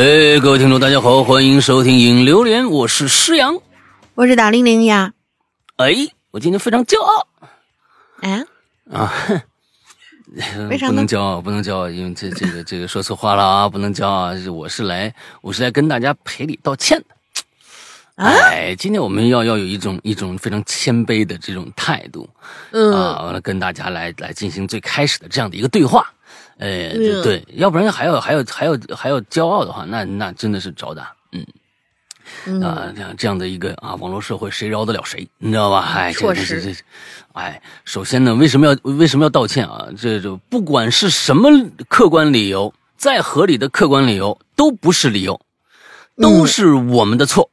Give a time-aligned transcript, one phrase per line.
[0.00, 3.58] 哎，各位听众，大家好，欢迎收听《影榴莲》，我是施阳，
[4.14, 5.12] 我是大玲玲呀。
[5.76, 5.92] 哎，
[6.30, 7.26] 我今天非常骄傲。
[8.20, 8.44] 哎
[8.90, 9.12] 啊，
[10.70, 14.32] 为啥不能骄傲，不能骄傲，因为这这个这个说错话了啊，不能骄傲。
[14.52, 17.06] 我是来，我是来跟大家赔礼道歉的。
[18.16, 22.28] 啊哎，今天我们要要有一种一种非常谦卑的这种态度，
[22.72, 26.12] 嗯啊，完了跟大家来来进行最开始的这样的一个对话。
[26.58, 31.14] 哎，嗯对，要不然还要还要还要还要骄傲的话，那那真的是找打。
[31.32, 31.46] 嗯。
[32.46, 35.28] 嗯啊，这样这样的一个啊，网络社会谁饶得了谁？
[35.38, 35.80] 你知道吧？
[35.94, 36.80] 哎，这这这这，
[37.32, 39.88] 哎，首先呢，为什么要为什么要道歉啊？
[39.98, 41.50] 这就不管是什么
[41.88, 45.40] 客观理由，再合理的客观理由都不是理由，
[46.16, 47.50] 都是我们的错。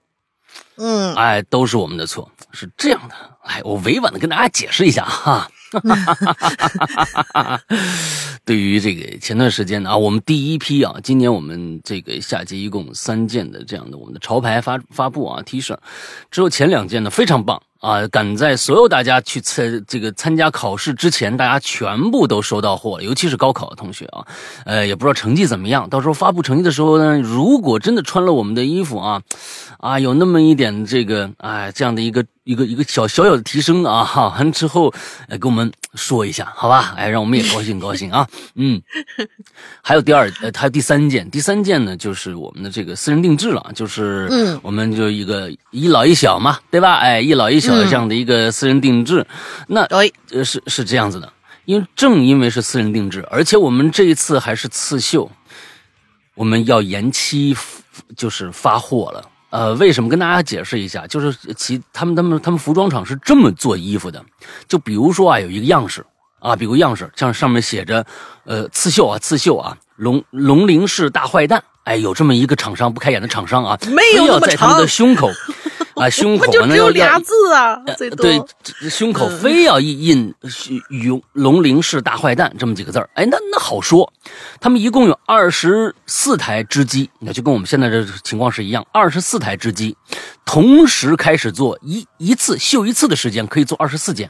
[0.78, 3.16] 嗯哎，都是我们的错，是这样的。
[3.44, 5.50] 哎，我委婉的跟大家解释一下哈。
[5.82, 7.62] 哈
[8.46, 15.76] 对于这个前段时间呢啊，我们第一批啊，今年我们这个夏季一共三件的这样的我们的潮牌发发布啊 T 恤，
[16.30, 24.26] 只有前两件呢非常棒啊，赶在所有大家去参这个参加考试之前，大家全部都收到货了，尤其是高考的同学啊，
[24.66, 29.22] 呃，也不知道成绩怎么样，到时候发布成绩的时候呢，如果真的穿了我们的衣服啊，
[29.78, 34.92] 啊，有那么一点这个哎这样的一个一个一个小小小的提升啊，哈，完之后
[35.28, 36.96] 呃跟我们说一下，好吧？
[36.98, 38.82] 哎，让我们也高兴高兴啊，嗯。
[39.84, 46.96] 还有第二呃，还有第三件，第三件呢就是我们的这个私人定制了，就是嗯我们就一个一老一小嘛，对吧？
[46.96, 49.26] 哎，一老一小的这样的一个私人定制，
[49.68, 51.32] 那哎，呃，是是这样子的，
[51.66, 55.30] 因为正因为是私人定制，而且我们这一次还是刺绣，
[56.34, 57.56] 我们要延期，
[58.16, 59.30] 就是发货了。
[59.52, 60.10] 呃，为什么？
[60.10, 64.22] 跟大家解释一下，就是其他们他们他们服装厂是这么做衣服的，
[64.68, 66.06] 就比如说啊，有一个样式
[66.40, 68.06] 啊，比如样式，像上面写着，
[68.44, 75.32] 呃，刺绣啊，刺绣啊，龙龙鳞是大坏蛋，哎，有这么一个厂商不开眼的厂商啊，没有非要那么在他们的长胸口
[75.96, 78.26] 啊， 胸口不就完了要要只有俩字啊，最多。
[78.26, 80.34] 对，胸口嗯非要印印
[80.90, 84.12] “龙龙陵市大坏蛋”这么几个字儿，哎，那那好说。
[84.60, 89.96] 他们一共有二十四台织机，那就跟我们现在这情况是一样，二十四台织机
[90.46, 94.30] 同时开始做一一次绣一次的时间可以做二十四件，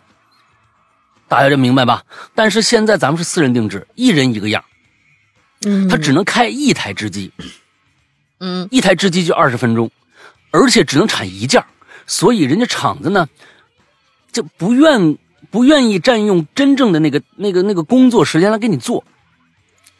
[1.27, 2.03] 大家就明白吧？
[2.35, 4.63] 但是现在咱们是私人定制，一人一个样，
[5.65, 7.31] 嗯，他只能开一台织机，
[8.39, 9.89] 嗯一台织机就二十分钟，
[10.55, 11.63] 而且只能产一件
[12.07, 13.27] 所以人家厂子呢，
[14.31, 15.17] 就不愿
[15.51, 19.03] 不愿意占用真正的那个那个那个工作时间来给你做。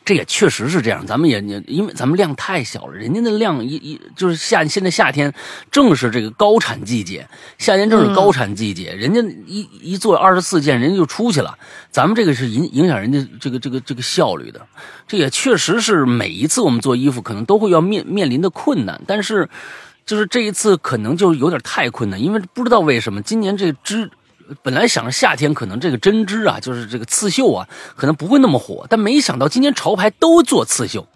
[0.03, 5.33] 这也确实是这样，咱们也也因为咱们量太小了，人家的量一一就是夏现在夏天
[5.71, 7.27] 正是这个高产季节，
[7.57, 11.57] 夏天正是高产季节，人家一一做二十四件，人家就出去了，
[11.89, 14.67] 咱们这个是影影响人家这个这个这个效率的，
[15.07, 19.49] 这也确实是每一次我们做衣服可能都会要面面临的困难，但是
[20.05, 24.09] 就是这一次可能就有点太困难，因为不知道为什么今年这织。
[24.61, 31.07] 本来想着夏天可能这个针织啊，就是这个刺绣啊，可能不会那么火，但没想到今年潮牌都做刺绣，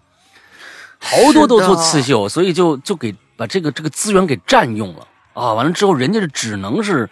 [0.98, 5.52] 好多都做刺绣，所以就就给把这个这个资源给占用了啊！
[5.52, 7.08] 完了之后，人家是只能是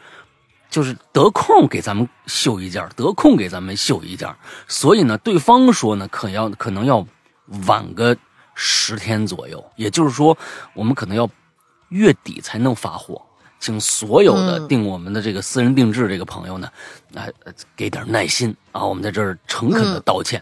[0.69, 4.29] 就是得空给咱们绣一件，得空给咱们绣一件，
[4.67, 7.07] 所以呢，对方说呢，可要可能要
[7.69, 8.17] 晚个
[8.57, 10.37] 十天左右，也就是说，
[10.75, 11.31] 我们可能要
[11.89, 13.21] 月底才能发货。
[13.61, 16.69] 请所有的嗯订我们的这个私人定制这个朋友呢，
[17.13, 18.85] 啊、呃给点耐心啊！
[18.85, 20.41] 我们在这儿诚恳的道歉，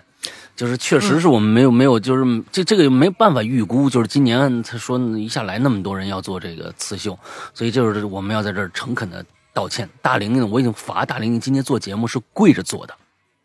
[0.54, 7.18] 就是确实是我们没有没有，就是这这个没办法预估，就是今年他说一下来那么多人要做这个刺绣，
[7.54, 9.24] 所以就是我们要在这儿诚恳的
[9.54, 9.88] 道歉。
[10.02, 12.94] 大玲玲，我已经罚大玲玲今天做节目是跪着做的。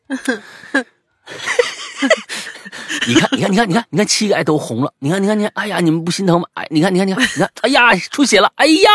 [3.08, 4.93] 你看，你看，你看，你看，你看，七个爱都红了。
[4.99, 6.47] 你看，你看，你看，哎呀，你们不心疼吗？
[6.53, 8.90] 哎，你看，你看，你看，你看，哎呀，出血了，哎呀，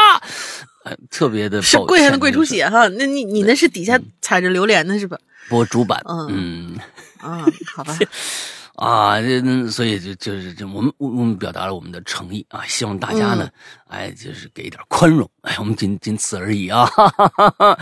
[0.85, 2.87] 呃，特别的是跪还能跪出血哈？
[2.97, 5.19] 那你你那是底下踩着榴莲的是吧？
[5.49, 6.79] 播主板，嗯嗯
[7.21, 7.97] 啊，好吧，
[8.77, 13.49] 啊，这嗯所以就就是这我们我我们表达了我们的诚意啊，希望大家呢，
[13.89, 17.79] 哎，就是给一点宽容，哎，我们仅仅此而已啊，哈哈哈哈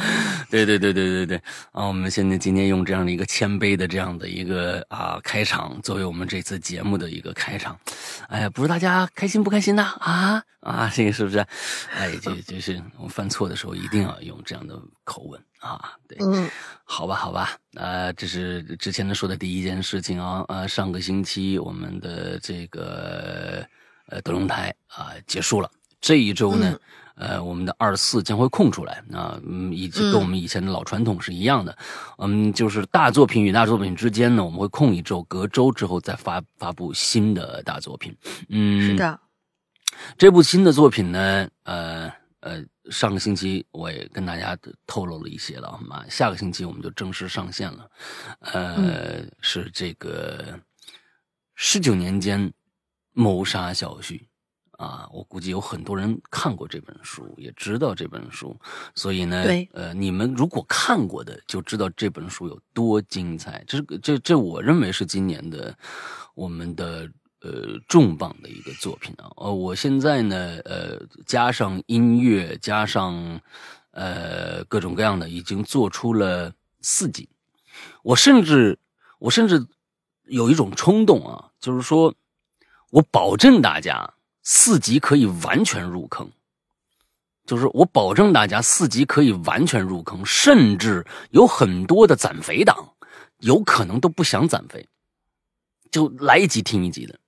[0.50, 1.36] 对对对对对对
[1.72, 1.84] 啊！
[1.86, 7.76] 我们现在今天用这样的一个谦卑的这样的一个啊开场，作为我们这次节目的一个开场。
[8.28, 9.82] 哎呀，不知大家开心不开心呢？
[9.82, 11.44] 啊啊，这个是不是？
[11.92, 15.92] 哎，就就是我犯错的时候一定要用这样的口吻啊。
[16.08, 16.48] 对，嗯，
[16.84, 20.44] 好吧，好吧，呃，这是之前的说的第一件事情啊。
[20.48, 23.66] 呃，上个星期我们的这个
[24.08, 25.70] 呃德龙台啊结束了，
[26.00, 26.78] 这一周呢。
[27.16, 31.78] 呃，我们的二四将会空出来啊，嗯，以及跟我们以前的老传统是一样的，
[32.18, 38.12] 嗯，就是大作品与大作品之间呢，我们会空一周，隔周之后再发发布新的大作品。
[38.48, 39.20] 嗯，是的，
[40.18, 42.12] 这部新的作品呢，呃
[42.44, 44.56] 呃，上个星期我也跟大家
[44.86, 47.90] 透露了一些了，啊，下个星期我们就正式上线了，
[48.40, 50.60] 呃，是这个
[51.54, 52.52] 十九年间
[53.12, 54.28] 谋杀小旭。
[54.76, 58.58] 啊，我估计有很多人看过这本书，也知道这本书，
[58.96, 63.62] 所以呢，呃，你们如果看过的，就知道这本书有多精彩。
[63.68, 65.72] 这这这，我认为是今年的
[66.34, 67.08] 我们的
[67.44, 69.30] 呃重磅的一个作品啊。
[69.36, 73.40] 呃，我现在呢，呃，加上音乐，加上
[73.90, 77.28] 呃各种各样的，已经做出了四集。
[78.02, 78.78] 我甚至
[79.18, 79.66] 我甚至
[80.24, 82.14] 有一种冲动啊，就是说
[82.90, 84.14] 我保证大家。
[84.46, 86.30] 四级可以完全入坑，
[87.46, 92.92] 就是我保证大家四级可以完全入坑，甚至有很多的攒肥党，
[93.38, 94.86] 有可能都不想攒肥，
[95.90, 97.18] 就来一集听一集的，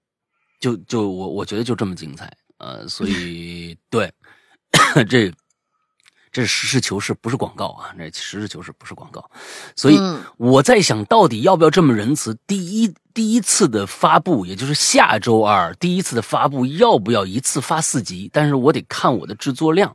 [0.58, 4.12] 就就我我觉得就这么精彩，呃，所以对
[5.08, 5.32] 这。
[6.32, 7.94] 这实事求是，不是广告啊！
[7.96, 9.30] 这实事求是，不是广告。
[9.74, 9.96] 所以
[10.36, 12.36] 我在想到底要不要这么仁慈？
[12.46, 18.30] 第一第一次的发布，也就是下周二第一次的发布，要不要一次发四集？
[18.32, 19.92] 但是我得看我的制作量，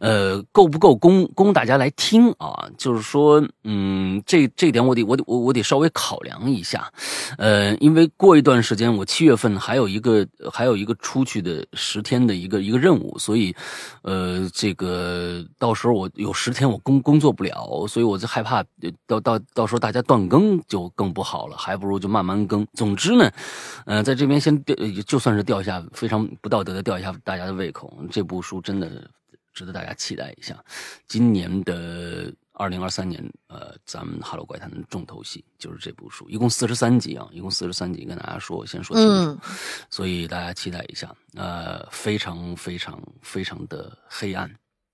[0.00, 2.68] 呃，够不够供供大家来听啊？
[2.76, 6.92] 就是说，嗯，这这点我得我得我我得稍微考量一下，
[7.38, 13.56] 呃，因为过一段时间我七月份还有一个还有一个出去的十天的一个一个任务，所以，
[14.02, 15.72] 呃，这个到。
[15.78, 18.64] 时候我有十天我工工作不了，所以我就害怕
[19.06, 22.66] 到到到时候大家断更就更不好了，还不如就慢慢更。
[22.72, 23.30] 总之呢，
[23.86, 24.74] 嗯，在这边先吊，
[25.06, 27.96] 就算是吊一下非常不道德的吊一下大家的胃口。
[28.10, 29.08] 这部书真的
[29.52, 30.58] 值得大家期待一下。
[31.06, 39.40] 今年的二零二三年，呃，咱们《哈喽怪谈》的重头戏就是这部书，一共四十三集啊，一共四十三集，跟大家说，先说清楚，
[39.90, 41.14] 所以大家期待一下。
[41.34, 44.52] 呃，非常非常非常的黑暗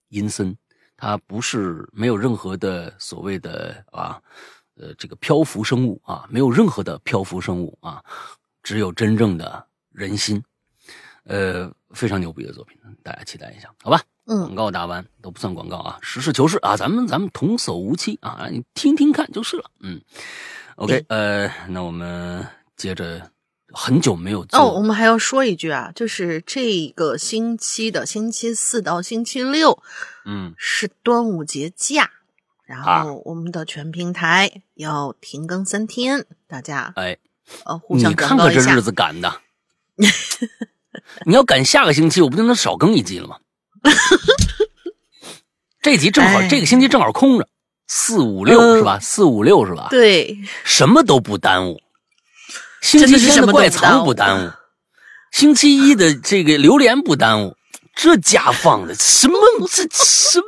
[0.08, 0.54] 阴森。
[0.96, 4.20] 它不是没有任何的所谓的啊，
[4.76, 8.02] 呃，这个漂浮生物啊，没有任何的漂浮生物啊，
[8.62, 10.42] 只有真正的人心，
[11.24, 14.02] 呃，非常牛逼的作品，大家期待一下，好吧？
[14.26, 19.70] 嗯，广告打完都不算广告啊，实事求是啊，咱们咱们童叟无欺啊，你听听看就是了。
[19.80, 20.00] 嗯
[20.76, 23.30] ，OK，呃，那我们接着。
[23.76, 29.82] 很久没有做哦，我们还要说一句啊，就是这个星期的星期四到星期六，
[30.26, 32.08] 嗯，是端午节假，
[32.64, 37.18] 然后我们的全平台要停更三天，大家哎，
[37.64, 39.40] 呃，互相你看看这日子赶的，
[41.26, 43.36] 你要赶下个星期，我不就能少更一集了吗？
[45.82, 47.46] 这集正好，这个星期正好空着，
[47.86, 48.98] 四五六是吧？
[48.98, 49.88] 四五六是吧？
[49.90, 51.82] 对，什么都不耽误。
[52.80, 54.50] 星期天的怪藏不耽误，
[55.32, 57.56] 星期一的这个榴莲不耽误，
[57.94, 59.38] 这家放的什么
[59.70, 60.40] 这什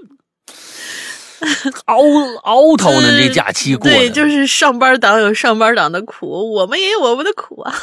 [1.87, 1.97] 熬
[2.43, 3.21] 熬头呢？
[3.21, 7.75] 这假期过的，对，就是上班党有上班党的苦，我们也有我们的苦啊。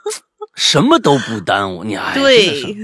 [0.54, 2.76] 什么都不耽误，你还对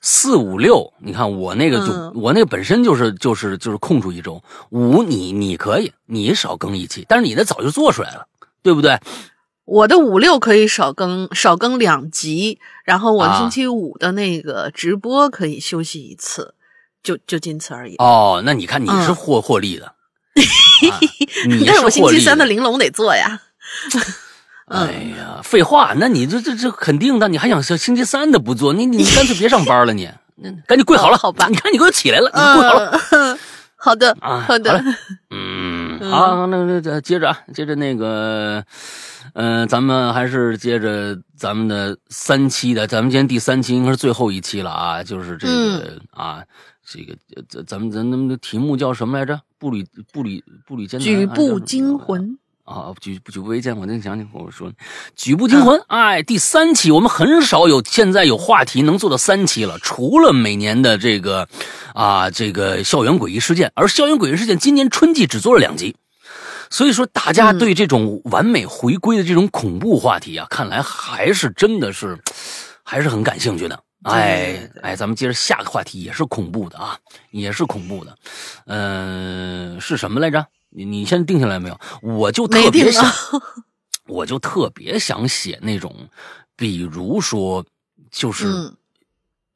[0.00, 8.26] 四五六，你看我那个就我那个本身就是就是就是空出一周五，你你可以你少更一期，但是你的早就做出来了，
[8.62, 8.98] 对不对？
[9.66, 16.54] 我的五六可以少更少更两集，然后我星期五的那个直播可以休息一次，
[17.08, 17.94] 就就仅此而已。
[17.96, 19.94] 哦，那你看你是获获利的，
[21.66, 23.40] 但是我星期三的玲珑得做呀。
[24.68, 28.74] 哎呀，废话，那你这这这肯定的，你还想星期三的不做？
[28.74, 30.06] 你你干脆别上班了， 你
[30.66, 31.48] 赶紧跪好了，好吧？
[31.48, 33.38] 你看你给我起来了，你跪好了。
[33.80, 34.84] 好的啊，好的，
[35.30, 38.62] 嗯，好，那那接着啊，接着那个。
[39.34, 46.42] 嗯，咱们还是接着咱们的三期的，咱们今天第三期应该是最后一期了啊，就是这个啊，
[46.90, 47.14] 这个
[47.48, 49.38] 咱咱们咱们的题目叫什么来着？
[49.58, 54.72] 步履步履步履艰难，举步惊魂啊，举举步维艰，我能想起我说
[55.16, 61.48] 举步惊魂，哎，第三期我们很少有现在有话题能做到三期了，除了每年的这个
[61.92, 65.96] 啊这个校园诡异事件，而校园诡异事件今年春季只做了两集。
[66.70, 72.18] 所以说，大家对这种完美回归的这种恐怖话题啊，看来还是真的是，
[72.82, 73.82] 还是很感兴趣的。
[74.10, 76.98] 哎哎，咱们接着下个话题，也是恐怖的啊，
[77.30, 78.16] 也是恐怖的。
[78.66, 80.46] 嗯，是什么来着？
[80.70, 81.80] 你你先定下来没有？
[82.02, 83.04] 我就特别想，
[84.06, 86.08] 我就特别想写那种，
[86.56, 87.64] 比如说，
[88.10, 88.46] 就是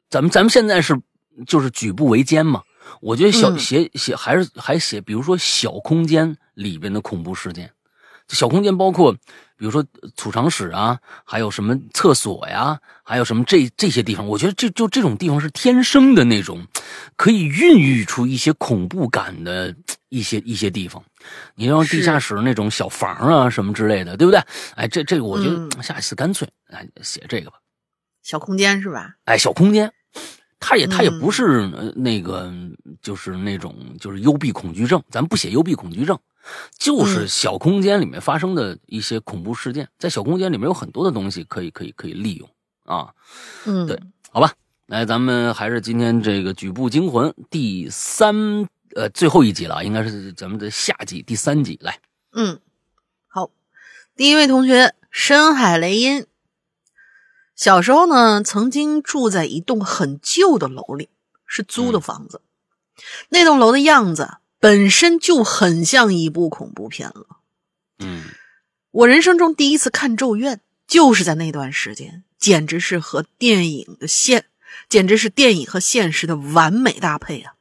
[0.09, 0.99] 咱们咱们现在是
[1.47, 2.63] 就是举步维艰嘛。
[3.01, 7.71] 我觉得小写写还是还写，比如说小空间里边的恐怖事件，
[8.33, 9.85] 小空间包括比如说
[10.17, 16.67] 储藏室啊，还有什么厕所呀，还有什么这这些地方，我觉得这就这种地方是天生的那种，
[17.17, 19.75] 可以孕育出一些恐怖感的
[20.09, 21.03] 一些一些地方。
[21.55, 24.43] 你像地下室那种小房啊什么之类的，对不对？
[24.75, 27.59] 哎，这这个我觉得下一次干脆哎写这个吧，
[28.23, 29.15] 小空间是吧？
[29.27, 29.93] 哎，小空间。
[30.65, 32.49] 他也他也不是那个，
[33.01, 36.17] 就是那种就是幽闭恐惧症，咱不写幽闭恐惧症，
[36.77, 42.49] 就是小空间里面发生的一些恐怖事件，在小空间里面有很多的东西可以可以可以利用
[42.85, 43.15] 啊，
[43.65, 44.53] 嗯，对，好吧，
[44.87, 52.01] 来咱们还是今天这个举步惊魂第三呃最后一集了，应该是咱们的下集第三集，来，
[52.33, 52.61] 嗯，
[53.29, 53.51] 好，
[54.17, 56.27] 第一位同学深海雷音。
[57.55, 61.11] 小时候呢，曾经住在一栋很旧的楼里，
[61.47, 62.41] 是租的房子。
[63.29, 67.39] 那栋楼的样子本身就很像一部恐怖片了。
[67.99, 68.23] 嗯，
[68.93, 74.45] 我人生中第一次看《咒怨》，就是在那段时间，简直是和电影的现，
[74.89, 77.55] 简直是电影和现实的完美搭配啊！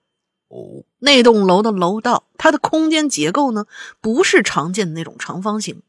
[0.50, 3.65] 哦，那栋楼的楼道，它的空间结构呢，
[4.00, 5.81] 不是常见的那种长方形，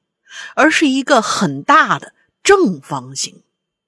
[0.54, 3.42] 而是一个很大的正方形。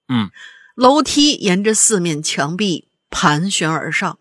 [0.09, 0.31] 嗯，
[0.75, 4.19] 楼梯沿着四面墙壁盘旋而上，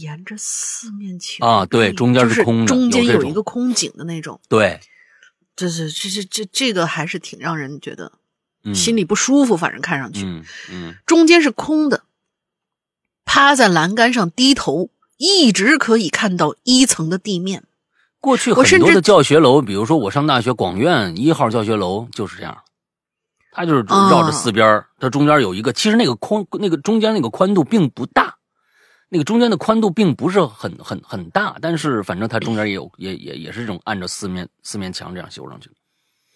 [0.00, 4.40] 沿着四面墙啊，对，中间是空的，中间有一个空井的那种。
[4.48, 4.80] 对，
[5.56, 8.12] 这是这这这这个还是挺让人觉得
[8.74, 12.04] 心里不舒服，反正看上去，嗯嗯，中间是空的，
[13.24, 17.64] 趴在栏杆上低头，一直可以看到一层的地面。
[18.20, 22.58] 过去很多的教学楼，比如说我上大学广院一号教学楼就是这样。
[23.50, 28.36] 它就是绕着四边它中间有一个，其实那个空，那个中间那个宽度并不大，
[29.08, 35.70] 那个中间的宽度并不是很很很大，但是反正它中间也有，也也也是这种按照四面四面墙这样修上去。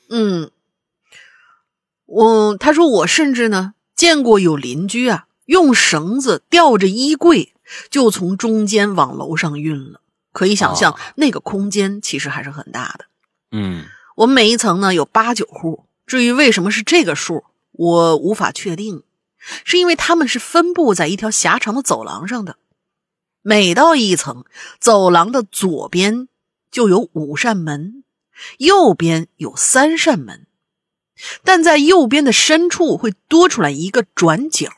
[0.08, 0.50] 嗯，
[2.06, 7.54] 我他说我甚至呢见过有邻居啊用绳子吊着衣柜
[7.90, 10.00] 就从中间往楼上运了，
[10.32, 13.04] 可以想象那个空间其实还是很大的。
[13.50, 13.84] 嗯，
[14.16, 15.84] 我们每一层呢有八九户。
[16.06, 19.02] 至于为什么是这个数，我无法确定，
[19.64, 22.56] 是因为他们是分布在一条狭长的走廊上的。
[23.42, 24.44] 每到一层，
[24.80, 26.28] 走廊的左边
[26.70, 28.04] 就有五扇门，
[28.58, 30.46] 右边有三扇门，
[31.42, 34.70] 但在右边的深处会多出来一个转角，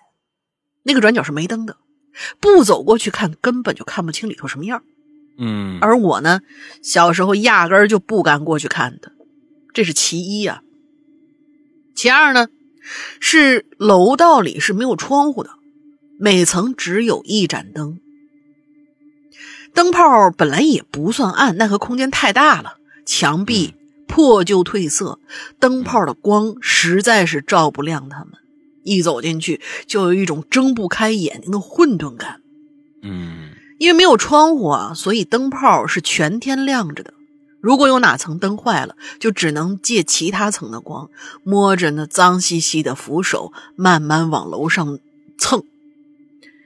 [0.83, 1.77] 那个转角是没灯的，
[2.41, 4.83] 不走过去看根本就看不清里头什么样。
[5.37, 6.41] 嗯，而我呢，
[6.83, 9.13] 小时候压根儿就不敢过去看的，
[9.73, 10.63] 这是其一呀。
[11.95, 12.49] 其二呢，
[13.21, 15.51] 是楼道里是没有窗户的，
[16.19, 18.01] 每层只有一盏灯，
[19.75, 23.75] 灯泡本来也不算暗，奈何空间太大了，墙壁
[24.07, 25.19] 破旧褪色，
[25.59, 28.35] 灯泡的光实在是照不亮他们，
[28.85, 32.41] 一走进去就有一种睁不开眼睛的混沌感。
[33.03, 37.13] 嗯，因为没有窗户啊，所以灯泡是全天亮着的。
[37.61, 41.09] 如果有哪层灯坏了，就只能借其他层的光，
[41.43, 44.99] 摸着那脏兮兮的扶手，慢慢往楼上
[45.39, 45.65] 蹭。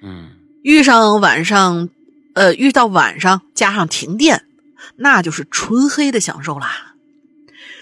[0.02, 0.30] 嗯，
[0.62, 1.88] 遇上晚上，
[2.38, 4.44] 呃，遇到晚上加上停电，
[4.94, 6.94] 那就是纯黑的享受啦。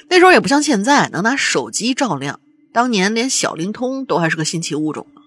[0.09, 2.41] 那时候也不像现在能拿手机照亮，
[2.73, 5.21] 当年连小灵通都还是个新奇物种呢，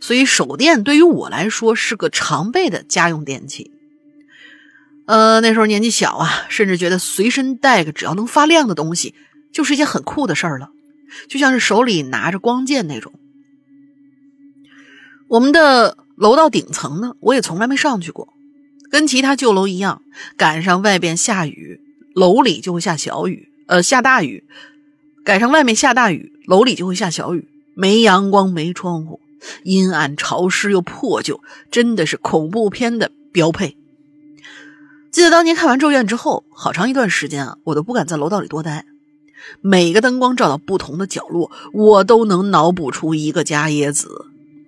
[0.00, 3.70] 所以手电对于我来说是个常备的家用电器。
[5.06, 9.14] 呃，那时候年纪小啊，甚至觉得随身带个只要能发亮的东西，
[9.52, 10.70] 就是一件很酷的事儿了，
[11.28, 13.12] 就像是手里拿着光剑那种。
[15.28, 18.32] 我们的楼道顶层呢，我也从来没上去过，
[18.90, 20.02] 跟其他旧楼一样，
[20.36, 21.80] 赶上外边下雨，
[22.14, 24.44] 楼里就会下小雨，呃，下大雨；
[25.24, 27.48] 赶上外面下大雨，楼里就会下小雨。
[27.74, 29.20] 没阳光，没窗户，
[29.62, 31.40] 阴暗潮湿又破旧，
[31.70, 33.76] 真的是恐怖片的标配。
[35.12, 38.84] 记得当年看完《咒怨》之后，好长一段时间啊，我都不敢在楼道里多待，
[39.60, 44.26] 每个灯光照到不同的角落，我都能脑补出一个伽椰子。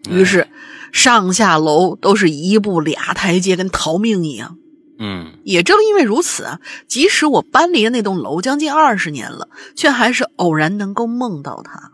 [0.08, 0.48] 于是，
[0.92, 4.56] 上下楼都是一步俩台阶，跟逃命一样。
[5.02, 11.92] 嗯也正因为如此啊，即使我搬离了那栋楼将近二十年了，却还是偶然能够梦到它。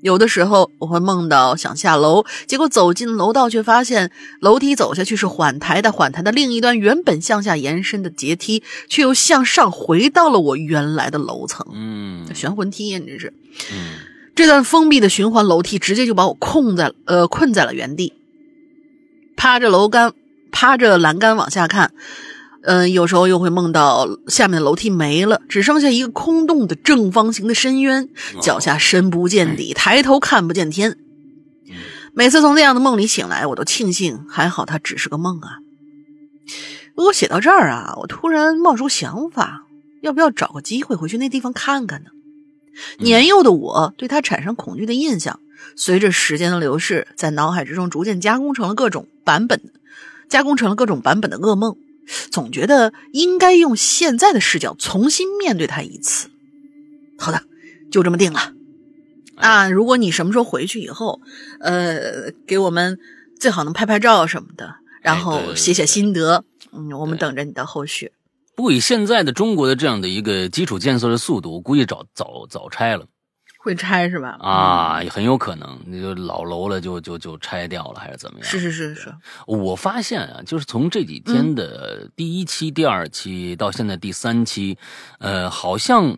[0.00, 11.64] 有的时候我会梦到想下楼，结果走进楼道，却发现楼梯走下去是缓台的，缓台的另一端原本向下延伸的阶梯，却又向上回到了我原来的楼层。
[11.72, 13.32] 嗯玄魂梯呀，你这是。
[13.72, 13.94] 嗯
[14.34, 18.14] 这段封闭的循环楼梯直接就把我困在呃困在了原地，
[19.36, 20.14] 趴着楼杆，
[20.50, 21.92] 趴着栏杆往下看，
[22.62, 28.08] 嗯、有时候又会梦到下面的楼梯没了，只剩下一个空洞的正方形的深渊，
[28.40, 30.96] 脚下深不见底，抬头看不见天。
[32.14, 35.58] 每次从那样的梦里醒来，我都庆幸还好它只是个梦啊。
[36.94, 39.62] 不过写到这儿啊，我突然冒出想法，
[40.02, 42.10] 要不要找个机会回去那地方看看呢？
[42.98, 45.40] 年幼的我对他产生恐惧的印象，
[45.76, 49.60] 随着时间的流逝，在脑海之中逐渐加工成了各种版本，
[50.28, 51.76] 加工成了各种版本的噩梦。
[52.30, 56.28] 总觉得应该用现在的视角重新面对他一次。
[57.16, 57.44] 好的，
[57.92, 58.52] 就这么定了。
[59.36, 61.20] 啊，如果你什么时候回去以后，
[61.60, 62.98] 呃，给我们
[63.38, 66.44] 最好能拍拍照什么的，然后写写对心得。
[66.72, 68.12] 嗯，我们等着你的后续。
[68.54, 73.06] 不过以现在的中国的这样的一个基础建设的速度，我估计早早早拆了
[73.58, 74.36] 会拆是吧？
[74.40, 78.48] 啊，也很有可能，那就老楼了就就就拆掉了，还是怎么样？
[78.48, 79.14] 是是是是，
[79.46, 84.76] 我发现啊，就是从这几天的第一期、第二期到现在第三期，
[85.20, 86.12] 呃，好像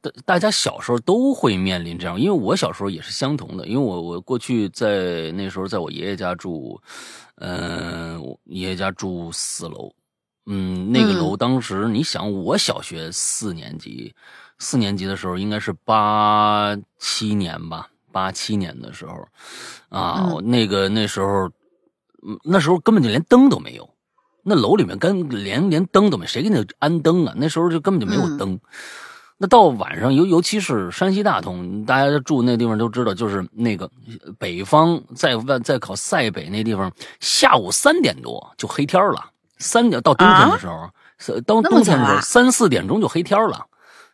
[0.00, 6.80] 大大家小时候都会面临这样，因为我小时候也是相同的，因为我我过去在那时候在我爷爷家住，
[7.36, 9.88] 呃，我爷爷家住四楼，
[10.50, 14.14] 嗯，那个楼当时你想，我小学四年级，
[14.58, 19.28] 四年级的时候应该是八七年吧，八七年的时候，
[19.90, 21.50] 啊，嗯那个那时候，
[22.26, 23.88] 嗯，那时候根本就连灯都没有，
[24.42, 27.34] 那楼里面跟连连灯都没，谁给你安灯啊？
[27.36, 28.60] 那时候就根本就没有嗯灯。
[29.40, 33.88] 那到晚上，尤尤其是山西大同，大家住那地方都知道，就是那个
[34.38, 36.90] 北方在外在考塞北那地方，
[37.20, 39.30] 下午三点多就黑天了。
[39.58, 43.66] 三点到冬天的时候，是到冬天的时候啊三四点钟就黑天了。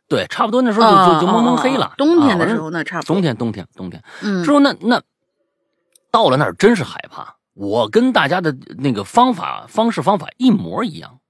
[0.06, 1.94] 对，差不多那时候就就就蒙蒙黑了。
[1.96, 5.00] 冬天的啊时候那差不多冬天冬天冬天嗯之后那那
[6.10, 7.36] 到了那儿真是害怕。
[7.54, 11.20] 我跟大家的那个方法方式方法一模一样，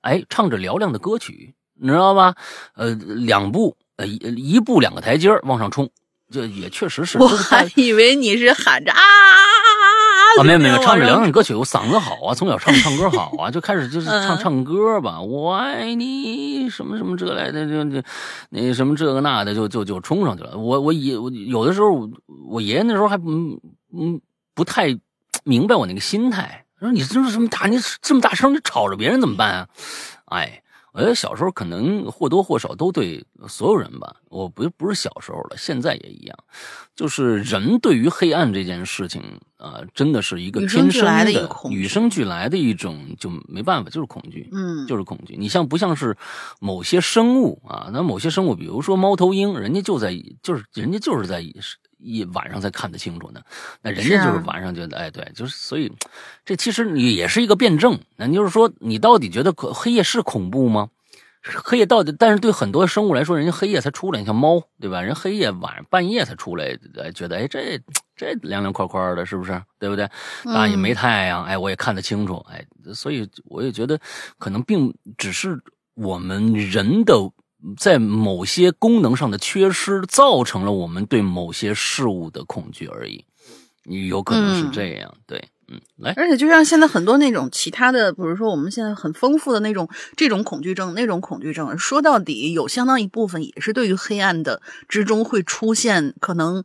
[0.00, 2.34] 哎，唱着嘹亮的歌曲，你知道吧？
[2.74, 4.16] 呃，两步呃一
[4.54, 5.90] 一步两个台阶往上冲，
[6.30, 7.18] 这也确实是。
[7.18, 8.98] 我还以为你是喊着啊
[10.38, 18.02] 啊，没有没有， 唱着嘹亮歌，曲，我嗓子好啊，从小唱唱歌好啊，就开始就是唱嗯唱歌吧，我爱你什么什么这来的，就就
[18.50, 20.56] 那什么这个那的，就就就冲上去了。
[20.56, 22.10] 我我爷我有的时候我
[22.48, 23.58] 我爷爷那时候还嗯
[23.96, 24.20] 嗯
[24.54, 24.98] 不太
[25.44, 29.68] 明白我那个心态，说你这么这么大，你这么大声，你吵着别人怎么办啊？
[30.26, 30.60] 哎。
[30.94, 36.38] 我觉得小时候可能或多或少都对所有人吧，我不不是小时候了，现在也一样，
[36.94, 39.20] 就是人对于黑暗这件事情
[39.56, 45.34] 啊、真的是一个天生的与生俱来的一种，就没办法，就是恐惧，嗯，就是恐惧。
[45.36, 46.16] 你像不像是
[46.60, 47.90] 某些生物啊？
[47.92, 51.40] 那某些生物，比如说猫头鹰，人家就在就是人家就是在
[52.04, 53.40] 一晚上才看得清楚呢，
[53.82, 55.90] 那人家就是晚上觉得，哎，对，就是所以
[56.44, 57.98] 这其实你也是一个辩证。
[58.16, 60.90] 那就是说，你到底觉得可黑夜是恐怖吗？
[61.62, 65.02] 黑夜到底，但是对很多生物来说，人家黑夜才出来，你像猫，对吧？
[65.02, 67.78] 人黑夜晚上半夜才出来，哎，觉得哎这
[68.16, 69.62] 这凉凉快快的，是不是？
[69.78, 70.08] 对不对？
[70.44, 72.64] 啊也没太阳，哎，我也看得清楚，哎，
[72.94, 74.00] 所以我也觉得
[74.38, 75.60] 可能并只是
[75.92, 77.14] 我们人的
[77.76, 83.24] 在某些功能上的缺失，造成了我们对某些事物的恐惧而已。
[83.84, 96.64] 你有可能是嗯这样，对，嗯，来，而且就像现在很多那种其他的，比如说我们现在很丰富的那种这种恐惧症、那种恐惧症，说到底有相当一部分也是对于黑暗的之中会出现可能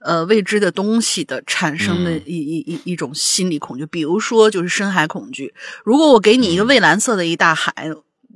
[0.00, 5.54] 呃未知的东西的产生的嗯一、一一一种心理恐惧，比如说就是深海恐惧。
[5.84, 7.72] 如果我给你一个嗯蔚蓝色的一大海。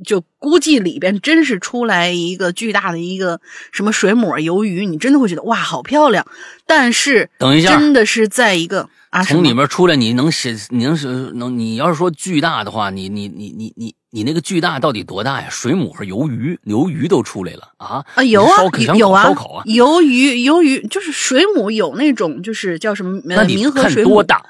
[0.05, 3.41] 就估计里边真是出来一个巨大的一个
[3.73, 6.27] 什么水母、鱿鱼，你真的会觉得哇，好漂亮。
[6.67, 15.49] 但是等一下，真的是在一个啊，从里面出来，你能写，你能是能，你要是说巨大的话，你你你你你你那个巨大到底多大呀？
[15.51, 18.05] 水母和鱿鱼，鱿鱼都出来了啊！
[18.15, 18.63] 啊，有啊
[18.97, 19.65] 有啊，烧烤啊？
[19.67, 24.43] 鱿鱼，鱿鱼就是水母有那种就是叫什么呃那你看多大？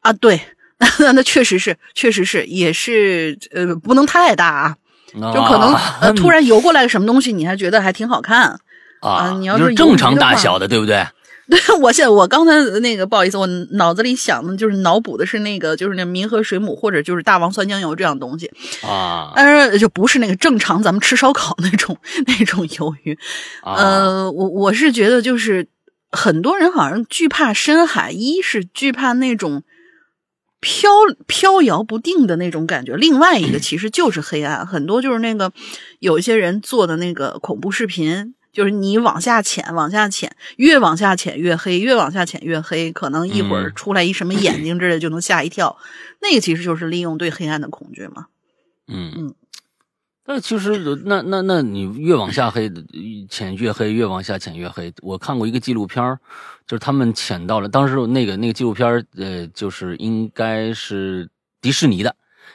[0.00, 0.12] 啊？
[0.12, 0.40] 对，
[0.98, 4.76] 那 那确实是，确实是，也是呃，不能太大啊，
[5.32, 8.58] 就可能、 啊呃突然游过来个什么东西，你还觉得还挺好看。
[9.00, 11.04] 啊，你要就是正常大小的，对不对？
[11.50, 18.48] 对，我现在我刚才那个不好意思，我脑子里想的就是脑补的是那个就是那民和水母或者就是大王酸浆鱿这样东西
[18.86, 23.18] 啊，但是就不是那个正常咱们吃烧烤那种那种鱿鱼。
[23.64, 25.66] 呃，我我是觉得就是
[26.12, 29.64] 很多人好像惧怕深海，一是惧怕那种
[30.62, 30.88] 飘
[31.26, 34.66] 飘摇不定的那种感觉，另外一个其实就是黑暗。
[34.66, 35.52] 很多就是那个
[35.98, 38.34] 有一些人做的那个恐怖视频。
[38.52, 45.78] 就是你往下潜，往下潜，越往下潜越黑，越往下潜越黑，可能一会儿出来一什么眼睛之类就能吓一跳。
[46.20, 48.26] 那个其实就是利用对黑暗的恐惧嘛。
[48.86, 49.34] 嗯嗯。
[50.24, 52.70] 那其实那那那你越往下黑，
[53.28, 54.92] 潜越黑，越往下潜越黑。
[55.02, 56.16] 我看过一个纪录片
[56.66, 61.28] 就是他们潜到了当时那个那个纪录片呃，就是应该是
[61.60, 62.14] 迪士尼的。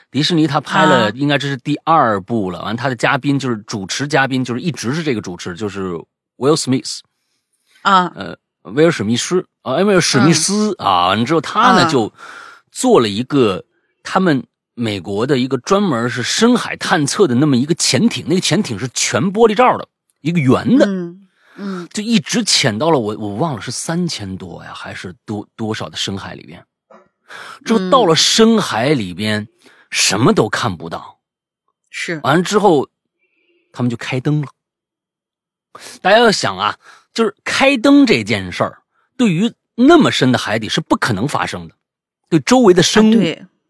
[0.09, 2.63] 迪士尼他拍了，应该这是第二部了。
[2.63, 5.91] 完，他的嘉宾就是主持嘉宾，就是一直是这个主持，就是
[6.37, 6.99] Will Smith
[7.81, 11.07] 啊，呃，威尔·史密斯啊，威尔·史密斯啊。
[11.07, 12.13] 完之后，他呢就
[12.71, 13.65] 做了一个
[14.01, 14.45] 他们
[14.77, 19.89] 美国的一个专门是深海探测的那么一个潜艇，那个潜艇是全玻璃罩的，
[20.21, 26.63] 一个圆的，嗯嗯，就一直潜到了我我忘了是三千多呀，还是多多少的深海里边。
[27.65, 29.47] 之后到了深海里边。
[29.89, 31.21] 什么都看不到，
[31.89, 32.89] 是完了之后，
[33.71, 34.47] 他们就开灯了。
[36.01, 36.77] 大家要想啊，
[37.13, 38.79] 就是开灯这件事儿，
[39.15, 41.75] 对于那么深的海底是不可能发生的，
[42.29, 43.13] 对周围的生物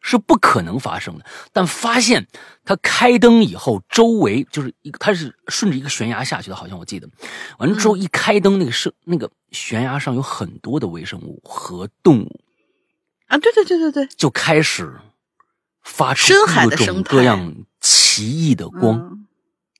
[0.07, 1.25] 是不可能发生的。
[1.51, 2.25] 但发现
[2.63, 7.07] 他开灯以后，周围就是一个，他是顺着一个悬崖下去的，好像我记得。
[7.59, 12.39] 完了之后一开灯，那个是那个悬崖上有很多的微生物和动物
[13.27, 14.95] 啊，对对对对对，就开始。
[15.89, 16.33] 发出
[16.69, 19.25] 各种各样奇异的光，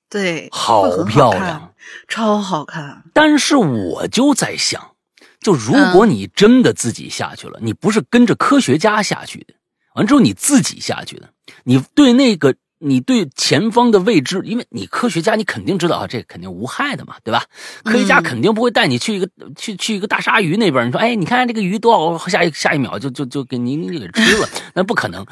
[0.09, 1.73] 对，好漂亮，
[2.07, 3.03] 超好看。
[3.13, 4.95] 但是我就在想，
[5.41, 9.53] 就如果你真的自己下去了，你不是跟着科学家下去的，
[9.97, 11.29] 完之后你自己下去的，
[11.65, 12.55] 你对那个。
[12.79, 17.43] 你对前方的未知，因为你科学家，你肯定知道啊，这肯定无害的嘛，对吧？
[17.83, 25.25] 科学家肯定不会带你去一个去去一个大鲨鱼那边，你说，哎，你看这个鱼多好，下一下一秒就就就给你你给吃了， 那不可能。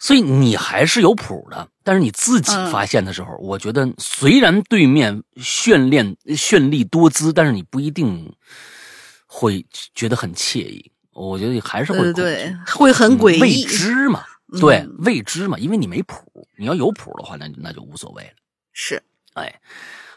[0.00, 1.68] 所以你还是有谱的。
[1.84, 8.34] 但是你自己发现的时候，我觉得虽然对面绚丽绚丽多姿，但是你不一定
[9.26, 10.90] 会觉得很惬意。
[11.12, 14.24] 我觉得还是会对会很诡异，未知嘛。
[14.60, 18.32] 对未知嘛，因为你没谱，你要有谱的话，那那就无所谓了。
[18.72, 19.00] 是，
[19.34, 19.60] 哎，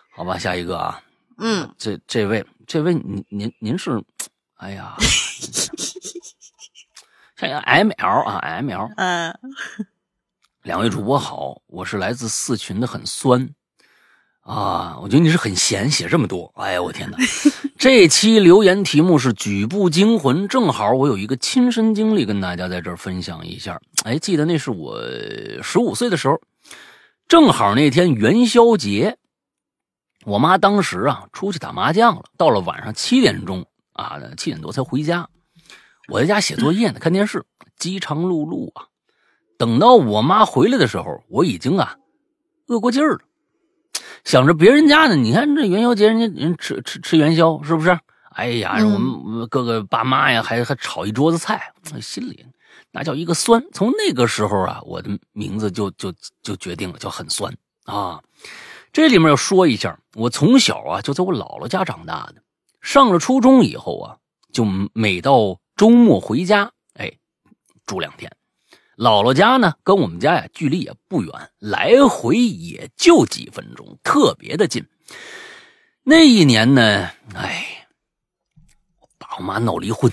[0.09, 1.03] 好吧，下一个啊，
[1.37, 4.03] 嗯，这这位，这位，您您您是，
[4.55, 4.95] 哎呀，
[7.37, 9.39] 像 M L 啊，M L，嗯，
[10.63, 13.53] 两位主播好，我是来自四群的，很酸。
[14.43, 16.51] 啊，我觉得你是很闲，写这么多。
[16.55, 17.17] 哎呀，我天哪！
[17.79, 23.79] 这期留言题目是“举步惊魂”，正好我有一个亲身经历跟大家在这儿分享一下。
[24.03, 25.01] 哎，记得那是我
[25.61, 26.41] 十五岁的时候，
[27.27, 29.17] 正好那天元宵节，
[30.25, 35.29] 我妈当时啊出去打麻将了，到了晚上七点钟啊，七点多才回家。
[36.09, 37.45] 我在家写作业呢，看电视，
[37.77, 38.87] 饥肠辘辘啊。
[39.57, 41.95] 等到我妈回来的时候，我已经啊
[42.67, 43.19] 饿过劲儿了。
[44.23, 47.99] 想着别人家呢，你看这元宵节，人家人吃吃吃元宵，是不是？
[48.31, 52.45] 哎呀，我们各个爸妈呀，还还炒一桌子菜，心里
[52.91, 53.63] 那叫一个酸。
[53.71, 57.55] 从那个时候啊，我的名字就就就决定了，叫很酸
[57.85, 58.19] 啊。
[58.91, 62.35] 这里面要说一下，我从小啊就在我姥姥家长大的，
[62.81, 64.17] 上了初中以后啊，
[64.51, 67.11] 就每到周末回家，哎，
[67.85, 68.31] 住两天。
[68.95, 74.85] 姥姥家呢，跟我们家呀距离也不远，来回也就几分钟，特别的近。
[76.03, 77.87] 那一年呢，哎，
[78.99, 80.11] 我爸我妈闹离婚，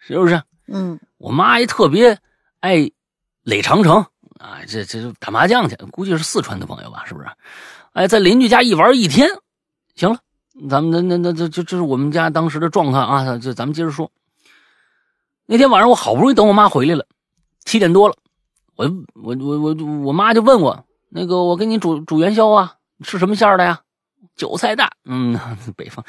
[0.00, 0.42] 是不是？
[0.68, 2.18] 嗯，我妈也特别
[2.60, 2.90] 爱
[3.42, 4.06] 垒长城
[4.38, 7.28] 啊，这这打麻将去，估计是四川的朋友吧，是不是？
[7.92, 9.28] 哎，在邻居家一玩一天，
[9.96, 10.20] 行了，
[10.68, 14.12] 咱们那那那这这这是我们家当时的状况啊，就咱们接着说。
[15.46, 17.04] 那天晚上我好不容易等我妈回来了。
[17.64, 18.16] 七点多了，
[18.76, 23.82] 我我我我我妈就问我，那个我给你煮煮元宵啊，吃什么馅的呀？
[24.36, 25.38] 韭菜蛋， 嗯，
[25.76, 26.04] 北方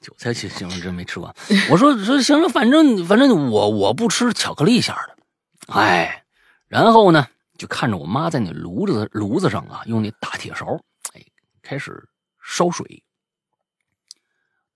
[0.00, 1.34] 韭菜行行，真没吃过。
[1.70, 6.24] 我说说行了，反正反正我我不吃巧克力馅的，哎，
[6.68, 7.26] 然后呢，
[7.58, 10.66] 就看着我妈在那炉子炉子上啊，用那大铁勺，
[11.12, 11.22] 哎，
[11.62, 12.08] 开始
[12.42, 13.02] 烧水，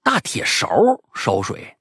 [0.03, 0.69] 大铁勺
[1.15, 1.77] 烧水。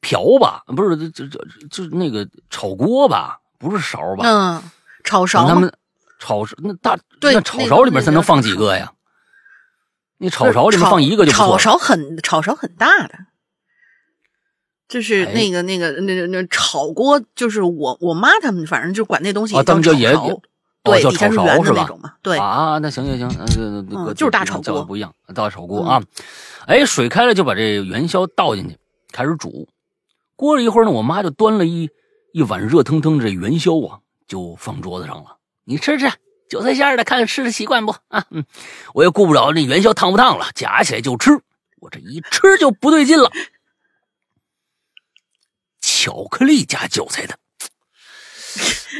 [0.00, 4.24] 瓢吧，不是这这这就那个炒锅吧，不是勺吧？
[4.24, 4.62] 嗯，
[5.04, 5.46] 炒勺。
[5.46, 5.72] 他们
[6.18, 8.92] 炒勺那大那炒勺里面才能放几个呀？
[10.18, 11.58] 你炒勺里面放一个就不错炒。
[11.58, 13.14] 勺很炒勺很大的，
[14.88, 20.40] 就是哎那个那个那那那炒锅，就是我我妈他们反正就管那东西叫炒勺，
[20.82, 26.02] 对，叫底下是炒勺是吧圆的那种嘛，对，啊，那行行行，呃，嗯各就是大炒锅不一样，大炒锅啊。
[26.66, 28.76] 哎，水开了就把这元宵倒进去，
[29.12, 29.68] 开始煮。
[30.34, 31.88] 过了一会儿呢，我妈就端了一
[32.32, 35.38] 一碗热腾腾的元宵啊，就放桌子上了。
[35.64, 36.10] 你吃吃，
[36.48, 38.24] 韭菜馅的，看看吃的习惯不啊？
[38.30, 38.44] 嗯，
[38.94, 41.30] 我也顾不着那元宵烫不烫了，夹起来就吃。
[41.80, 43.30] 我这一吃就不对劲了，
[45.80, 47.38] 巧克力加韭菜的。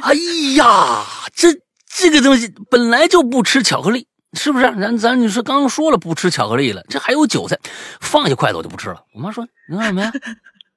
[0.02, 0.14] 哎
[0.56, 1.48] 呀，这
[1.86, 4.64] 这个东西本来就不吃巧克力，是不是？
[4.78, 7.58] 咱咱你说刚刚说了不吃巧克力了，这还有韭菜，
[8.00, 9.04] 放下筷子我就不吃了。
[9.12, 10.12] 我妈说你干什么呀？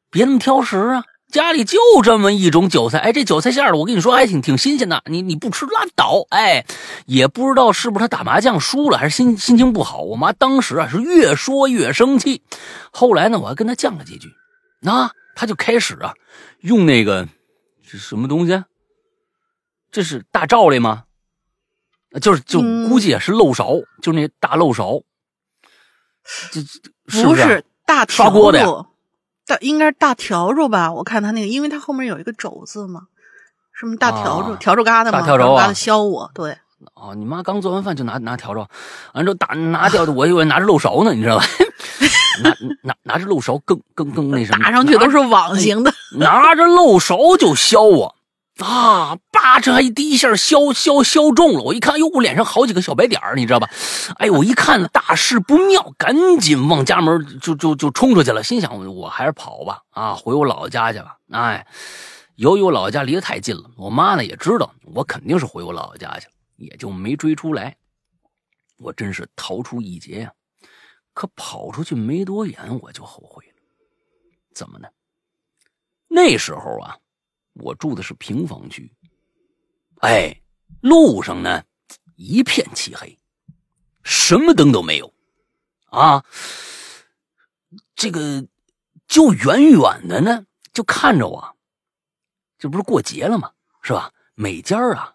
[0.09, 1.03] 别那么挑食啊！
[1.31, 5.01] 家里就这么一种韭菜，哎，这韭菜馅儿的，我跟你说还挺挺新鲜的。
[5.05, 6.65] 你你不吃拉倒，哎，
[7.05, 10.01] 也不知道是不是他打麻将输了，还是心心情不好。
[10.01, 12.43] 我妈当时啊是越说越生气，
[12.91, 14.29] 后来呢我还跟他犟了几句，
[14.81, 16.13] 那、他就开始啊
[16.59, 17.27] 用那个
[17.89, 18.65] 这什么东西啊？
[19.91, 21.05] 这是大罩里吗？
[22.13, 25.01] 呃就是就嗯估计也是漏勺，就那大漏勺，
[26.51, 27.47] 这这是不是啊？
[27.47, 28.85] 是大刷锅的
[29.51, 30.91] 大应该是大笤帚吧？
[30.91, 33.01] 我看他那个，因为他后面有一个肘字嘛，
[33.73, 36.57] 什么大笤帚、啊笤帚疙瘩嘛，大笤帚啊疙瘩削我，对，
[36.93, 38.65] 哦，你妈刚做完饭就拿拿笤帚，
[39.13, 41.43] 完之后打拿掉的，我以为拿着漏勺呢，你知道吧？
[42.43, 48.15] 拿拿拿着漏勺更更更那什么，打上去都是网形的，拿着漏勺就削我
[48.65, 49.17] 啊！
[49.31, 53.69] 叭，这还第一下削削削中了，我一看，哟，我脸上好几个小白点儿，你知道吧？
[54.17, 61.17] 哎，我一看大事不妙，赶紧往家门就就就冲出去了，心想我还是跑吧，啊，回我姥姥家去吧。
[61.31, 61.65] 哎，
[62.35, 67.75] 由于我姥姥家离得太近了，我妈呢也知道我肯定是回我姥姥家去了，也就没追出来。
[68.77, 70.31] 我真是逃出一劫呀、
[71.13, 73.53] 可跑出去没多远，我就后悔了。
[74.53, 74.87] 怎么呢？
[76.07, 76.97] 那时候啊，
[77.53, 78.91] 我住的是平房区，
[79.99, 80.41] 哎，
[80.81, 81.63] 路上呢
[82.15, 83.17] 一片漆黑，
[84.03, 85.13] 什么灯都没有，
[85.85, 86.23] 啊，
[87.95, 88.47] 这个
[89.07, 91.55] 就远远的呢，就看着我，
[92.57, 93.51] 这不是过节了吗？
[93.81, 94.13] 是吧？
[94.35, 95.13] 每家啊，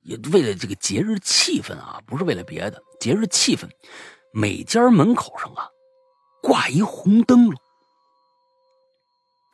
[0.00, 3.68] 也为了这个节日气氛啊，不是为了别的，节日气氛，
[4.32, 5.68] 每家门口上啊
[6.42, 7.60] 挂一红灯笼。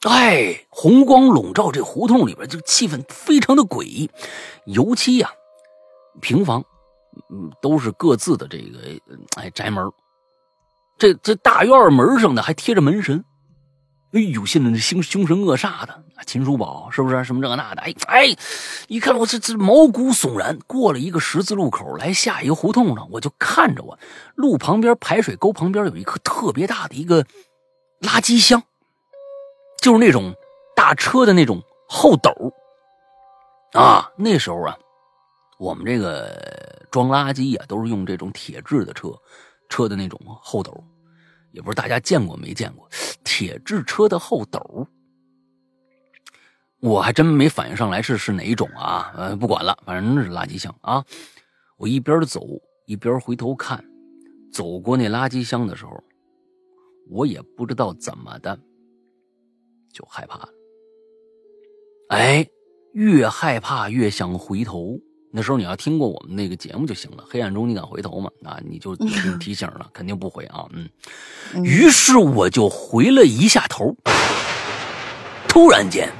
[0.08, 4.10] 哎，红光笼罩这胡同里边，这个气氛非常的诡异。
[4.66, 5.30] 尤其呀、
[6.20, 6.64] 平房，
[7.30, 8.78] 嗯，都是各自的这个
[9.36, 9.90] 哎宅门
[10.98, 13.24] 这这大院门上的还贴着门神。
[14.12, 17.80] 哎呦，现在那凶凶神恶煞的，秦叔宝是不是什么这个那的？
[17.82, 18.36] 哎哎，
[18.88, 20.58] 一看我这这毛骨悚然。
[20.66, 23.98] 过了一个十字路口，来下一个胡同了，我就看着我
[24.34, 27.24] 路旁边排水沟旁边有一个特别大的一个
[28.00, 28.62] 垃圾箱。
[29.82, 30.32] 就是那种
[30.76, 32.30] 大车的那种后斗
[33.72, 34.10] 啊。
[34.16, 34.78] 那时候啊，
[35.58, 39.08] 我们这个装垃圾啊，都是用这种铁质的车，
[39.68, 40.72] 车的那种后斗，
[41.50, 42.88] 也不知道大家见过没见过
[43.24, 44.86] 铁质车的后斗。
[46.78, 51.04] 我还真没反应上来是是哪一种啊，呃，不管了，反正那是垃圾箱啊。
[51.76, 52.40] 我一边走
[52.86, 53.84] 一边回头看，
[54.52, 56.02] 走过那垃圾箱的时候，
[57.10, 58.56] 我也不知道怎么的。
[59.92, 60.48] 就害怕了，
[62.08, 62.46] 哎，
[62.92, 64.98] 越害怕越想回头。
[65.34, 68.30] 那时候你要听过我们那个节目就行了，黑暗中你敢回头吗？
[68.44, 70.66] 啊，你就听 提醒了，肯定不回啊。
[70.72, 70.90] 嗯，
[71.64, 73.96] 于是我就回了一下头，
[75.48, 76.12] 突然间，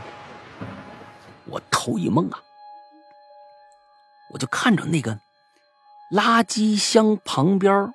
[1.46, 2.40] 我头一懵啊，
[4.32, 5.18] 我就看着那个
[6.14, 7.92] 垃圾箱旁边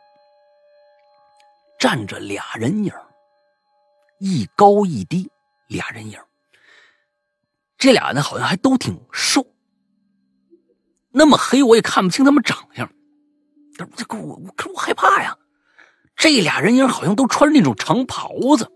[1.79, 2.91] 站着俩人影，
[4.19, 5.31] 一高一低。
[5.75, 6.17] 俩人影，
[7.77, 9.45] 这俩呢好像还都挺瘦，
[11.12, 12.89] 那么黑我也看不清他们长相。
[13.95, 15.38] 这个我我可我害怕呀！
[16.15, 18.71] 这俩人影好像都穿着那种长袍子，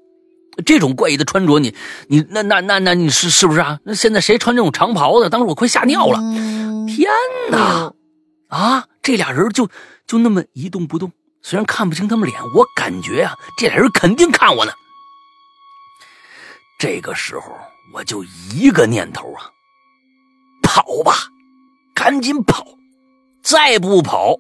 [0.64, 1.76] 这种怪异的穿着，你
[2.08, 3.80] 你那那那那你是是不是啊？
[3.84, 5.28] 那现在谁穿这种长袍子？
[5.28, 6.20] 当时我快吓尿了！
[6.20, 7.10] 嗯、天
[7.50, 7.92] 哪！
[8.50, 9.68] 啊，这俩人就
[10.06, 14.72] 就那么一动不动，虽然看不清他们脸，我感觉啊，这俩人肯定看我呢。
[16.82, 17.56] 这个时候，
[17.94, 19.46] 我就一个念头啊，
[20.64, 21.14] 跑吧，
[21.94, 22.66] 赶紧跑！
[23.44, 24.36] 再不跑，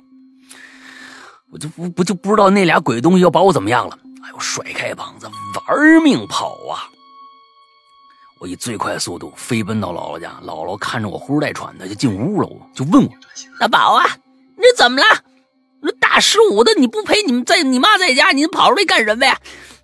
[1.51, 3.95] 我就不不就不知道那俩鬼东西要把我怎么样了。
[4.23, 6.89] 哎呦，甩开膀子，玩命跑啊！
[8.39, 13.11] 我以最快速度飞奔到姥姥家，姥姥看着我呼哧带喘的就进屋了，我就问我
[13.61, 14.17] ：“大宝啊，
[14.57, 15.05] 你怎么了？
[15.79, 19.39] 那大十五的你不陪你们在你妈在家，你跑出来干什么呀？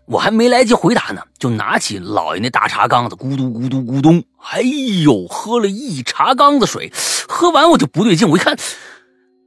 [0.07, 4.61] 我还没来及回答呢，就拿起老爷那大茶缸子，咕嘟咕嘟咕咚，哎
[5.03, 6.91] 呦，喝了一茶缸子水，
[7.27, 8.57] 喝完我就不对劲，我一看，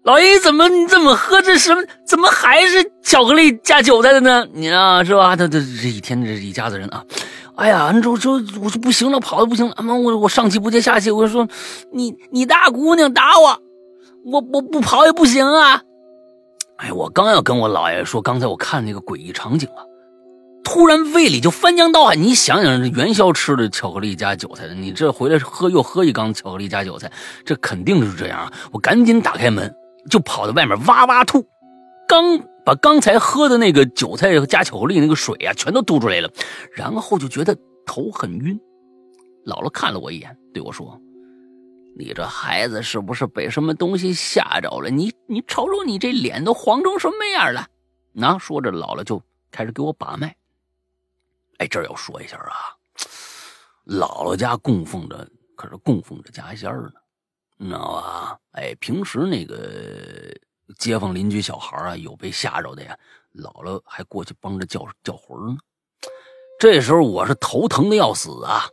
[0.02, 1.82] 老爷怎么你怎么喝这什么？
[2.06, 4.46] 怎么还是巧克力加韭菜的呢？
[4.52, 5.34] 你啊，是吧？
[5.34, 7.02] 他这这一天这一家子人啊，
[7.56, 11.48] 哎呀，你说说我说不行了，跑的不行了，妈我我上气不接下气，我就说
[11.90, 13.58] 你你大姑娘打我，
[14.26, 15.80] 我我不跑也不行啊！
[16.76, 19.88] 哎，我刚要跟我姥爷说，刚才我看那个诡异场景啊。
[20.72, 27.10] 突然胃里就翻江倒海，你想想，这元宵吃的巧克力加韭菜的，你这回来喝又喝一缸巧克力加韭菜，
[27.44, 28.52] 这肯定是这样啊！
[28.70, 29.74] 我赶紧打开门，
[30.08, 31.44] 就跑到外面哇哇吐，
[32.06, 36.30] 刚把刚才喝的那个韭菜加巧克力那个水啊，全都吐出来了，
[36.72, 38.56] 然后就觉得头很晕。
[39.44, 40.96] 姥姥看了我一眼，对我说
[41.98, 44.88] ：“你这孩子是不是被什么东西吓着了？
[44.88, 47.66] 你你瞅瞅你这脸都黄成什么样了？”
[48.14, 50.32] 那说着，姥姥就开始给我把脉。
[51.60, 52.72] 哎，这儿要说一下啊，
[53.84, 56.92] 姥姥家供奉着，可是供奉着家仙儿呢，
[57.58, 58.38] 你知道吧？
[58.52, 60.34] 哎，平时那个
[60.78, 62.98] 街坊邻居小孩啊，有被吓着的呀，
[63.34, 65.58] 姥姥还过去帮着叫叫魂呢。
[66.58, 68.66] 这时候我是头疼的要死啊，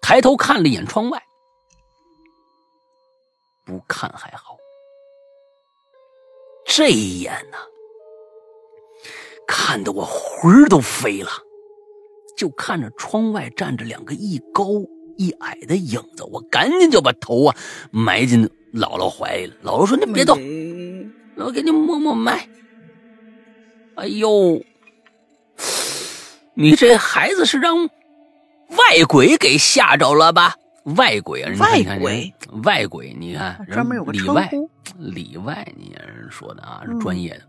[0.00, 1.22] 抬头看了一眼窗外，
[3.66, 4.56] 不看还好，
[6.64, 7.58] 这一眼呢，
[9.46, 11.30] 看得我魂儿都飞了。
[12.38, 14.64] 就看着窗外站着两个一高
[15.16, 17.56] 一矮的影子，我赶紧就把头啊
[17.90, 19.54] 埋进姥姥怀里了。
[19.64, 20.38] 姥姥说：“你别动，
[21.36, 22.48] 我给你摸摸脉。”
[23.96, 24.62] 哎呦，
[26.54, 30.54] 你这孩子是让外鬼给吓着了吧？
[30.96, 34.48] 外鬼啊，外鬼，外鬼，你看专门有个里外，
[34.96, 37.42] 里外，你人说的啊，是专业的。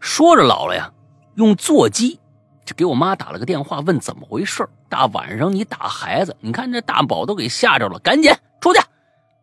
[0.00, 0.92] 说着，姥姥呀，
[1.36, 2.20] 用座机。
[2.64, 8.80] 就给我妈打了个电话，问怎么回事大晚上你打孩子，你看这大宝都给吓着了，赶紧出去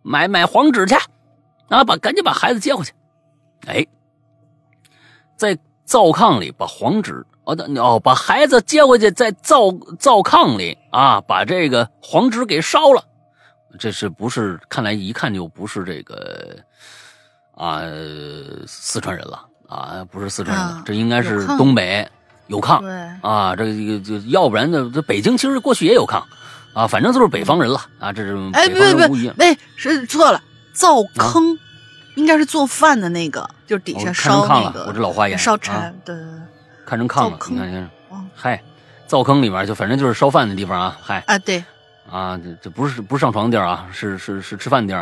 [0.02, 0.96] 买买黄纸去，
[1.70, 2.92] 啊，把赶紧把孩子接回去。
[3.68, 3.86] 哎，
[5.38, 5.56] 在
[5.86, 13.04] 灶炕里把黄纸哦，哦，把孩子接回去，在灶灶炕里啊，把这个黄纸给烧了。
[13.78, 14.60] 这是不是？
[14.68, 16.58] 看来一看就不是这个
[17.54, 17.82] 啊，
[18.66, 22.10] 四川人了啊，不是四川人了，这应该是东北。
[22.52, 22.92] 有炕，对。
[23.22, 26.22] 啊，这个这个这要不然呢，这北京其实过去也有炕，
[26.74, 31.58] 啊，反正就是北方人了啊，这是哎，不不不，那是错了，灶坑
[32.16, 36.32] 应该是做饭的那个，就是底下烧那个，我这老花眼，烧柴，对对对，
[36.86, 37.90] 看成炕了，你看先生，
[38.36, 38.62] 嗨，
[39.08, 41.64] 灶坑里面就反正就是烧饭的地方啊，嗨，啊对，
[42.10, 45.02] 啊这这不是不是上床的地儿啊，是是是吃饭的地儿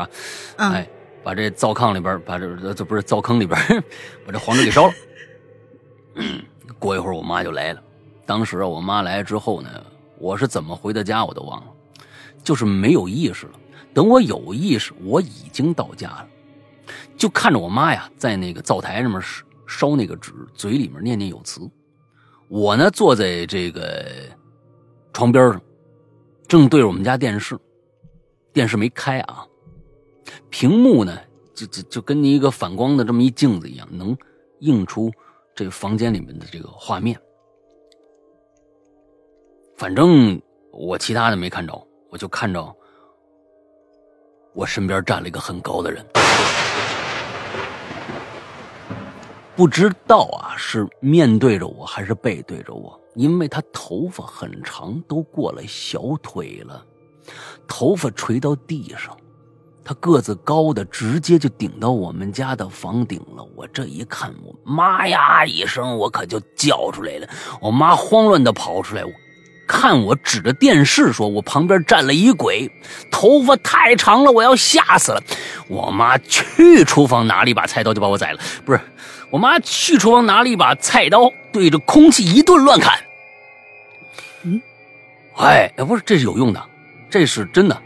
[0.57, 0.87] 啊，哎，
[1.23, 3.59] 把这灶炕里边把这这不是灶坑里边
[4.25, 4.93] 把这黄纸给烧了。
[6.79, 7.83] 过一会儿，我妈就来了。
[8.25, 9.69] 当时啊，我妈来之后呢，
[10.17, 11.67] 我是怎么回的家我都忘了，
[12.43, 13.53] 就是没有意识了。
[13.93, 16.27] 等我有意识，我已经到家了，
[17.17, 21.61] 就看着我妈呀，在那个灶台上面烧烧那个纸，嘴里面念念有词。
[22.47, 24.05] 我呢，坐在这个
[25.11, 25.61] 床边上，
[26.47, 27.57] 正对着我们家电视，
[28.53, 29.45] 电视没开啊，
[30.49, 31.17] 屏幕呢，
[31.53, 34.15] 就就就跟一个反光的这么一镜子一样，能
[34.59, 35.11] 映出。
[35.59, 37.19] 这个房间里面的这个画面，
[39.75, 40.41] 反正
[40.71, 42.73] 我其他的没看着，我就看着
[44.53, 46.05] 我身边站了一个很高的人，
[49.53, 56.85] 不知道啊是面对着我还是背对着我，因为他头发很长，都过了小腿了，
[57.67, 59.13] 头发垂到地上。
[59.89, 63.43] 他个子高的直接就顶到我们家的房顶了。
[63.55, 67.27] 我这一看，我妈呀一声，我可就叫出来了。
[67.59, 69.09] 我妈慌乱的跑出来，我
[69.67, 72.71] 看我指着电视说：“我旁边站了一鬼，
[73.09, 75.23] 头发太长了，我要吓死了。”
[75.67, 78.39] 我妈去厨房拿了一把菜刀就把我宰了。
[78.63, 78.79] 不是，
[79.31, 82.99] 我妈去厨房拿了一把菜刀，对着空气一顿乱砍。
[84.43, 84.61] 嗯，
[85.37, 86.63] 哎，不是，这是有用的，
[87.09, 87.81] 这是真的。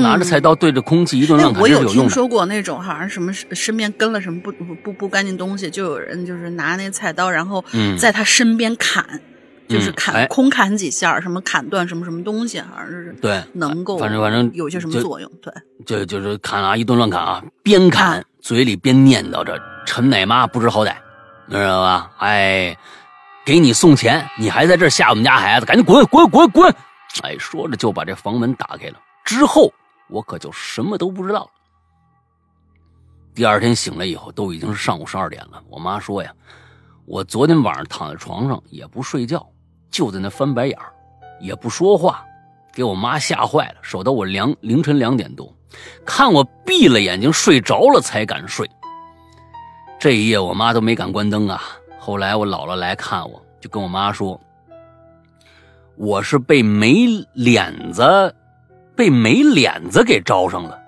[0.00, 7.62] 拿着菜刀对着空气一顿乱砍，我有听说过那种，好像什么身边跟了什么不不不不干净东西，就有人就是拿那菜刀，然后
[7.98, 9.04] 在他身边砍，
[9.68, 15.52] 就是砍空砍几下，什么砍断什么什么东西，好像是对能够反正反正有些什么作用，对，
[15.84, 20.94] 就就是砍啊，一顿乱砍啊，边砍嘴里边念叨着陈奶妈不知好歹，
[21.50, 22.10] 知道吧？
[22.18, 22.76] 哎，
[23.44, 26.74] 给你送钱，你还在这吓我们家孩子，赶紧滚滚滚滚！
[27.22, 29.72] 哎，说着就把这房门打开了，之后。
[30.08, 31.50] 我可就什么都不知道了。
[33.34, 35.62] 第二天醒来以后，都已经是上午十二点了。
[35.68, 36.30] 我妈说呀，
[37.06, 39.46] 我昨天晚上躺在床上也不睡觉，
[39.90, 40.78] 就在那翻白眼，
[41.40, 42.22] 也不说话，
[42.74, 43.76] 给我妈吓坏了。
[43.80, 45.54] 守到我两凌晨两点多，
[46.04, 48.70] 看我闭了眼睛睡着了才敢睡。
[49.98, 51.62] 这一夜我妈都没敢关灯啊。
[51.98, 54.38] 后来我姥姥来看我，就跟我妈说，
[55.96, 58.34] 我是被没脸子，
[58.96, 60.78] 被没脸子给招上了。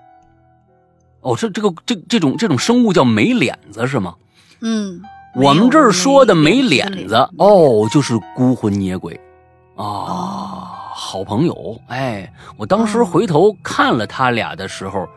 [1.21, 4.15] 哦，这这个这这种这种生物叫没脸子是吗？
[4.61, 5.01] 嗯，
[5.35, 9.19] 我们这儿说的没脸子哦，就是孤魂野鬼
[9.75, 11.79] 啊，哦好朋友。
[11.87, 15.07] 哎，我当时哦回头看了他俩的时候，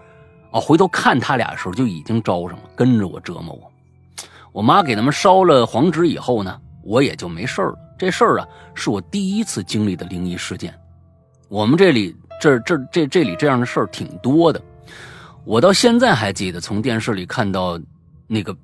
[0.50, 3.70] 哦，回头看他俩的时候就已经招上了，跟着我折磨我。
[4.50, 7.78] 我妈给他们烧了黄纸以后呢，我也就没事儿了。
[7.98, 10.74] 这事儿啊，是我第一次经历的灵异事件。
[11.48, 14.62] 我们这里这这这这里这样的事儿挺多的。
[15.44, 17.80] 我到现在还记得从电视里看到
[18.26, 18.56] 那个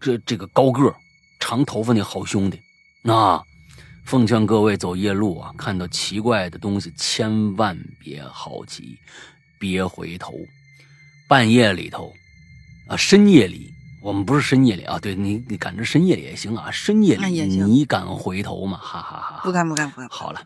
[0.00, 0.94] 这这个高个儿
[1.40, 2.58] 长头发那好兄弟，
[3.02, 3.42] 那、
[4.06, 8.98] 奉劝各位走夜路啊，看到奇怪的东西千万别好奇，
[9.58, 10.32] 别回头。
[11.28, 12.12] 半夜里头
[12.86, 13.72] 啊，深夜里，
[14.02, 18.78] 我们不是深夜里啊，对你你赶着深夜里也行啊，深夜里你敢回头吗？
[18.80, 19.40] 哈哈哈哈！
[19.42, 20.08] 不敢不敢不敢。
[20.10, 20.40] 好了，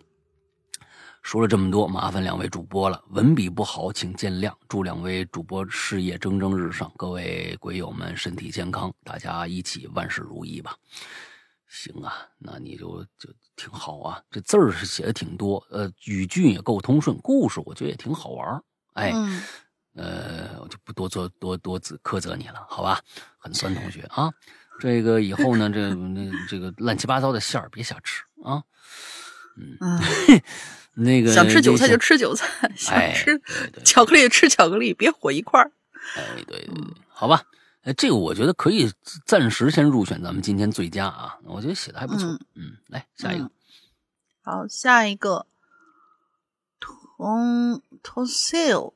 [1.29, 4.51] 说了这么多，麻烦两位主播了，文笔不好，请见谅。
[4.66, 10.74] 祝两位主播事业蒸蒸日上，各位鬼友们身体健康，大家一起万事如意吧。
[11.66, 18.64] 行啊，那你就就挺好啊，这字儿是写的挺多，呃，语句也够通顺，故事我觉得也挺好玩儿
[18.95, 19.43] 哎，嗯，
[19.97, 23.03] 呃，我就不多做多多责苛责你了，好吧？
[23.37, 24.33] 很酸同学啊，
[24.81, 28.62] 这个以后呢，这那这个乱七八糟的馅儿别瞎吃啊。
[29.61, 29.76] 嗯，
[30.99, 33.40] 那个想吃韭菜就吃韭菜，想哎吃
[33.84, 35.70] 巧克力就吃巧克力，别混一块儿。
[36.16, 37.42] 哎，对对对，好吧。
[37.82, 38.90] 哎，这个我觉得可以
[39.24, 42.28] 暂时先入选咱们今天最佳啊，我觉得写的还不错。
[42.28, 43.51] 嗯嗯，来下一个，
[44.42, 45.46] 好，下一个
[46.80, 48.94] ，Tom Tom Sale，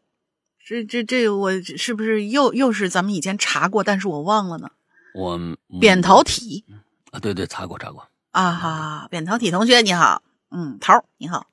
[0.66, 4.70] 这这这我是不是又又是咱们以前查过，但是我忘了呢？
[5.14, 5.38] 我
[5.80, 6.64] 扁桃体
[7.12, 8.08] 啊，对对，查过查过。
[8.32, 11.46] 啊哈，扁桃体同学你好，嗯，桃儿你好，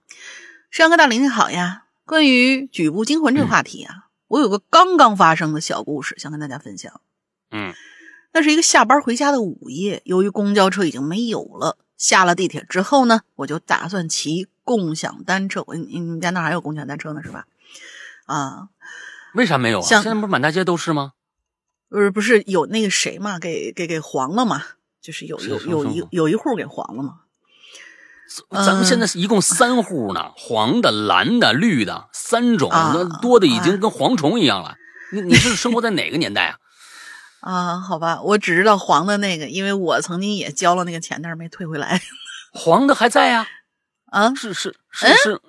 [0.71, 1.85] 山哥大林你好呀。
[2.05, 7.01] 关于举步惊魂这个话题啊，我有个刚刚发生的小故事想跟大家分享。
[7.51, 7.73] 嗯
[8.31, 15.63] 那是一个下班回家的午夜，由于公交车已经没有了，下了地铁之后呢，我就打算骑共享单车。
[15.65, 17.47] 我你你们家那儿还有共享单车呢是吧？
[18.25, 18.69] 啊，
[19.33, 19.81] 为啥没有啊？
[19.81, 21.13] 像现在不是满大街都是吗？
[21.89, 24.63] 不是不是有那个谁嘛，给给给黄了嘛？
[25.01, 27.21] 就是有有有一有一户给黄了嘛？
[28.51, 34.75] 咱们现在是一共三户呢，黄的、蓝的、绿的三种，啊那多的已经跟蝗虫一样了。
[35.11, 36.55] 你你是生活在哪个年代啊？
[37.41, 42.01] 啊，好吧，我只知道黄的那个，因为我曾经也交了那个钱，但是没退回来。
[42.53, 43.47] 黄的还在呀、
[44.11, 45.41] 啊，是是是是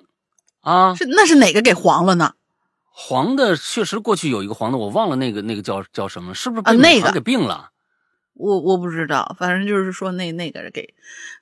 [0.61, 2.33] 啊，是那是哪个给黄了呢？
[2.93, 7.70] 黄的确实过去有一个黄的，我忘了那个那个叫叫什么，是不是啊被美团那个给并了？
[8.33, 10.93] 我我不知道，反正就是说那那个给，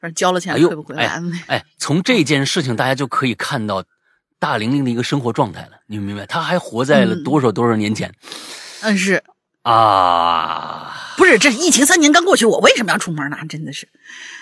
[0.02, 1.22] 反正交了钱退不回来。
[1.48, 3.84] 哎，从这件事情大家就可以看到
[4.38, 6.26] 大玲玲的一个生活状态了，你明白？
[6.26, 8.14] 她还活在了嗯多少多少年前、
[8.82, 9.24] 嗯，是
[9.64, 10.96] 啊？
[11.18, 13.38] 不是这疫情三年刚过去，我为什么要出门呢？
[13.48, 13.88] 真的是，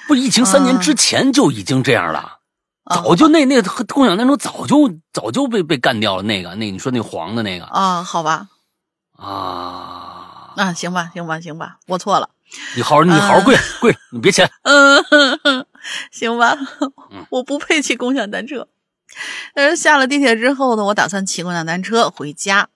[0.08, 2.20] 不，疫情三年啊之前就已经这样了。
[2.20, 2.38] 啊
[2.90, 6.24] 早就那那个共享单车早就早就被被干掉了。
[6.24, 8.48] 那个那你说那黄的那个啊，好吧，
[9.18, 12.30] 啊，啊，行吧，行吧，行吧，我错了。
[12.76, 14.50] 你好好你好好跪、跪，你别起来。
[14.64, 15.66] 嗯，
[16.12, 16.58] 行吧
[17.12, 18.68] 嗯， 我不配骑共享单车。
[19.54, 22.70] 但是下了地铁之后呢，我打算骑共享单车回家。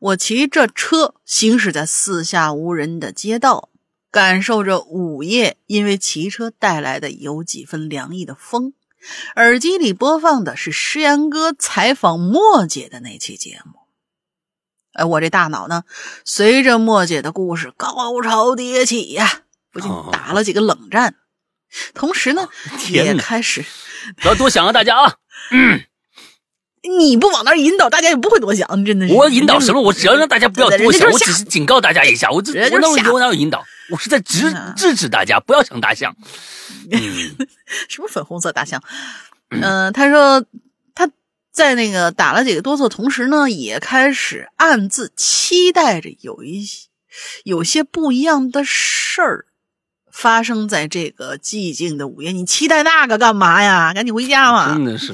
[0.00, 3.68] 我骑着车行驶在四下无人的街道，
[4.10, 8.74] 感受着午夜因为骑车带来的有几分凉意的风。
[9.36, 13.80] 耳机里播放的是诗阳哥采访莫姐的那期节目。
[14.98, 15.84] 哎，我这大脑呢，
[16.24, 19.42] 随着莫姐的故事高潮迭起呀，
[19.72, 21.14] 不禁打了几个冷战，
[21.94, 22.48] 同时呢，
[22.90, 23.64] 也开始
[24.16, 25.14] 不要多想啊，大家啊！
[25.52, 25.84] 嗯
[26.80, 29.12] 你不往那儿引导，大家也不会多想，真的是。
[29.12, 29.80] 我引导什么？
[29.82, 32.30] 我只要让大家不要多想，我只是警告大家一下。
[32.30, 33.64] 我这我哪有我哪有引导？
[33.90, 36.14] 我是在制制止大家不要想大象。
[36.90, 37.36] 嗯，
[37.88, 38.82] 什么粉红色大象？
[39.50, 40.46] 嗯、他说他
[41.58, 46.86] 在那个打了几个哆嗦，同时呢，也开始暗自期待着有一些
[47.42, 49.46] 有些不一样的事儿
[50.12, 52.30] 发生在这个寂静的午夜。
[52.30, 53.90] 你期待那个干嘛呀？
[53.92, 54.72] 赶紧回家嘛！
[54.72, 55.12] 真的是，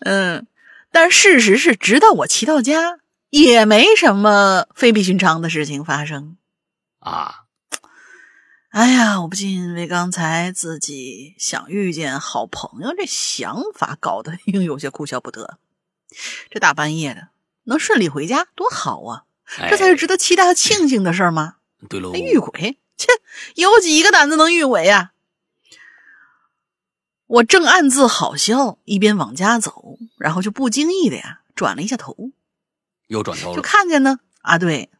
[0.00, 0.46] 嗯，
[0.90, 2.98] 但事实是，直到我骑到家，
[3.28, 6.38] 也没什么非比寻常的事情发生。
[7.00, 7.40] 啊，
[8.70, 15.58] 哎呀，我不禁为刚才自己想遇见好朋友这想法搞得又有些哭笑不得。
[16.50, 17.28] 这大半夜的
[17.64, 19.24] 能顺利回家多好啊！
[19.70, 21.56] 这才是值得期待和庆幸的事儿吗？
[21.88, 22.78] 对喽还，遇鬼？
[22.96, 23.08] 切，
[23.54, 25.12] 有几个胆子能遇鬼呀、
[27.26, 32.30] 我正暗自好笑，一边往家走，然后就不经意的呀转了一下头，
[33.08, 33.60] 又转头了。
[33.60, 34.90] 看见呢啊，对，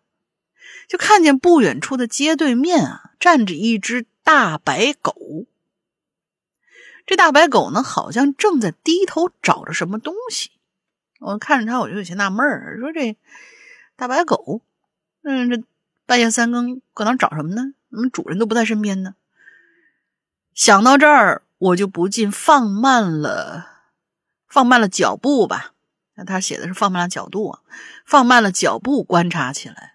[0.86, 5.16] 就看见不远处的街对面啊站着一只大白狗。
[7.06, 10.50] 这大白狗呢，好像正在低头找着什么东西。
[11.26, 13.16] 我看着它，我就有些纳闷儿，说这
[13.96, 14.62] 大白狗，
[15.24, 15.60] 嗯，这
[16.06, 17.72] 半夜三更搁那找什么呢？
[17.90, 19.16] 怎么主人都不在身边呢？
[20.54, 23.66] 想到这儿，我就不禁放慢了，
[24.46, 25.72] 放慢了脚步吧。
[26.14, 27.60] 那他写的是放慢了角度啊，
[28.04, 29.94] 放慢了脚步观察起来，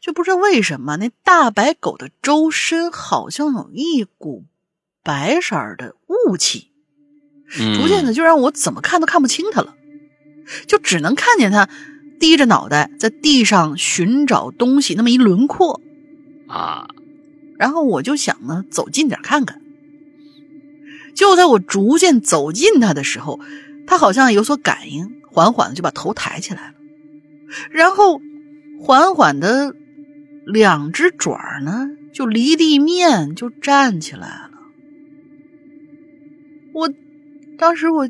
[0.00, 4.46] 就不知道为什么那大白狗的周身好像有一股
[5.02, 6.72] 白色的雾气，
[7.50, 9.76] 逐渐的就让我怎么看都看不清它了，
[10.66, 11.68] 就只能看见他
[12.18, 15.80] 低着脑袋在地上寻找东西那么一轮廓。
[16.48, 16.88] 啊，
[17.58, 19.60] 然后我就想呢，走近点看看。
[21.14, 23.40] 就在我逐渐走近他的时候，
[23.86, 26.74] 他好像有所感应，缓缓的就把头抬起来了，
[27.70, 28.20] 然后
[28.80, 29.74] 缓缓的
[30.44, 34.50] 两只爪儿呢就离地面就站起来了。
[36.72, 36.92] 我
[37.58, 38.08] 当时我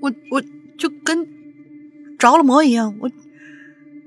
[0.00, 0.42] 我我
[0.78, 1.26] 就跟
[2.18, 3.10] 着了魔一样，我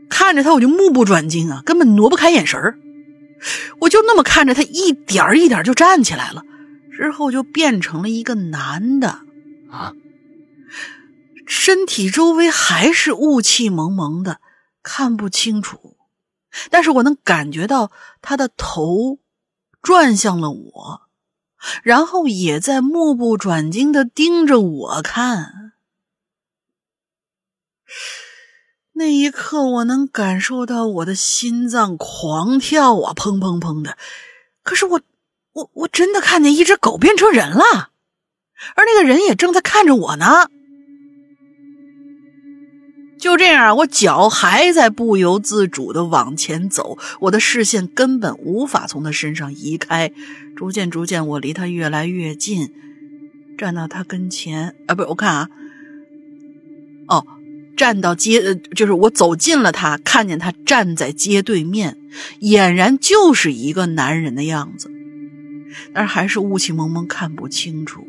[0.09, 2.77] 看着他我就目不转睛啊，根本挪不开眼神儿。
[3.79, 6.43] 我就那么看着他一点儿一点儿就站起来了，
[6.91, 9.21] 之后就变成了一个男的，
[9.71, 9.93] 啊，
[11.47, 14.41] 身体周围还是雾气蒙蒙的，
[14.83, 15.95] 看不清楚，
[16.69, 17.91] 但是我能感觉到
[18.21, 19.19] 他的头
[19.81, 21.01] 转向了我，
[21.81, 25.68] 然后也在目不转睛的盯着我看。
[28.93, 33.97] 那一刻，我能感受到我的心脏狂跳啊，砰砰砰的。
[34.61, 35.01] 可是我，
[35.53, 37.91] 我我真的看见一只狗变成人了，
[38.75, 40.49] 而那个人也正在看着我呢。
[43.17, 50.11] 就这样，我脚还在不由自主的往前走，我的视线根本无法从他身上移开。
[50.55, 52.73] 逐渐，逐渐，我离他越来越近，
[53.57, 54.75] 站到他跟前。
[54.87, 55.49] 啊，不是，我看啊，
[57.07, 57.25] 哦。
[57.79, 61.95] 站到街，呃，就是我走近了他，看见他站在街对面，
[62.41, 64.91] 俨然就是一个男人的样子，
[65.93, 68.05] 但是还是雾气蒙蒙，看不清楚。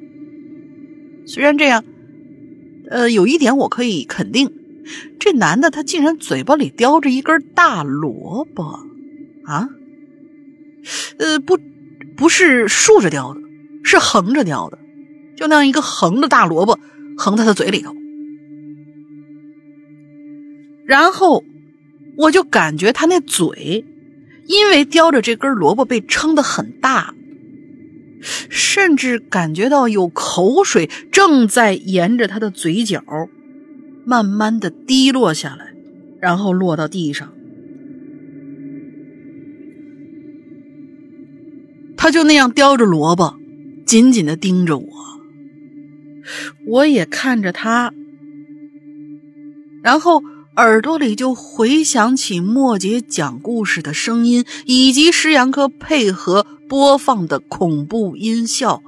[1.25, 1.85] 虽然这样，
[2.91, 4.51] 呃，有一点我可以肯定，
[5.21, 8.81] 这男的他竟然嘴巴里叼着一根大萝卜，
[9.45, 9.68] 啊，
[11.18, 11.61] 呃，不，
[12.16, 13.41] 不是竖着叼的，
[13.85, 14.81] 是横着叼的，
[15.37, 16.77] 就那样一个横的大萝卜
[17.16, 17.95] 横在他嘴里头。
[20.91, 21.45] 然后，
[22.16, 23.84] 我就感觉他那嘴，
[24.47, 27.14] 因为叼着这根萝卜被撑得很大，
[28.20, 33.05] 甚至感觉到有口水正在沿着他的嘴角
[34.05, 35.72] 慢慢的滴落下来，
[36.18, 37.32] 然后落到地上。
[41.97, 43.36] 他就那样叼着萝卜，
[43.86, 44.88] 紧紧的盯着我，
[46.66, 47.95] 我也看着他，
[49.84, 50.20] 然后。
[50.61, 58.83] 耳朵里就回响起莫杰讲故事的声音，以及石阳科配合播放的恐怖音效。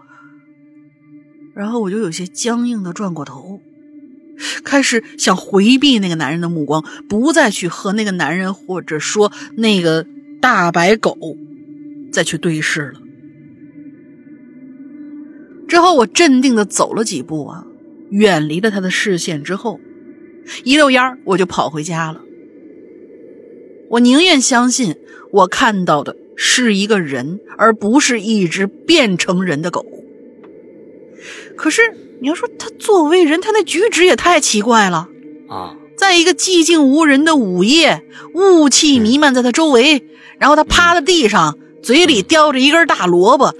[1.55, 3.63] 然后我就有些僵硬的转过头，
[4.63, 10.07] 开始想回避那个男人的目光，不再去和那个男人或者说那个
[10.43, 11.17] 大白狗
[12.13, 13.01] 再去对视了。
[15.67, 17.65] 之后我镇定的走了几步啊，
[18.11, 19.81] 远离了他的视线之后。
[20.65, 22.21] 一溜烟儿，我就跑回家了。
[23.89, 24.97] 我宁愿相信
[25.31, 29.85] 我看到的是一个人，而不是一只变成人的狗。
[31.57, 31.83] 可是
[32.21, 35.09] 你要说他作为人，他那举止也太奇怪了
[35.49, 35.77] 啊！
[35.97, 38.03] 在一个寂静无人的午夜，
[38.35, 40.05] 雾气弥漫在他周围，
[40.39, 43.53] 然后他趴在地上，嘴里叼着一根大萝卜，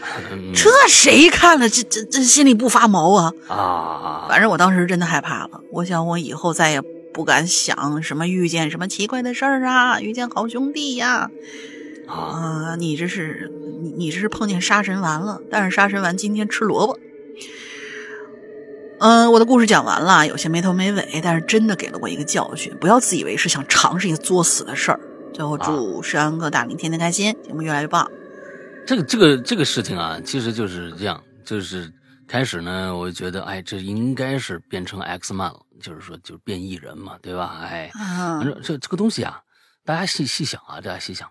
[0.55, 3.33] 这谁看了这这这心里不发毛啊？
[3.49, 4.27] 啊！
[4.29, 6.81] 反正我当时真的害怕了，我想我以后再也
[7.13, 11.31] 不敢想什么遇见什么奇怪的事儿啊，遇见好兄弟呀，
[12.07, 13.51] 啊，你这是
[13.83, 16.99] 你你这是碰见杀神丸了，但是杀神丸今天吃萝卜，
[19.01, 25.01] 嗯，我的故事讲完了，有些没头没尾，但是真的给了我一个教训，不要自以为是想尝试一个作死的事儿。
[25.33, 28.11] 最后祝山哥大明天天开心，节目越来越棒。
[28.87, 31.93] 这个这个这个事情啊，其实就是这样，就是
[32.27, 37.61] 开始呢，我就觉得，哎，这应该是变成 X man 了，就是说，就变异人嘛，对吧？
[37.63, 39.43] 哎，反正这这个东西啊，
[39.85, 41.31] 大家细细想啊，大家细想，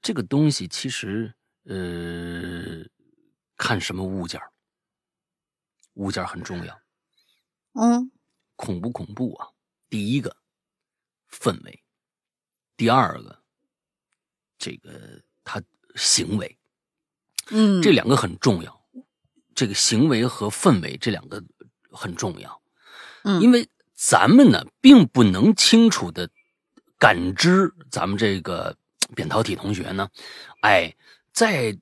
[0.00, 1.32] 这个东西其实，
[1.64, 2.84] 呃，
[3.56, 4.40] 看什么物件
[5.94, 6.78] 物件很重要。
[7.74, 8.10] 嗯，
[8.56, 9.48] 恐不恐怖啊？
[9.88, 10.36] 第一个
[11.32, 11.82] 氛围，
[12.78, 13.38] 第二个
[14.58, 15.62] 这个他
[15.96, 16.56] 行为，
[17.50, 18.80] 嗯，这两个很重要。
[19.54, 21.42] 这个行为和氛围这两个
[21.90, 22.62] 很重要，
[23.24, 26.30] 嗯，因为咱们呢并不能清楚的
[26.96, 28.76] 感知咱们这个
[29.16, 30.08] 扁桃体同学呢，
[30.60, 30.94] 哎，
[31.32, 31.76] 在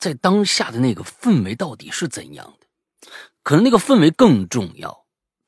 [0.00, 2.66] 在当下的那个氛围到底是怎样的？
[3.44, 4.99] 可能那个氛围更重要。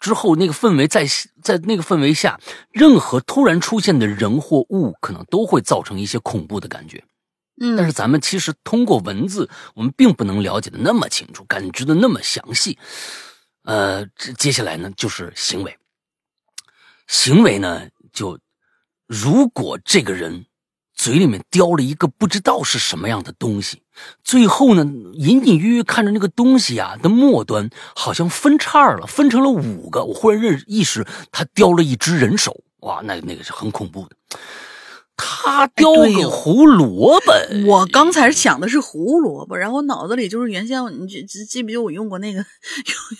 [0.03, 1.07] 之后那个氛围在
[1.41, 2.39] 在那个氛围下，
[2.73, 7.03] 任何突然出现的人或物，可能都会造成一些恐怖的感觉。
[7.61, 12.77] 嗯，但是咱们其实通过文字，我们并不能了解的那么清楚，感知的那么详细。
[13.63, 14.05] 呃，
[14.37, 15.79] 接下来呢就是行为，
[17.07, 18.39] 行为呢就
[19.07, 20.45] 如果这个人。
[20.95, 23.82] 嘴里面叼了一个不知道是什么样的东西，
[24.23, 24.85] 最后呢，
[25.15, 30.05] 隐隐约约看着那个东西啊的末端好像分叉了，分成了五个。
[30.05, 34.39] 我忽然认识意识，他叼了一只人手，哇，那那个是很恐怖的。
[35.25, 37.33] 他叼个胡萝卜，
[37.67, 42.45] 我刚才想的是胡萝卜，然后脑子里就是原先你记记不记得我用过那个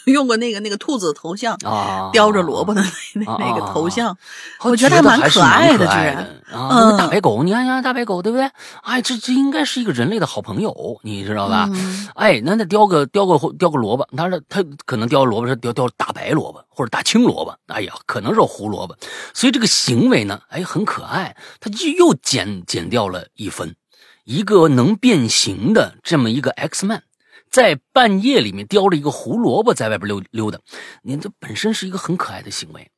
[0.07, 2.83] 用 用过那个那个兔子头像啊，叼着萝卜的
[3.15, 4.17] 那那个头像，
[4.63, 6.29] 我觉得还蛮可爱的，居然。
[6.53, 8.51] 啊，大白狗，你看看大白狗对不对？
[8.83, 11.71] 哎，这这应该是一个人类的好朋友，你知道吧？
[12.15, 18.97] 哎，那那叼个叼个叼个萝卜，他说他可能叼萝卜是叼叼大白萝卜或者大青萝卜，哎呀，可能是胡萝卜，
[19.33, 21.92] 所以这个行为呢，哎，很可爱，他就。
[21.93, 23.77] 又减减掉了一分，
[24.25, 27.03] 一个能变形的这么一个 X man，
[27.51, 30.59] 在半夜里面叼着一个胡萝卜在外边溜溜达，
[31.03, 32.91] 你这本身是一个很可爱的行为，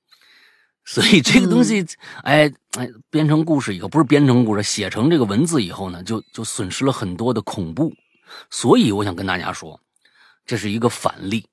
[0.84, 1.84] 所以这个东西，
[2.22, 7.92] 哎哎，编成故事以后，不是编成故事，写成这个文字以后呢，就就损失了很多的恐怖，
[8.50, 9.80] 所以我想跟大家说，
[10.46, 11.46] 这是一个反例。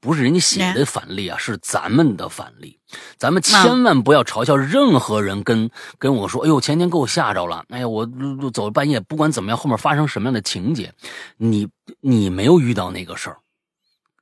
[0.00, 2.78] 不是人家写的反例啊，是咱们的反例。
[3.16, 5.68] 咱们千万不要嘲笑任何人，跟
[5.98, 8.08] 跟我说：“哎呦，前天给我吓着了。”哎呀，我
[8.52, 10.92] 走半夜，不管怎么样，后面发生什么样的情节，
[11.36, 11.68] 你
[12.00, 13.38] 你没有遇到那个事儿，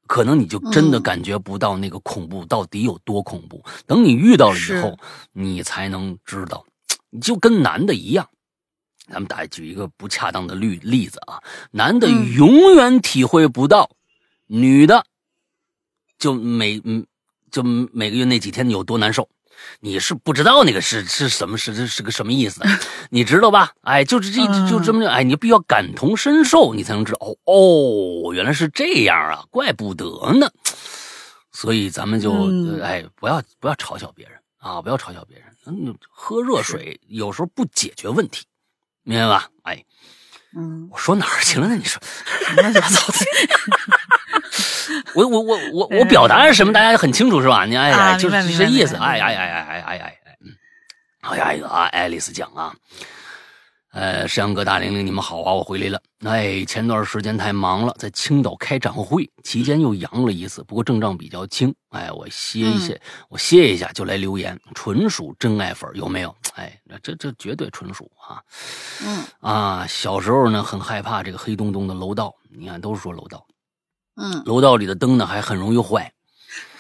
[0.07, 3.63] 可能你就真的感觉不到那个恐怖到底有多恐怖。
[3.87, 4.99] 等你遇到了以后，
[5.33, 6.65] 你才能知道。
[7.11, 8.27] 你就跟男的一样，
[9.09, 11.39] 咱们打举一个不恰当的例例子啊，
[11.71, 13.91] 男的永远体会不到
[14.47, 15.05] 女的。
[16.19, 17.07] 就每嗯，
[17.51, 19.29] 就每个月那几天有多难受，
[19.81, 22.63] 你是不知道那个是是什么是是个什么意思，
[23.11, 23.73] 你知道吧？
[23.83, 30.51] 哎，就是这就这么哎，你必须要感同身受，你才能知道哦哦，原来是这样啊，怪不得呢。
[31.53, 32.33] 所以咱们就
[32.83, 35.47] 哎，不要不要嘲笑别人啊，不要嘲笑别人。
[35.67, 38.45] 嗯，喝热水有时候不解决问题，
[39.03, 39.49] 明白吧？
[39.63, 39.85] 哎，
[40.57, 41.75] 嗯，我说哪儿去了呢？
[41.77, 42.01] 你说
[42.57, 43.15] 乱七八糟的。
[45.15, 46.73] 我我我我我表达是什么？
[46.73, 47.65] 大家很清楚是吧？
[47.67, 48.97] 你哎呀，就是这意思。
[48.97, 50.53] 哎呀呀呀哎哎哎哎，嗯，
[51.21, 52.73] 哎呀呀，爱丽丝讲啊，
[53.97, 55.99] 呃，山羊哥大玲玲，你们好啊，我回来了。
[56.21, 61.75] 哎，前段时间太忙了，在青岛开展会期间又阳了一次，不过症状比较轻。
[61.89, 66.37] 哎，我歇一歇，我歇一下就来留言，纯属真爱粉，有没有？
[66.57, 68.43] 哎，这这绝对纯属啊。
[69.03, 73.47] 嗯啊，小时候呢很害怕这个黑洞洞的楼道，你看都是说楼道。
[74.17, 76.13] 嗯，楼道里的灯呢还很容易坏。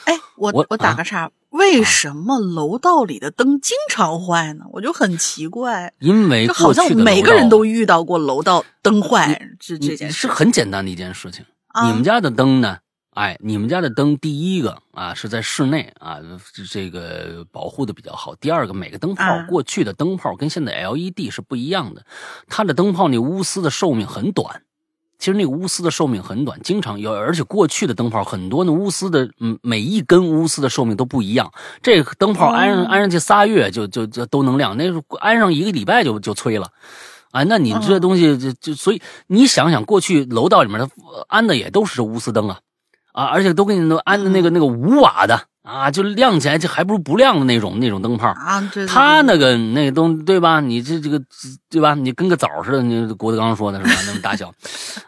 [0.05, 4.65] 哎，我我打个岔，为什么楼道里的灯经常坏呢？
[4.73, 5.93] 我就很奇怪。
[5.99, 11.45] 因为好像每个人都遇到过楼道灯坏这这件事，是很简单的一件事情。
[11.87, 12.79] 你们家的灯呢？
[13.15, 16.19] 哎，你们家的灯，第一个啊是在室内啊，
[16.71, 18.35] 这个保护的比较好。
[18.35, 22.05] 第二个，每个灯泡过去的灯泡跟现在 LED 是不一样的，
[22.47, 24.63] 它的灯泡那钨丝的寿命很短。
[25.19, 31.51] 其实那个钨丝的寿命很短，经常有，而且过去的灯泡很多，那钨丝的，嗯，每一根钨丝的寿命都不一样。
[31.83, 34.85] 这个灯泡安上安上去仨月就就就都能亮，那
[35.19, 36.69] 安上一个礼拜就就催了，
[37.31, 40.89] 啊，那你这东西就就所以你想想，过去楼道里面的
[41.29, 42.61] 安的也都是钨丝灯啊，
[43.13, 45.47] 啊，而且都给你都安的那个那个五瓦的。
[45.67, 48.61] 啊，就亮起来就还不如不亮的那种那种灯泡啊！
[48.73, 50.61] 对，它那个那个东对吧？
[50.61, 51.21] 你这这个
[51.69, 51.95] 对吧？
[51.95, 54.03] 你跟个枣似的，你郭德纲说的是吧？
[54.07, 54.53] 那么大小，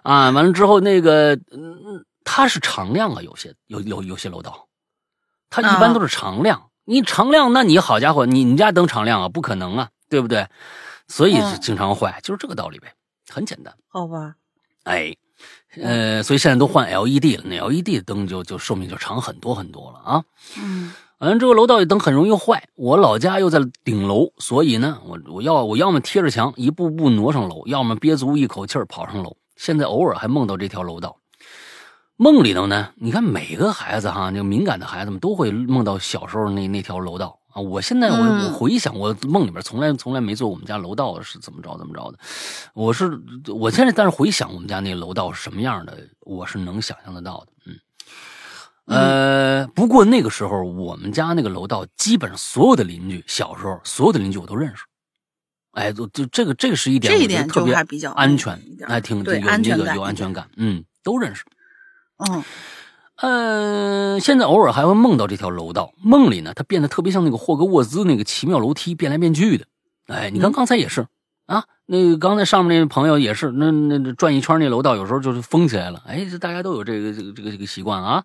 [0.02, 4.66] 啊，完了之后那个嗯，它是常亮啊，有些有有有些楼道
[5.48, 6.64] 它一般都是常亮。
[6.84, 9.28] 你常亮，那你好家伙，你你家灯常亮啊？
[9.28, 10.46] 不可能啊，对不对？
[11.06, 12.92] 所以经常坏，就是这个道理呗，
[13.32, 13.74] 很简单。
[13.88, 14.34] 好吧，
[14.84, 15.14] 哎，
[15.76, 20.24] 呃，所以现在都换 LED 了，那 LED 的灯就就寿命就长很多很多了啊。
[20.58, 20.92] 嗯。
[21.18, 29.36] 反正这个楼道里灯很容易坏，我老家又在顶楼，所以呢，我我要我要么贴着墙一步步挪上楼，要么憋足一口气儿跑上楼。
[29.56, 31.16] 现在偶尔还梦到这条楼道，
[32.16, 37.60] 梦里头呢，你看每个孩子哈，那个敏感的孩子们都会梦到小时候那那条楼道啊。
[37.60, 42.18] 我现在我我回想，我梦里边从来从来没做我们家楼道是怎么着怎么着的，
[42.74, 47.78] 我是我现在但是回想我们家那楼道是什么样的，我是能想象得到的，嗯。
[48.86, 54.84] 呃，不过那个时候我们家那个楼道，基本上所有的邻居，小时候所有的邻居我都认识。
[55.72, 61.44] 哎，就就这个这个是一点，这一点特别比较安全，还挺有那个有安全感，嗯，都认识。
[62.16, 62.42] 嗯，
[63.20, 69.66] 呃，现在偶尔还会梦到这条楼道，梦里呢，它变得特别像那个霍格沃兹那个奇妙楼梯，变来变去的。
[70.06, 71.06] 哎，你看刚才也是。
[71.46, 76.02] 啊，那个刚才上面那位朋友也是，那那转一圈那楼道有时候就是封起来了。
[76.06, 78.22] 哎，这大家都有这个这个这个这个习惯啊，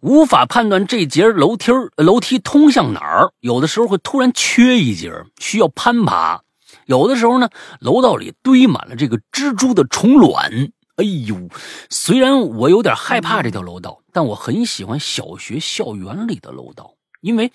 [0.00, 6.40] 无法判断这节楼梯楼梯通向哪儿，有的时候会突然缺一节，需要攀爬；
[6.86, 10.72] 有的时候呢，楼道里堆满了这个蜘蛛的虫卵。
[11.00, 11.48] 哎呦，
[11.88, 17.50] 虽然我有点害怕这条楼道，但我很喜欢小学校园里的楼道，因为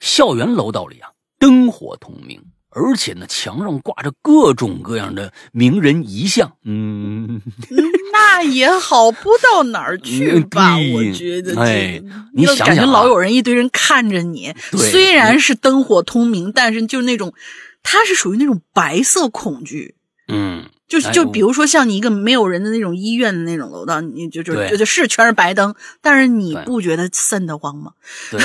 [0.00, 2.42] 校园楼道里啊，灯火通明。
[2.70, 7.40] 而且呢，墙上挂着各种各样的名人遗像，嗯，
[8.12, 10.76] 那也好不到哪儿去吧？
[10.92, 12.00] 我觉得，哎，
[12.34, 17.32] 你想想，感觉老有人一堆人看着你，虽然是灯火通明，但是就是那种，
[17.82, 19.96] 它是属于那种白色恐惧，
[20.28, 20.68] 嗯。
[20.88, 27.92] 就是就比如说像你一个没有人的那种医院的那种楼道，你就就就就是全是白灯，但是你不觉得瘆得慌吗？
[28.30, 28.40] 对，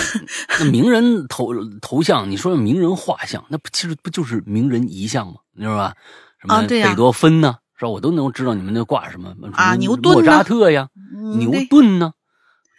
[0.59, 5.35] 那名人头头像，你说名人画像，那不其实不就是名人遗像吗？
[5.55, 5.93] 你知道吧？
[6.41, 7.55] 什么贝多芬呢？
[7.79, 7.89] 是吧？
[7.89, 9.75] 我都能知道你们那挂什么啊？
[9.75, 10.89] 牛顿、莫扎特呀，
[11.37, 12.11] 牛顿呢？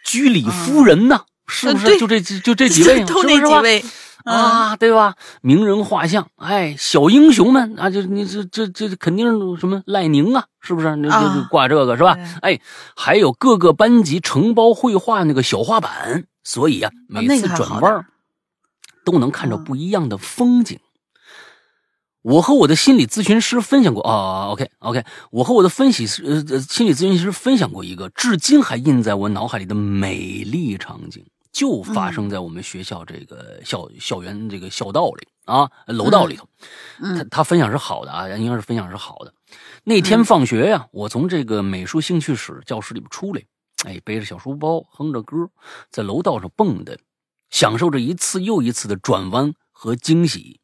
[0.05, 1.21] 居里夫人呢？
[1.47, 1.99] 是不是？
[1.99, 3.83] 就这就这几 位，都那几位。
[4.25, 5.15] 啊，对吧？
[5.41, 10.95] 名人画像，哎，小英雄们啊，就你这这这肯定是什么赖宁啊，是不是？
[10.97, 12.17] 那就挂这个是吧？
[12.41, 12.59] 哎，
[12.95, 18.05] 还有各个班级承包绘画那个小画板，所以啊，每次转弯
[19.03, 20.79] 都能看着不一样的风景。
[22.23, 31.23] 我和我的心理咨询师分享过啊，OK OK，我和我的分析师呃心理咨询师分享过一个至今还印在我脑海里的美丽场景。
[31.55, 36.45] 就发生在我们学校这个校校园这个校道里啊，楼道里头。
[36.99, 39.33] 他他分享是好的啊，应该是分享是好的。
[39.85, 43.41] 那天放学呀，我从这个美术兴趣室教室里边出来，
[43.85, 45.49] 哎，背着小书包，哼着歌，
[45.89, 46.97] 在楼道上蹦跶，
[47.49, 50.59] 享受着一次又一次的转弯和惊喜。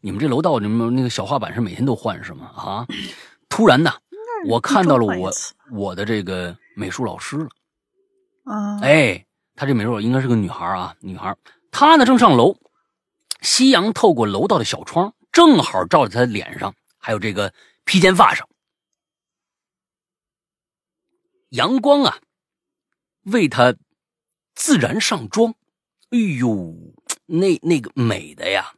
[0.00, 2.46] 你们这楼道，你们那个小画板是每天都换是吗？
[2.56, 2.86] 啊！
[3.50, 3.92] 突然呢，
[4.48, 5.30] 我看到了我
[5.70, 7.48] 我的这个美术老师了。
[8.44, 9.22] 啊，哎。
[9.58, 11.36] 她这美若应该是个女孩啊，女孩。
[11.72, 12.56] 她呢正上楼，
[13.40, 17.52] 夕阳透过楼道的小窗，正好照在她脸上，还有这个
[17.84, 18.48] 披肩发上。
[21.48, 22.20] 阳光啊，
[23.22, 23.74] 为她
[24.54, 25.56] 自然上妆。
[26.10, 26.94] 哎呦，
[27.26, 28.74] 那那个美的呀，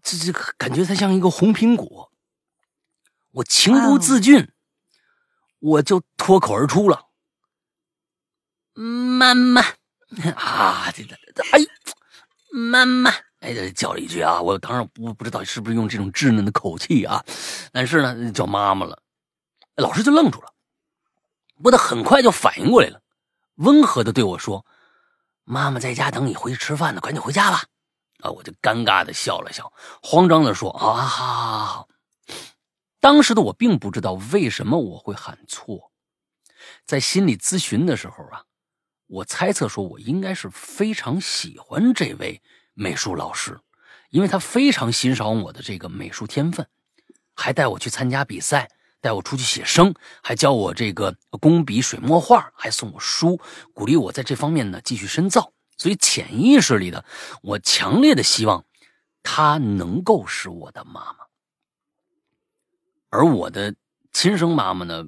[0.00, 2.12] 这这感觉她像一个红苹果。
[3.32, 4.48] 我情不自禁，
[5.58, 7.08] 我就脱口而出了
[8.74, 9.60] ：“妈妈。”
[10.36, 11.60] 啊，这这这，哎，
[12.50, 17.22] 妈妈，哎，叫了一句啊，我当然不不知道是不是用这种稚嫩的口气啊，
[17.72, 19.02] 但是呢，叫妈妈了，
[19.76, 20.52] 老师就愣住了，
[21.56, 23.02] 不过他很快就反应过来了，
[23.56, 24.64] 温和的对我说
[25.44, 27.64] ：“妈妈在家等你回去吃饭呢，赶紧回家吧。”
[28.24, 29.70] 啊，我就尴尬的笑了笑，
[30.02, 31.88] 慌张的说：“啊，好好好。”
[32.98, 35.92] 当时的我并不知道为什么我会喊错，
[36.86, 38.42] 在心理咨询的时候啊。
[39.08, 42.40] 我猜测说，我应该是非常喜欢这位
[42.74, 43.58] 美术老师，
[44.10, 46.66] 因为他非常欣赏我的这个美术天分，
[47.34, 53.40] 还带我去参加比赛，带我出去写生，还教我这个工笔水墨画，还送我书，
[53.72, 55.52] 鼓励我在这方面呢继续深造。
[55.78, 57.04] 所以潜意识里的
[57.40, 58.64] 我强烈的希望，
[59.22, 61.16] 她能够是我的妈妈，
[63.08, 63.74] 而我的
[64.12, 65.06] 亲生妈妈呢？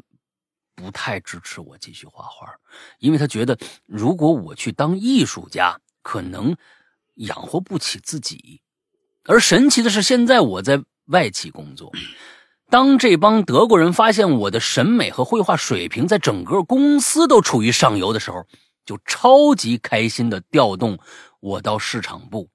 [0.80, 2.46] 不太支持我继续画画，
[2.98, 6.56] 因为他觉得如果我去当艺术家，可能
[7.16, 8.62] 养活不起自己。
[9.24, 11.92] 而神奇的是，现在我在外企工作，
[12.70, 18.46] 当这帮德国人发现我的审美和绘画水平在整个公司都处于上游的时候，
[18.86, 20.98] 就超级开心的调动
[21.40, 22.48] 我到市场部，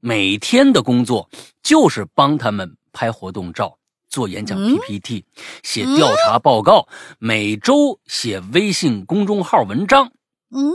[0.00, 1.30] 每天的工作
[1.62, 3.78] 就是帮他们拍活动照、
[4.10, 5.24] 做演讲 PPT、
[5.62, 6.88] 写调查报告，
[7.18, 10.12] 每周写微信公众号文章。
[10.50, 10.74] 嗯，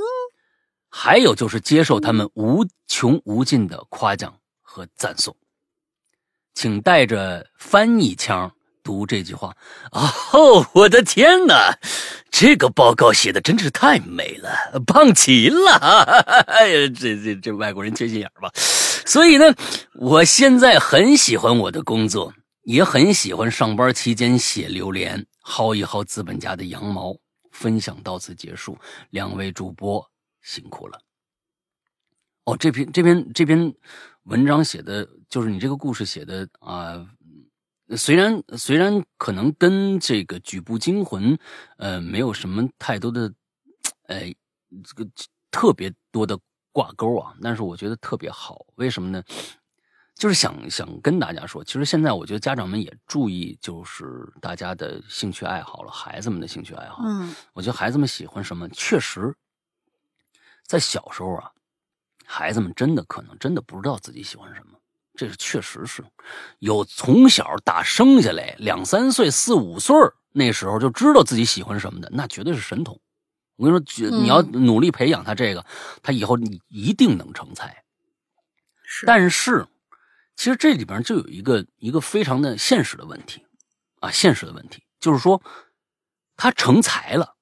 [0.89, 5.35] 还有就是接受他们无穷无尽的夸奖和赞颂。
[6.53, 8.49] 请带着翻译腔
[8.81, 9.53] 读这句话。
[9.91, 11.77] 哦，我的天哪，
[12.31, 15.73] 这个报告写的真是太美了，棒极了！
[16.47, 18.49] 哎呀，这这这外国人缺心眼吧？
[19.05, 19.53] 所以呢，
[19.95, 22.33] 我现在很喜欢我的工作，
[22.65, 27.17] 也很喜欢上班期间写榴莲，薅一薅资本家的羊毛。
[27.51, 28.77] 分享到此结束，
[29.11, 30.11] 两位主播
[30.41, 30.99] 辛苦了。
[32.43, 33.73] 哦，这篇这篇这篇
[34.23, 37.07] 文章写的就是你这个故事写的啊，
[37.95, 41.39] 虽然虽然可能跟这个举步惊魂
[41.77, 43.33] 呃没有什么太多的
[44.07, 44.19] 呃
[44.83, 45.09] 这个
[45.49, 46.37] 特别多的
[46.73, 48.65] 挂钩啊，但是我觉得特别好。
[48.75, 49.23] 为什么呢？
[50.15, 57.03] 就是想想跟大家说，其实现在我觉得家长们也注意，就是大家的兴趣爱好了，孩子们的兴趣爱好。
[57.03, 59.35] 嗯，我觉得孩子们喜欢什么，确实，
[60.65, 61.51] 在小时候啊，
[62.25, 64.79] 孩子们真的可能真的不知道自己喜欢什么，
[65.15, 66.01] 这是确实是
[66.59, 69.93] 有从小打生下来两三岁、四五岁
[70.31, 72.97] 那时候就知道自己喜欢什么的，那绝对是神童。
[73.57, 75.65] 我跟你说，你要努力培养他这个，
[76.01, 77.83] 他以后你一定能成才。
[78.81, 79.67] 是，但是。
[80.35, 83.45] 其实这里边就有一个一个非常的现实的问题，
[83.99, 85.41] 啊，现实的问题就是说，
[86.35, 87.35] 他成才了，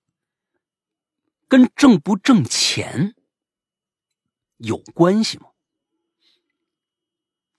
[1.48, 3.16] 跟挣不挣钱
[4.58, 5.48] 有关系吗？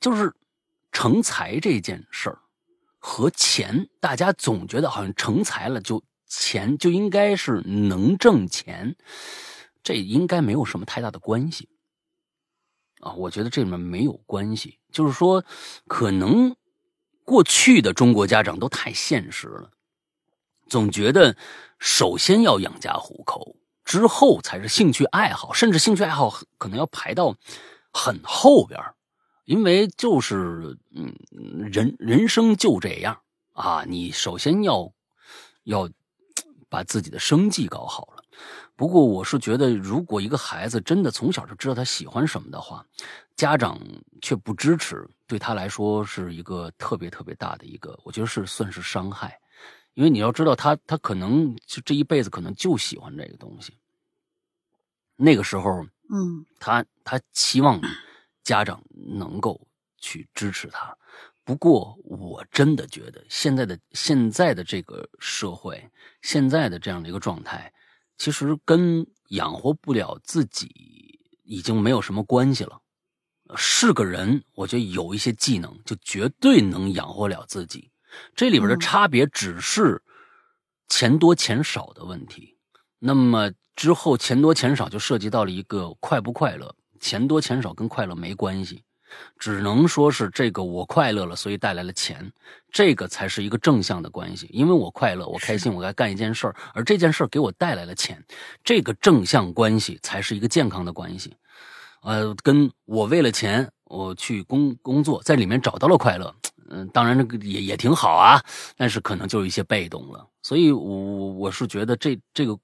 [0.00, 0.34] 就是
[0.92, 2.38] 成才这件事儿
[2.98, 8.96] 和钱，大家总觉得好像成才了就钱就应该是能挣钱，
[9.82, 11.68] 这应该没有什么太大的关系。
[13.04, 15.44] 啊，我觉得这里面没有关系，就是说，
[15.86, 16.56] 可能
[17.22, 19.70] 过去的中国家长都太现实了，
[20.68, 21.36] 总觉得
[21.78, 27.36] 首先要养家糊口，之后才是兴趣爱好，甚至兴趣爱好可能要排到
[27.92, 28.80] 很后边
[29.44, 31.14] 因为就是嗯，
[31.70, 33.20] 人人生就这样
[33.52, 34.90] 啊，你首先要
[35.64, 35.90] 要
[36.70, 38.13] 把自己的生计搞好。
[38.76, 42.84] 不过我是觉得，如果一个孩子真的从小就知道他喜欢什么的话，
[43.36, 43.80] 家长
[44.20, 49.38] 却不支持，对他来说是一个特别特别大的一个，我觉得是算是伤害。
[49.94, 53.78] 因为你要知道，他他可能就这一辈子可能就喜欢这个东西。
[55.14, 57.80] 那个时候，嗯，他他期望
[58.42, 59.64] 家长能够
[59.98, 60.92] 去支持他。
[61.44, 65.88] 不过，我真的觉得现在的现在的这个社会，
[66.22, 67.72] 现在的这样的一个状态。
[68.16, 72.80] 其实跟养活不了自己已经没有什么关系了。
[73.56, 77.90] 是个人，我觉得有一些技能就绝对能养活了自己。
[78.34, 80.02] 这里边的差别只是
[80.88, 82.56] 钱多钱少的问题。
[82.98, 86.74] 那么之后钱多钱少就涉及到了一个快不快乐。
[87.00, 88.82] 钱多钱少跟快乐没关系。
[89.38, 92.32] 只能说是这个我快乐了，所以带来了钱，
[92.70, 94.48] 这个才是一个正向的关系。
[94.52, 98.24] 因为我快乐，我开心，我该干一件事儿，而这件事儿给我带来了钱，
[98.62, 101.36] 这个正向关系才是一个健康的关系。
[102.02, 106.34] 呃，跟我为了钱我去工工作，在里面找到了快乐，
[106.70, 108.40] 嗯，当然这个也也挺好啊，
[108.76, 110.26] 但是可能就有一些被动了。
[110.42, 112.58] 所以，我我是觉得这这个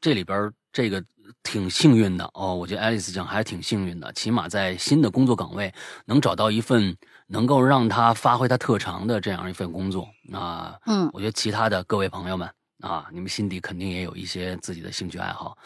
[0.00, 1.02] 这里边这个。
[1.42, 5.72] 挺幸运的哦，我觉得爱丽丝讲还挺幸运的，起码在新的工作岗位
[6.06, 10.08] 能找到一份能够让她发挥她特长的这样一份工作。
[10.32, 12.48] 啊，嗯，我觉得其他的各位朋友们
[12.80, 15.56] 啊，你们心底肯定也有一些自己的兴趣爱好，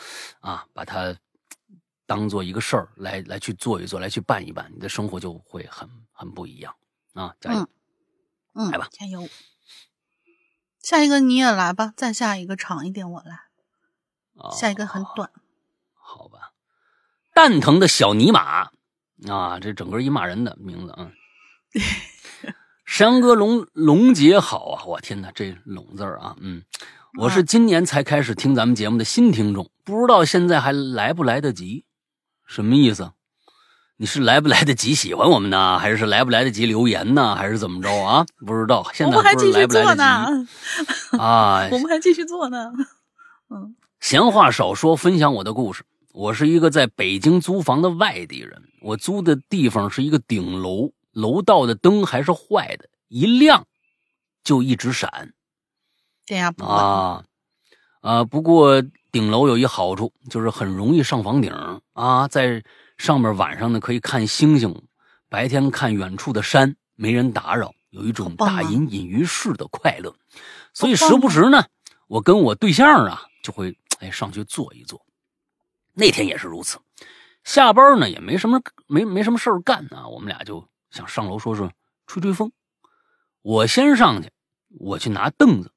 [0.40, 1.14] 啊，把它
[2.06, 6.74] 当做一个事儿来来去做一做，来去办一办，你的生活就会很很不一样
[7.14, 7.34] 啊！
[7.40, 7.68] 加油，
[8.54, 9.28] 嗯，来吧，加油。
[10.80, 13.40] 下一个你也来吧，再下一个长一点，我来。
[14.52, 15.32] 下一个很短。
[16.06, 16.52] 好吧，
[17.34, 18.68] 蛋疼的小尼玛
[19.28, 21.10] 啊，这整个一骂人的名字啊。
[22.84, 26.62] 山哥龙龙杰好啊，我天哪，这龙字啊，嗯，
[27.18, 31.84] 我是今年才开始听咱们节目的新听众，不知道现在还来不来得及？
[32.46, 33.10] 什么意思？
[33.98, 38.24] 你是来不来得及喜欢我们呢，还是来不来得及留言呢，还是怎么着啊？
[38.46, 41.68] 不知道，现在不是来不来得及 啊？
[41.72, 42.72] 我们还继续做呢。
[43.50, 45.82] 嗯，闲话少说，分享我的故事。
[46.16, 53.66] 我是一个在北京租房的外地人，我租的地方是一个顶楼，楼道的灯还是坏的，一亮
[54.42, 55.34] 就一直闪。
[56.24, 57.22] 电压不啊
[58.00, 58.24] 啊！
[58.24, 61.52] 不过顶楼有一好处，就是很容易上房顶
[61.92, 62.64] 啊，在
[62.96, 64.74] 上面晚上呢可以看星星，
[65.28, 70.16] 白天看远处的山，没人打扰，有一种大隐隐于市的快乐。
[70.72, 71.62] 所以时不时呢，
[72.08, 75.04] 我跟我对象啊就会哎上去坐一坐。
[75.98, 76.78] 那天也是如此，
[77.42, 81.72] 下班呢也没什么没没什么事儿干啊，我们俩就想上楼说说
[82.06, 82.52] 吹吹风。
[83.40, 84.30] 我先上去，
[84.78, 85.72] 我去拿凳子，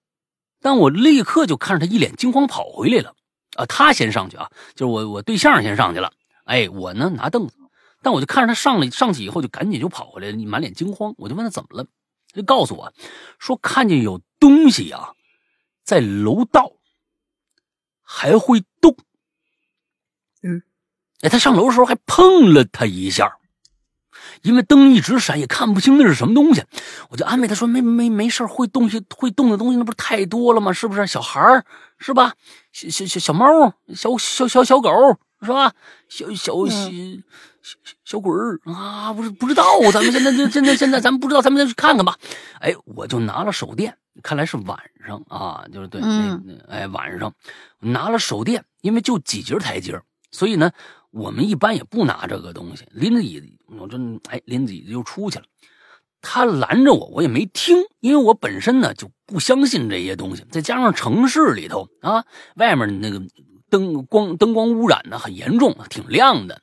[0.60, 3.16] 但我立刻就看着他一脸惊慌跑回来了。
[3.56, 6.12] 啊，他先上去啊，就是我我对象先上去了。
[6.44, 7.56] 哎，我呢拿凳子，
[8.02, 11.16] 但我就看着他上来上去以后就赶紧就跑回来了，满脸惊慌。
[11.18, 11.86] 我就问他怎么了，
[12.34, 12.92] 他就告诉我
[13.38, 15.14] 说看见有东西啊
[15.86, 16.74] 在楼道
[18.02, 18.98] 还会动。
[20.42, 20.62] 嗯，
[21.22, 23.32] 哎，他上楼的时候还碰了他一下，
[24.42, 26.64] 因为灯一直闪，也看不清那是什么东西。
[27.10, 30.72] 我就安慰他说：“没没没事会动西会动的东西，那不是太多了吗？
[30.72, 31.06] 是不是？
[31.08, 31.66] 小孩儿
[31.98, 32.34] 是吧？
[32.72, 34.92] 小小小小猫，小小小小狗
[35.42, 35.74] 是吧？
[36.08, 36.90] 小小小
[37.62, 39.64] 小小鬼儿啊，不是不知道。
[39.92, 42.18] 咱们现在就现在现在咱们不知道，咱们再去看看吧。
[42.60, 47.34] 哎，我就拿了手电，看来是晚上啊，就是对，那哎晚上
[47.80, 50.00] 拿了手电，因为就几节台阶。”
[50.32, 50.72] 所以呢，
[51.12, 53.98] 我们一般也不拿这个东西，拎着椅子，我这
[54.30, 55.46] 哎拎着椅子就出去了。
[56.22, 60.46] 他拦着我，我也没听，因为我本身呢就不相信这些东西。
[60.52, 62.26] 再加上城市里头啊，
[62.56, 63.22] 外面那个
[63.70, 66.62] 灯光灯光污染呢很严重，挺亮的，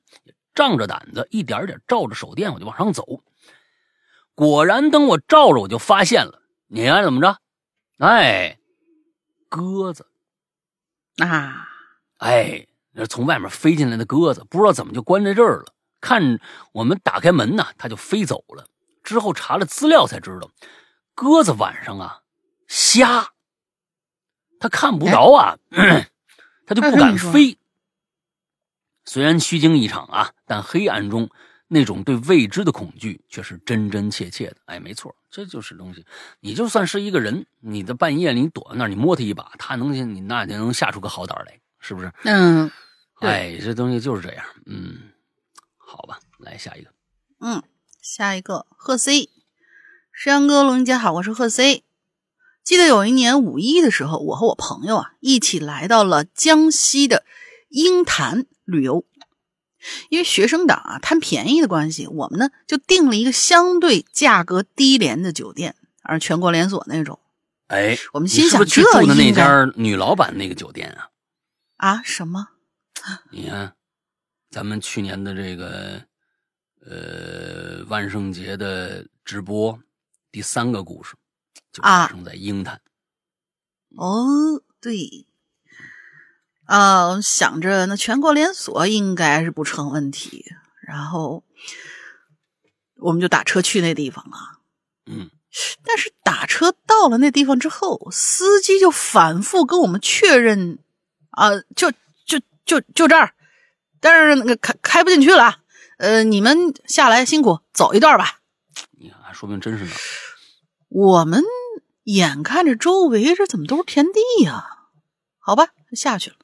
[0.55, 3.23] 仗着胆子一点点照着手电，我就往上走。
[4.35, 7.39] 果然，等我照着，我就发现了，你看怎么着？
[7.99, 8.59] 哎，
[9.49, 10.07] 鸽子
[11.17, 11.67] 啊，
[12.19, 12.67] 哎。
[12.97, 15.75] 那从外面飞进来的鸽子，不知道怎么就关在这儿了。
[16.01, 16.41] 看
[16.73, 18.67] 我们打开门呢，它就飞走了。
[19.05, 20.51] 之后查了资料才知道，
[21.15, 22.21] 鸽子晚上啊
[22.67, 23.33] 瞎，
[24.59, 25.59] 它看不着啊，
[26.67, 27.59] 它就不敢飞。
[29.05, 31.29] 虽然虚惊一场啊，但黑暗中
[31.69, 34.57] 那种对未知的恐惧却是真真切切的。
[34.65, 36.05] 哎，没错，这就是东西。
[36.41, 42.13] 你就算是一个人，你在半夜里你躲在那儿，你摸它一把，它能你那就能吓出个好胆来，是不是？
[42.25, 42.71] 嗯。
[43.21, 44.45] 哎，这东西就是这样。
[44.67, 45.11] 嗯，
[45.77, 46.91] 好吧，来下一个。
[47.41, 47.63] 嗯，
[48.03, 49.31] 下一个贺 C，
[50.13, 51.85] 石阳哥，龙姐好，我是贺 C。
[52.63, 57.25] 记得有一年五一的时候，我和我朋友啊一起来到了江西的
[57.69, 59.05] 鹰潭旅游。
[60.09, 67.21] 因为学生党啊贪便宜的关系，我们呢就订了一个相对价格低廉的酒店，而全国连锁那种。
[67.69, 71.11] 哎，我们心想这住的那家女老板那个酒店啊？
[71.77, 72.03] 啊？
[72.03, 72.49] 什么？
[73.31, 73.75] 你看，
[74.51, 76.03] 咱们去年的这个
[76.85, 79.79] 呃万圣节的直播，
[80.33, 81.15] 第三个故事
[81.73, 82.81] 就发生在鹰潭。
[83.97, 85.27] 哦，对，
[86.65, 90.45] 啊，想着那全国连锁应该是不成问题，
[90.81, 91.45] 然后
[92.97, 94.37] 我们就打车去那地方了。
[95.07, 95.31] 嗯，
[95.85, 100.81] 但是打车到了那地方之后，司机就反复跟我们确认
[101.31, 101.93] 啊，就。
[102.67, 103.33] 就就这儿，
[104.01, 105.61] 但是那个开开不进去了，
[105.97, 108.41] 呃，你们下来辛苦走一段吧。
[108.99, 109.91] 你看，说明真是那。
[110.89, 111.43] 我们
[112.05, 114.67] 眼看着周围这怎么都是田地呀？
[115.39, 116.37] 好吧，下去了。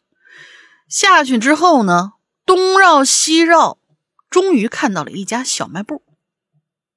[0.89, 2.13] 下去之后呢，
[2.47, 3.79] 东绕西绕，
[4.31, 6.03] 终于看到了一家小卖部。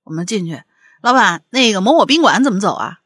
[0.03, 0.61] 我们进去，
[1.01, 2.99] 老板，那个某某宾馆怎么走啊？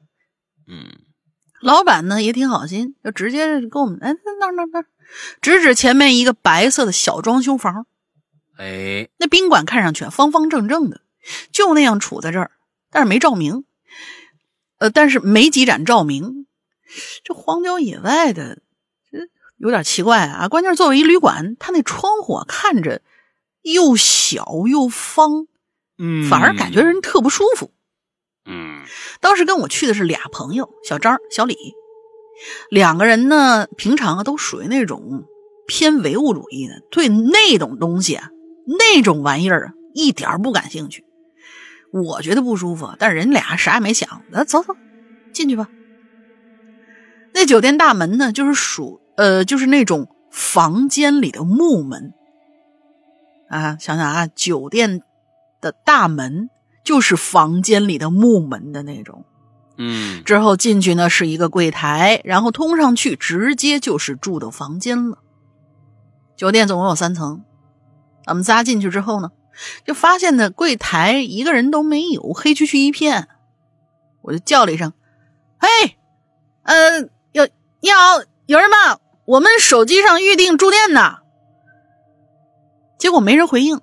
[1.61, 4.85] 嗯，老板呢也挺好心，就直接跟我们，哎，那那那。
[5.41, 7.87] 指指前面一个白色的小装修房，
[8.57, 11.01] 哎，那宾馆看上去方方正正的，
[11.51, 12.51] 就那样杵在这儿，
[12.91, 13.65] 但是没照明，
[14.77, 16.45] 呃，但是没几盏照明，
[17.23, 18.59] 这荒郊野外的，
[19.11, 19.17] 这
[19.57, 20.47] 有点奇怪啊。
[20.47, 23.01] 关键是作为一旅馆，它那窗户看着
[23.63, 25.47] 又小又方，
[25.97, 27.71] 嗯，反而感觉人特不舒服。
[28.49, 28.83] 嗯，
[29.21, 31.55] 当时跟我去的是俩朋友，小张、小李。
[32.71, 35.25] 两个人呢，平常啊都属于那种
[35.67, 38.29] 偏唯物主义的，对那种东西啊、
[38.65, 41.05] 那种玩意儿啊一点不感兴趣。
[41.91, 44.75] 我觉得不舒服，但是人俩啥也没想，那走走
[45.33, 45.69] 进去吧。
[47.33, 52.13] 那酒店大门呢，就是属呃，就是那种房间里的木门
[53.49, 53.77] 啊。
[53.79, 55.01] 想想啊，酒店
[55.61, 56.49] 的大门
[56.89, 59.23] 就是房间里的木门的那种。
[59.77, 65.19] 嗯，之后进去呢是一个柜台，然后通上去直接就是住的房间了。
[66.35, 67.43] 酒店总共有三层，
[68.25, 69.29] 我们仨进去之后呢，
[69.85, 73.27] 就发现呢柜台一个人都没有，黑黢黢一片。
[74.23, 74.91] 我就叫了一声
[75.61, 75.67] ：“嘿，
[76.63, 77.01] 呃，
[77.33, 77.47] 有
[77.81, 78.97] 你好，有人吗？
[79.25, 81.17] 我们手机上预定住店呢。
[82.97, 83.79] 结果没人回应，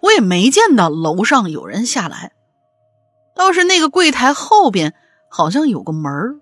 [0.00, 2.32] 我也没见到楼上有人下来，
[3.34, 4.94] 倒是那个柜台后边
[5.28, 6.36] 好像有个门儿，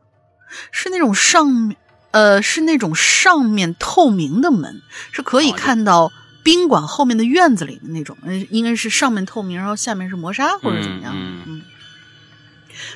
[0.70, 1.76] 是那种上面
[2.10, 4.82] 呃是那种上面透明的门，
[5.12, 6.12] 是可以哦看到
[6.42, 11.42] 宾馆后面的院子里的那种，呃，应该是上面透明，然后下面是磨砂或者怎么样，嗯。
[11.46, 11.62] 嗯，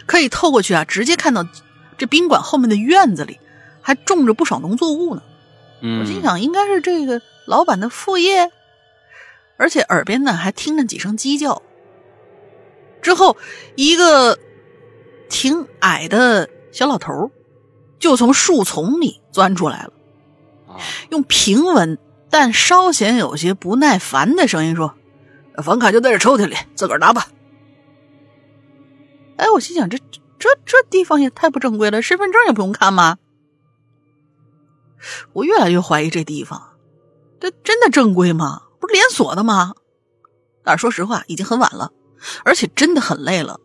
[0.06, 1.46] 可以透过去啊，直接看到
[1.98, 3.38] 这宾馆后面的院子里
[3.80, 5.22] 还种着不少农作物呢。
[5.80, 8.50] 嗯，我心想，应该是这个老板的副业，
[9.56, 11.62] 而且耳边呢还听着几声鸡叫。
[13.02, 13.36] 之后，
[13.76, 14.38] 一个
[15.28, 17.30] 挺矮的小老头
[17.98, 19.92] 就从树丛里钻出来了，
[20.68, 20.80] 啊，
[21.10, 21.98] 用平稳
[22.30, 24.94] 但稍显有些不耐烦的声音说
[25.62, 27.28] ：“房卡就在这抽屉里，自个儿拿吧。”
[29.36, 29.98] 哎，我心想，这
[30.38, 33.18] 这这地方也太不正规了，身份证也不用看吗？
[35.34, 36.76] 我越来越怀疑这地方，
[37.38, 38.62] 这真的正规吗？
[38.94, 39.74] 连锁的吗？
[40.64, 41.90] 但是说实话，已经很晚了，
[42.44, 43.60] 而且真的很累了，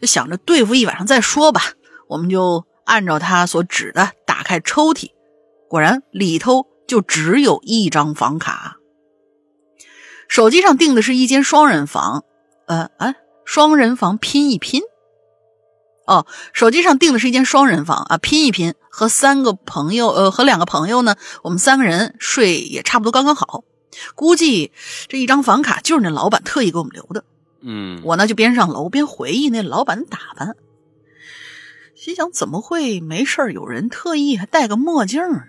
[0.00, 1.62] 就想着对付一晚上再说吧。
[2.08, 5.12] 我们就按照他所指的打开抽屉，
[5.68, 8.76] 果然里头就只有一张房卡。
[10.28, 12.24] 手机上订的是一间双人房，
[12.66, 13.14] 呃，哎，
[13.44, 14.82] 双人房拼一拼。
[16.06, 23.62] 哦，手机上订的是一间双人房啊，拼一拼，和三个朋友，呃，和两个朋友呢，我们三个人睡也差不多刚刚好。
[24.14, 24.72] 估计
[25.08, 27.24] 这一张房卡就是那老板特意给我们留的。
[27.60, 30.56] 嗯，我呢就边上楼边回忆那老板的打扮，
[31.94, 35.44] 心想怎么会没事儿有人特意还戴个墨镜呢？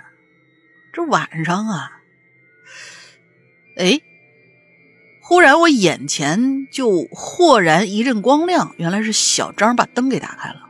[0.94, 1.90] 这晚上啊，
[3.78, 4.00] 哎，
[5.24, 10.70] 忽然我眼前就豁然一阵光亮，原来是小张把灯给打开了。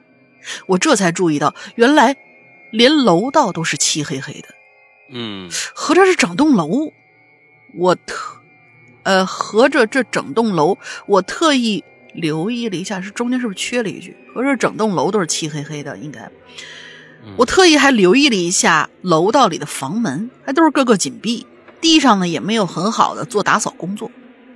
[0.67, 2.15] 我这才注意到，原来
[2.71, 4.47] 连楼道都是漆黑黑的。
[5.09, 6.93] 嗯合着是整栋楼，
[7.75, 8.37] 我特，
[9.03, 14.15] 呃，合着这整栋楼，我特意留意了一下，是中间是不是缺了一句？
[14.33, 16.21] 合着整栋楼都是漆黑黑的，应该。
[17.25, 21.47] 嗯我特意还留意了一下楼道里的房门，还都是各个紧闭，
[21.79, 24.11] 地上呢也没有很好的做打扫工作。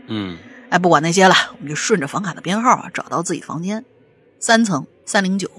[0.08, 0.38] 嗯
[0.70, 3.86] 哎，不管那些了，我们就顺着房卡的编号啊，找到自己房间，
[4.38, 5.50] 三层三零九，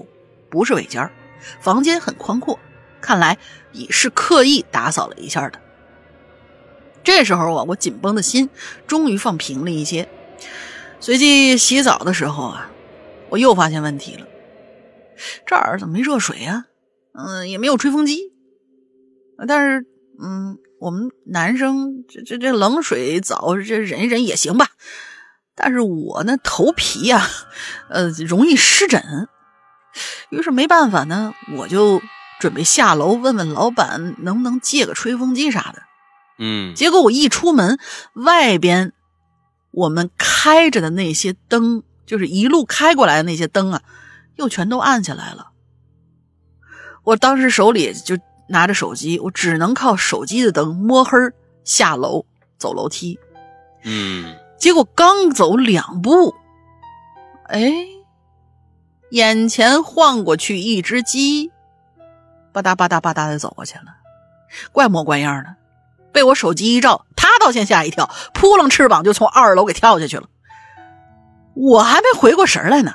[0.51, 1.11] 不是尾间儿
[1.59, 2.59] 房间很宽阔，
[3.01, 3.39] 看来
[3.71, 5.59] 也是刻意打扫了一下的。
[7.03, 8.49] 这时候啊，我紧绷的心
[8.87, 10.07] 终于放平了一些。
[10.99, 12.69] 随即洗澡的时候啊，
[13.29, 14.27] 我又发现问题了，
[15.45, 16.65] 这儿怎么没热水啊？
[17.13, 18.33] 嗯、也没有吹风机。
[19.47, 19.85] 但是，
[20.21, 24.67] 嗯，我们男生这这这冷水澡这忍一忍也行吧。
[25.55, 27.27] 但是我那头皮呀、
[27.89, 29.27] 呃，容易湿疹，
[30.29, 32.01] 于是没办法呢，我就
[32.39, 35.81] 准备下楼问问老板能不能借个吹风机啥的。
[36.39, 37.77] 嗯结果我一出门，
[38.13, 38.93] 外边
[39.71, 43.81] 我们开着的那些灯，就是一路开过来的那些灯啊，
[44.37, 45.51] 又全都暗下来了。
[47.03, 48.17] 我当时手里就
[48.47, 51.11] 拿着手机，我只能靠手机的灯摸黑
[51.63, 52.25] 下楼
[52.57, 53.19] 走楼梯。
[53.83, 56.35] 嗯结果刚走两步，
[57.45, 57.71] 哎，
[59.11, 61.51] 眼前晃过去一只鸡，
[62.51, 63.85] 吧嗒吧嗒吧嗒的走过去了，
[64.71, 65.55] 怪模怪样的，
[66.11, 70.27] 被我手机一照，他倒先吓一跳，扑棱翅膀就从二楼给跳下去了。
[71.53, 72.93] 我还没回过神来呢，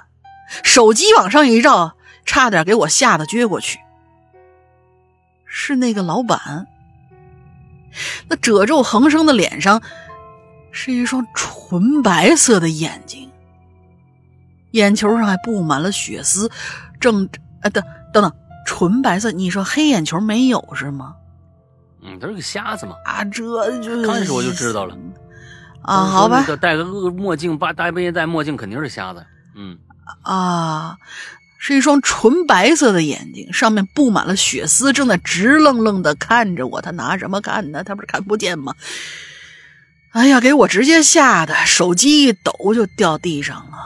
[0.63, 3.79] 手机往上一照，差点给我吓得撅过去。
[5.45, 6.67] 是那个老板，
[8.29, 9.83] 那褶皱横生的脸上。
[10.77, 13.31] 是一双纯白色的眼睛，
[14.73, 16.51] 眼球上还布满了血丝，
[16.99, 17.29] 正
[17.63, 17.81] 呃等
[18.13, 18.33] 等等，
[18.67, 21.15] 纯白色，你说黑眼球没有是吗？
[22.05, 22.95] 嗯，他是个瞎子嘛。
[23.05, 23.43] 啊，这
[23.81, 24.97] 就刚开始我就知道了
[25.83, 29.25] 啊，好吧，戴个墨镜，把大半夜戴墨镜肯定是瞎子。
[29.57, 29.79] 嗯
[30.23, 30.97] 啊，
[31.59, 36.81] 是一双纯白色的眼睛，上面布满了血丝，正在直愣愣的看着我。
[36.83, 37.83] 他拿什么看呢？
[37.83, 38.75] 他不是看不见吗？
[40.13, 43.77] 哎呀，给我直接吓得手机一抖就掉地上了，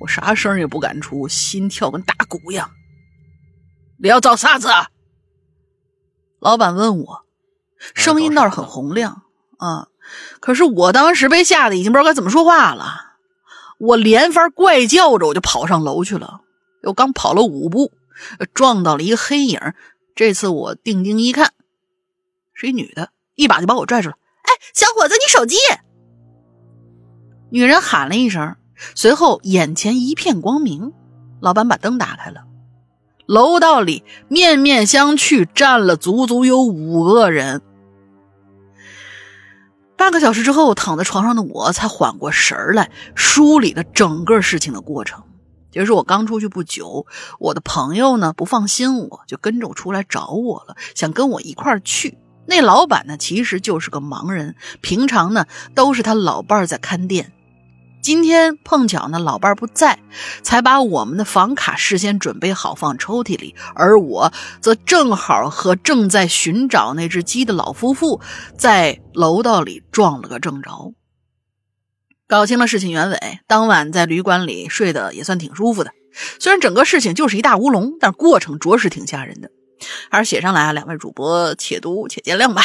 [0.00, 2.70] 我啥声也不敢出，心跳跟打鼓一样。
[3.98, 4.88] 你要找啥子啊？
[6.40, 7.25] 老板问我，
[7.94, 9.22] 声音倒是很洪亮
[9.58, 9.88] 啊，
[10.40, 13.16] 可是我当时被吓得已经不知道该怎么说话了，
[13.78, 16.40] 我连番怪叫着，我就跑上楼去了。
[16.82, 17.92] 我刚跑了五步，
[18.54, 19.60] 撞到了一个黑影，
[20.14, 21.52] 这次我定睛一看，
[22.54, 24.16] 是一女的，一把就把我拽住了。
[24.42, 25.56] 哎，小伙子，你手机！
[27.50, 28.56] 女人喊了一声，
[28.94, 30.92] 随后眼前一片光明，
[31.40, 32.45] 老板把灯打开了，
[33.26, 37.60] 楼道里面面相觑，站了足足有五个人。
[39.96, 45.24] 半个小时之后，躺在床上的我才缓过神儿来，梳理了整个事情的过程。
[45.72, 47.06] 就是我刚出去不久，
[47.38, 52.18] 我的朋友呢不放心我，就跟着我出来找我了，想跟我一块儿去。
[52.46, 57.32] 那老板呢其实就是个盲人，平常呢都是他老伴儿在看店。
[58.06, 59.98] 今天碰巧呢，老伴儿不在，
[60.44, 68.20] 才把我们的房卡事先准备好放抽屉里，而我则正好和正在寻找那只鸡的老夫妇
[68.56, 70.94] 在楼道里撞了个正着。
[72.28, 75.90] 搞清了事情原委，当晚在旅馆里睡得也算挺舒服的。
[76.38, 79.50] 虽然整个事情就是一大乌龙，但过程着实挺吓人的。
[80.12, 82.62] 还是写上来啊，两位主播且读且见谅吧。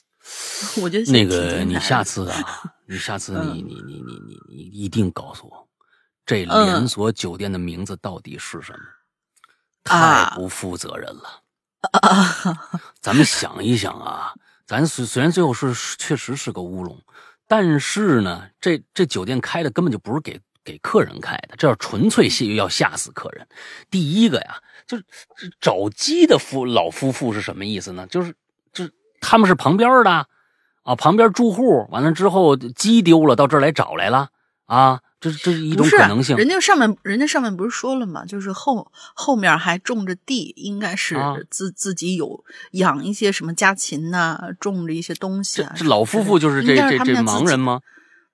[0.80, 2.76] 我觉得那个你下次啊。
[2.90, 5.68] 你下次你你你你你你一定告诉我，
[6.24, 8.78] 这连锁酒店的名字到底是什么？
[9.84, 11.42] 太不负责任了。
[12.98, 14.32] 咱们想一想啊，
[14.66, 16.98] 咱虽虽然最后是确实是个乌龙，
[17.46, 23.46] 但是呢，这这酒店开的根本就不是给给客人开的，这要纯粹是要吓死客人。
[23.90, 24.56] 第一个呀，
[24.86, 25.04] 就是
[25.60, 28.06] 找鸡的夫老夫妇是什么意思呢？
[28.06, 28.34] 就是
[28.72, 30.26] 就是他们是旁边的。
[30.88, 34.30] 啊，旁边住户完了之后鸡丢了，到这儿来找来了
[34.64, 35.00] 啊！
[35.20, 36.34] 这这是一种可能性。
[36.38, 38.24] 人家上面人家上面不是说了吗？
[38.24, 45.74] 就是后后面还种着地，应该是自自己有养一些什么家禽呐，种着一些东西啊。
[45.76, 47.80] 这老夫妇就是这这这盲人吗？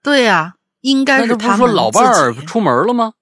[0.01, 1.35] 对呀，应该是。
[1.35, 3.15] 不是说老伴儿出门了吗？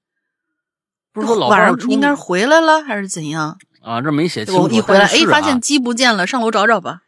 [1.14, 3.56] 不是说老伴儿应该回来了还是怎样？
[3.80, 4.68] 啊，这没写清楚。
[4.68, 7.00] 一回来，哎，发现鸡不见了，上楼找找吧。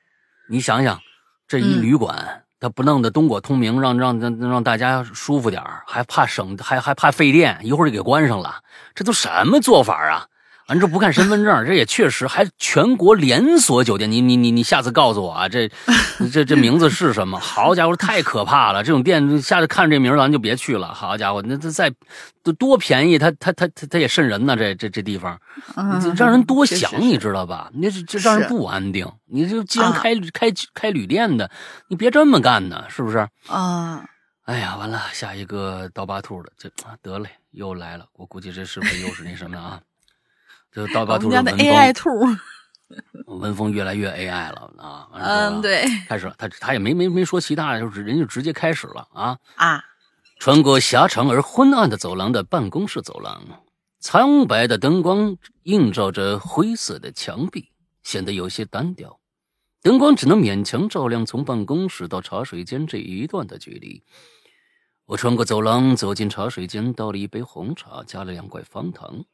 [0.48, 0.98] 你想想。
[1.46, 8.62] 这一旅馆，他不弄得灯火通明，让让让让大家舒服点还怕省，还还怕费电，一会儿就给关上了，
[8.94, 10.26] 这都什么做法啊？
[10.68, 14.10] 完这不看身份证，这也确实还全国连锁酒店。
[14.10, 15.70] 你你你你下次告诉我啊，这
[16.32, 17.38] 这这名字是什么？
[17.38, 18.82] 好家伙，太可怕了！
[18.82, 20.94] 这种店下次看这名咱就别去了。
[20.94, 21.92] 好家伙，那这再
[22.42, 24.56] 多多便宜，他他他他他也瘆人呢。
[24.56, 25.38] 这这这地方，
[26.16, 27.70] 让人多想，你知道吧？
[27.74, 29.06] 你这这让人不安定。
[29.26, 31.50] 你就既然开开开旅店的，
[31.88, 33.18] 你别这么干呢，是不是？
[33.48, 34.02] 啊！
[34.44, 36.70] 哎呀，完了，下一个刀疤兔的，这
[37.02, 38.06] 得嘞，又来了。
[38.14, 39.80] 我估计这是不是又是那什么啊？
[40.74, 42.38] 就刀疤兔的文风，
[43.26, 45.08] 文风越来越 AI 了啊！
[45.12, 49.84] 嗯，对，开始了，他他也没没没说其他，就是人就直接开始了啊啊！
[50.38, 53.40] 穿过狭长而昏暗的走廊的办公室走廊，
[54.00, 57.70] 苍白的灯光映照着灰色的墙壁，
[58.02, 59.20] 显得有些单调。
[59.80, 64.02] 灯光只能勉强照亮从办公室到茶水间这一段的距离。
[65.06, 69.24] 我穿过走廊，走进茶水间，倒了一杯红茶，加了两块方糖。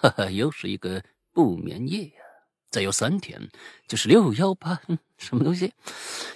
[0.00, 1.02] 哈哈，又是一个
[1.32, 2.22] 不眠夜呀！
[2.70, 3.48] 再有三天
[3.88, 4.78] 就是六幺八，
[5.16, 5.72] 什么东西？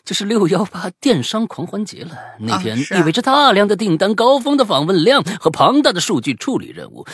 [0.05, 2.17] 就是六幺八电商狂欢节了。
[2.39, 7.07] 那天意味着大量的订单、高峰的访问量和庞大的数据处理任务。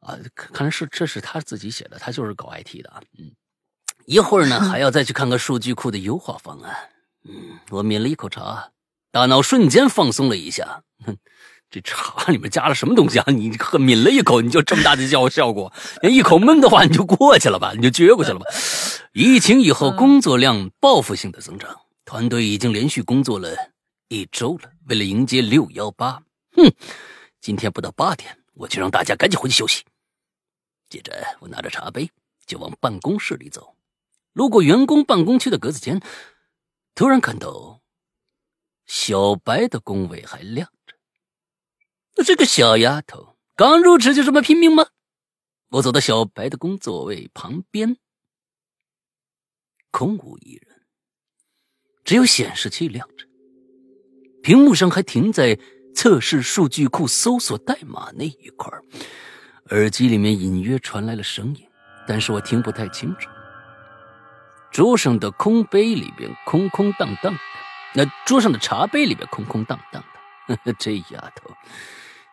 [0.00, 3.00] 啊，看来是这是他自己写的，他就是搞 IT 的啊。
[3.18, 3.32] 嗯，
[4.06, 6.76] 一会儿呢 还要再去看看数据库的优化方案。
[7.24, 8.70] 嗯，我抿了一口茶，
[9.10, 10.84] 大脑瞬间放松了一下。
[11.04, 11.16] 哼。
[11.70, 13.24] 这茶里面加了什么东西啊？
[13.28, 15.70] 你喝抿了一口，你就这么大的效效果？
[16.02, 17.74] 你一口闷的话，你就过去了吧？
[17.76, 18.46] 你就撅过去了吧？
[19.12, 23.54] 疫情以后，工作量报复性的增长，团队已经连续工作了
[24.08, 24.70] 一周了。
[24.86, 26.22] 为了迎接六幺八，
[26.56, 26.72] 哼，
[27.40, 29.84] 今天不到八点，我就让大家赶紧回去休息。
[30.88, 32.10] 接着，我拿着茶杯
[32.46, 33.74] 就往办公室里走，
[34.32, 36.00] 路过员工办公区的格子间，
[36.94, 37.80] 突然看到
[38.86, 40.70] 小白的工位还亮。
[42.24, 44.88] 这个小丫头刚入职就这么拼命吗？
[45.70, 47.98] 我走到小白的工作位旁边，
[49.90, 50.82] 空无一人，
[52.04, 53.26] 只有显示器亮着，
[54.42, 55.58] 屏幕上还停在
[55.94, 58.82] 测试数据库搜索代码那一块儿
[59.70, 61.68] 耳机里面隐约传来了声音，
[62.06, 63.28] 但是我听不太清楚。
[64.72, 67.40] 桌上的空杯里边空空荡荡的，
[67.94, 70.02] 那桌上的茶杯里边空空荡荡
[70.64, 71.50] 的， 这丫头。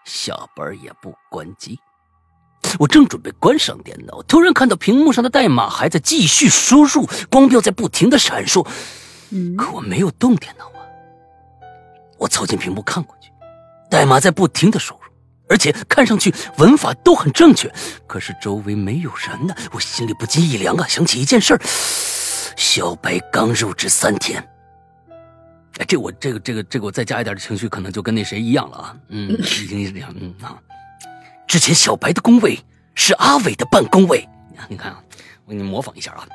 [0.05, 1.79] 下班也不关机，
[2.77, 8.63] 我正准备关上电脑，突然看到屏幕上的代码还在继续输入，光标在不停的闪烁，
[9.57, 10.85] 可我没有动电脑啊。
[12.19, 13.29] 我凑近屏幕看过去，
[13.89, 15.01] 代码在不停的输入，
[15.49, 17.73] 而且看上去文法都很正确，
[18.05, 21.59] 可是周围没有人呢，我心里不禁一凉啊，想起一件事
[22.55, 24.47] 小白刚入职三天。
[25.77, 28.95] 哎，这我这个这个这个我再加一点情绪，可能就跟那谁一样了啊！
[29.09, 30.57] 嗯， 已经是这样，嗯啊。
[31.47, 32.57] 之前小白的工位
[32.95, 34.27] 是阿伟的办公位，
[34.69, 35.03] 你看啊，
[35.45, 36.25] 我给你模仿一下啊。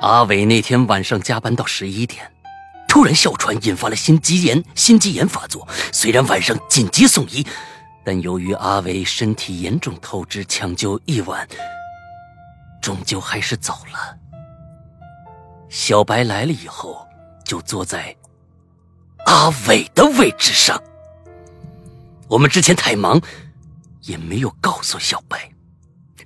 [0.00, 2.30] 阿伟那天晚上加班到十一点，
[2.86, 5.66] 突然哮喘引发了心肌炎，心肌炎发作。
[5.92, 7.46] 虽然晚上紧急送医，
[8.04, 11.46] 但由于阿伟身体严重透支，抢救一晚，
[12.80, 14.19] 终究还是走了。
[15.70, 17.06] 小白来了以后，
[17.44, 18.14] 就坐在
[19.26, 20.82] 阿伟的位置上。
[22.28, 23.20] 我们之前太忙，
[24.02, 25.48] 也没有告诉小白。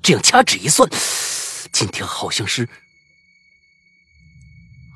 [0.02, 0.88] 这样掐指一算，
[1.72, 2.66] 今天好像是。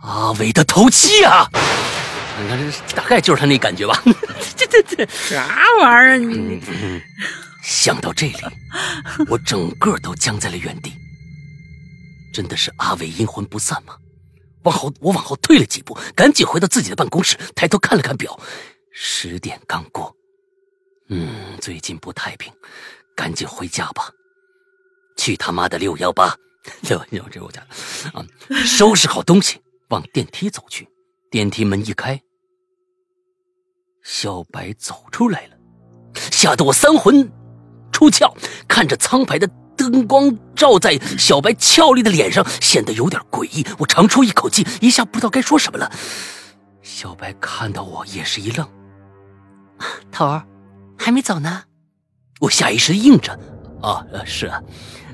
[0.03, 1.47] 阿伟的头七啊！
[2.41, 4.03] 你看，这大概就是他那感觉吧。
[4.57, 6.19] 这这这啥玩意儿？
[6.19, 6.63] 你
[7.63, 8.39] 想到这里，
[9.29, 10.95] 我整个都僵在了原地。
[12.33, 13.95] 真的是阿伟阴魂不散吗？
[14.69, 18.39] 往后，我往后退了几步，赶紧回到自己的办公室，抬头看了看表，
[18.93, 20.15] 十点刚过。
[21.09, 22.53] 嗯，最近不太平，
[23.17, 24.11] 赶紧回家吧。
[25.17, 26.37] 去他妈的六幺八！
[26.87, 27.63] 六幺这我家
[28.13, 28.25] 啊，
[28.65, 29.59] 收拾好东西。
[29.89, 30.87] 往电梯走去，
[31.31, 32.21] 电梯门一开，
[34.03, 35.57] 小白走出来了，
[36.31, 37.27] 吓得我三魂
[37.91, 38.31] 出窍，
[38.69, 39.49] 看着苍白的
[39.79, 43.65] 灯光照在小白俏丽的脸上，显得有点诡异。
[43.79, 45.91] 我长出一口气，一下不知道该说什么了。
[46.83, 48.69] 小白看到我也是一愣
[50.11, 50.45] ：“头儿，
[50.99, 51.63] 还没走呢？”
[52.41, 53.39] 我下意识应着
[53.81, 54.63] ：“啊，是啊，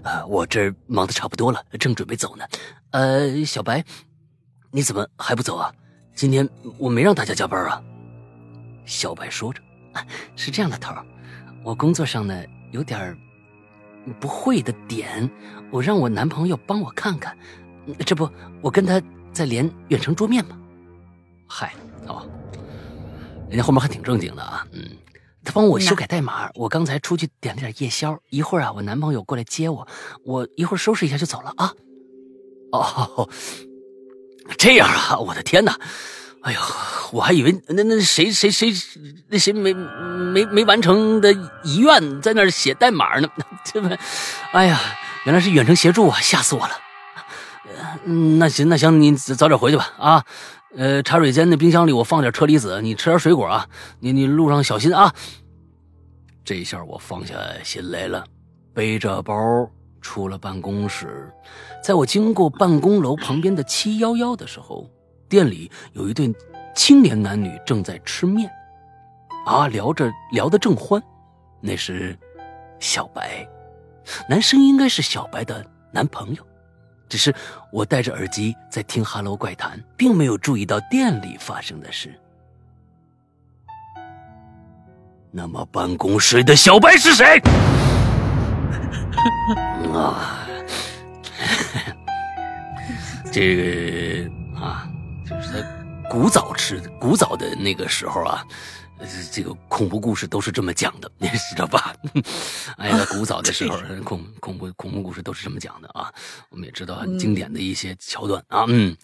[0.03, 2.45] 呃，我这忙的差不多了，正准备走呢。
[2.91, 3.85] 呃，小白。”
[4.73, 5.73] 你怎么还不走啊？
[6.17, 7.81] 今天我没让大家加班啊。
[8.87, 9.61] 小白说着
[10.37, 11.05] ：“是这样的，头儿，
[11.65, 12.43] 我工作上呢
[12.73, 13.17] 有点
[14.21, 15.31] 不会的点，
[15.71, 17.37] 我让我男朋友帮我看看。
[18.07, 18.29] 这不，
[18.63, 19.01] 我跟他
[19.33, 20.59] 在连远程桌面吗？
[21.47, 21.75] 嗨，
[22.07, 22.27] 哦，
[23.49, 24.67] 人家后面还挺正经的啊。
[24.73, 24.83] 嗯，
[25.45, 26.51] 他帮我修改代码。
[26.55, 29.87] 我刚才出去点了点夜宵，一会儿啊，我男朋友过来接我，
[30.25, 31.73] 我一会儿收拾一下就走了啊。
[32.73, 33.29] 哦。”
[34.59, 35.79] 这样啊，我的天哪！
[36.45, 36.61] 哎呦，
[37.11, 38.71] 我还以为那那谁谁谁
[39.29, 43.29] 那谁没没没完成的遗愿在那儿写代码呢？
[43.65, 43.89] 这不，
[44.53, 44.79] 哎呀，
[45.25, 46.75] 原来是远程协助啊，吓死我了！
[48.39, 50.25] 那行那行，你早点回去吧啊。
[50.77, 53.67] 呃，茶水间那冰箱里我放点车厘子，你吃点水果啊。
[54.01, 55.15] 你你路上小心啊。
[56.45, 58.25] 这一下我放下心来了，
[58.75, 59.35] 背着包。
[60.03, 61.33] 出了办公室，
[61.83, 64.87] 在我经过办公楼旁边的七幺幺的时候，
[65.35, 66.33] 店里有一对
[66.77, 68.49] 青年男女正在吃面，
[69.45, 71.03] 啊，聊着聊得正欢。
[71.61, 72.17] 那是
[72.79, 73.45] 小白，
[74.29, 76.47] 男生应该是小白的男朋友，
[77.09, 77.35] 只是
[77.73, 82.15] 我戴着耳机在听《哈喽怪谈》，并没有注意到店里发生的事。
[85.33, 87.43] 那么，办公室的小白是谁？
[89.93, 90.47] 啊，
[93.33, 94.31] 这个
[94.61, 94.89] 啊，
[95.29, 95.63] 就是在
[96.11, 98.45] 古早吃古早的那个时候啊，
[99.33, 101.95] 这个恐怖故事都是这么讲的， 你知道吧？
[102.77, 106.13] 哎呀，古早的时候 恐恐怖恐怖故事都是这么讲的啊。
[106.51, 108.97] 我们也知道很经典的一些桥段啊，嗯，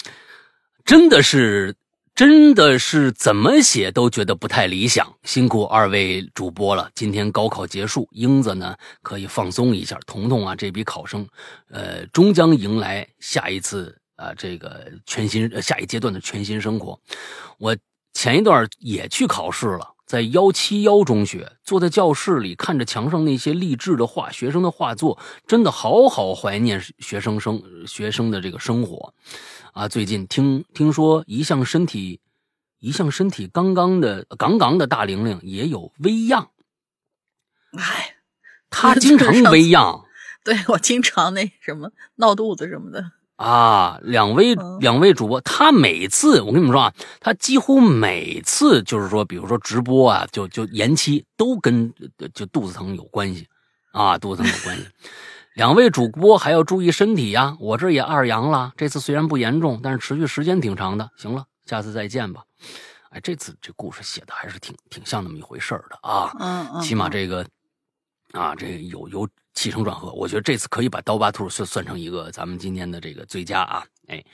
[0.84, 1.74] 真的是。
[2.12, 6.90] 真的是怎么写都觉得不太理想，辛苦二位主播了。
[6.94, 9.98] 今天高考结束，英子呢可以放松一下。
[10.06, 11.26] 彤彤啊，这批考生，
[11.70, 17.00] 呃，终将迎来下一次啊，这个全新下一阶段的全新生活。
[17.58, 17.74] 我
[18.12, 29.14] 前一段也去考试了，在幺七幺中学，坐在教室里看着墙上那些励志的画，学生的画作，真的好好怀念学生生学生的这个生活。
[29.72, 32.20] 啊，最近听听说一向身体
[32.80, 36.50] 一向身体刚刚的杠杠的大玲玲也有微恙，
[37.78, 38.16] 哎，
[38.68, 40.04] 他经常微恙，
[40.44, 43.12] 对我经常那什么闹肚子什么的
[43.44, 43.98] 啊。
[44.02, 51.92] 两位两位主播，他每次我跟你们说啊，他几乎每次就是说，比如说直播啊，就就延期都跟
[52.34, 53.46] 就肚子疼有关系
[53.92, 54.86] 啊，肚子疼有关系。
[55.54, 57.56] 两位主播还要注意身体呀！
[57.58, 61.10] 我这也二阳了，这次虽然不严重，但是持续时间挺长的。
[61.16, 62.44] 行了，下次再见吧。
[63.10, 66.30] 哎，这次这故事写的还是挺挺像那么一回事的啊。
[66.38, 66.80] 嗯嗯。
[66.80, 67.44] 起码这个
[68.32, 73.84] 啊，这有有起承转合，我觉得这次可以把刀疤兔算算成一个咱们今天的这个最佳啊。
[74.08, 74.24] 哎，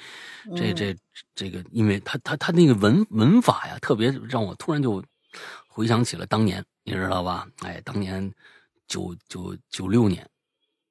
[0.56, 0.96] 这这
[1.34, 5.02] 这个，因为他他他那个文文法呀，特别让我突然就
[5.68, 7.46] 回想起了当年，你知道吧？
[7.60, 8.32] 哎，当年
[8.86, 10.28] 九九九六年。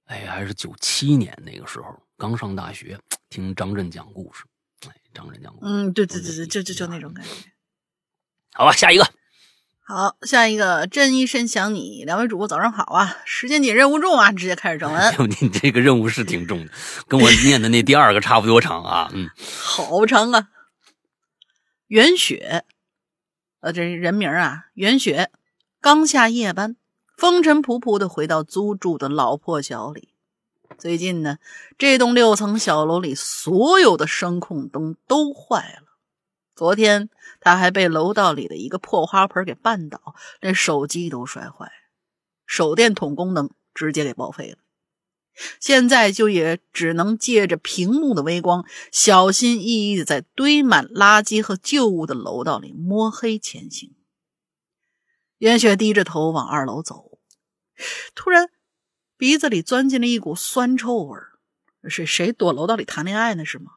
[0.06, 2.96] 哎，还是九七年那个时候，刚上大学，
[3.30, 4.44] 听张震讲故事。
[4.88, 7.32] 哎，张震讲故事，嗯，对对对对，就就就那种感觉。
[8.54, 9.04] 好吧，下一个。
[9.88, 13.18] 好，下一个真一甚想你，两位主播早上好啊！
[13.24, 15.14] 时间紧，任务重啊，直接开始正文。
[15.40, 16.72] 你这个任务是挺重的，
[17.08, 19.12] 跟我念的那第二个差不多长啊。
[19.14, 19.30] 嗯，
[19.62, 20.48] 好长啊。
[21.86, 22.66] 袁雪，
[23.60, 25.30] 呃，这人名啊，袁雪，
[25.80, 26.76] 刚下夜班，
[27.16, 30.10] 风尘仆仆的回到租住的老破小里。
[30.80, 31.38] 最近呢，
[31.78, 35.85] 这栋六层小楼里所有的声控灯都坏了。
[36.56, 37.10] 昨天
[37.42, 41.72] 他还被楼道里的一个破花盆给绊倒，连手机都摔坏，
[42.46, 44.58] 手电筒功能直接给报废了。
[45.60, 53.94] 现在就也只能借着屏幕的微光，小心翼翼的在堆满垃圾和旧物的楼道里摸黑前行。
[55.38, 57.20] 袁雪低着头往二楼走，
[58.16, 58.50] 突然
[59.18, 61.38] 鼻子里钻进了一股酸臭味儿，
[61.90, 63.44] 是谁躲楼道里谈恋爱呢？
[63.44, 63.74] 是吗？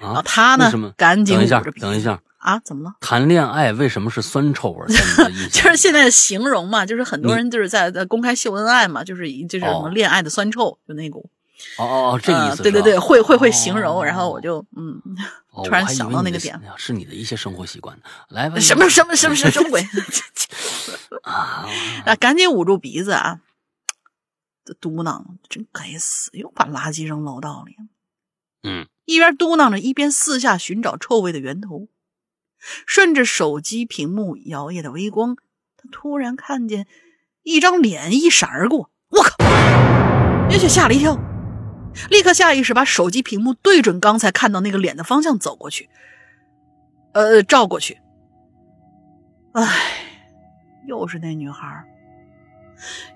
[0.00, 0.92] 啊，他呢？
[0.96, 2.58] 赶紧等一下，等一下啊！
[2.60, 2.94] 怎么了？
[3.00, 4.86] 谈恋爱为什么是酸臭味？
[5.50, 11.28] 就是现在的形容嘛，就是很多人就是在在公开秀恩爱嘛，就是就是什么恋爱的酸臭，就那股。
[11.76, 12.62] 哦哦，这意思。
[12.62, 15.02] 对对对，会会会形容，然后我就嗯，
[15.64, 17.98] 突然想到那个点，是你的一些生活习惯。
[18.28, 19.84] 来 吧，什么什么什么什么鬼？
[21.22, 21.66] 啊！
[22.06, 23.40] 啊，赶紧捂住鼻子啊！
[24.64, 27.74] 这嘟囔，真该死，又把垃圾扔楼道里。
[28.68, 28.86] 嗯。
[29.06, 31.88] 一边嘟囔着，一边四下寻找臭味的源头。
[32.86, 35.36] 顺着手机屏幕摇曳的微光，
[35.76, 36.86] 他突然看见
[37.42, 38.90] 一张脸一闪而过。
[39.10, 39.36] 我靠！
[40.50, 41.18] 袁雪吓了一跳，
[42.10, 45.88] 立刻下意识把手机屏幕对准刚才看到那个脸的方向走过去，
[47.12, 47.98] 呃，照过去。
[49.52, 49.64] 唉，
[50.86, 51.84] 又是那女孩。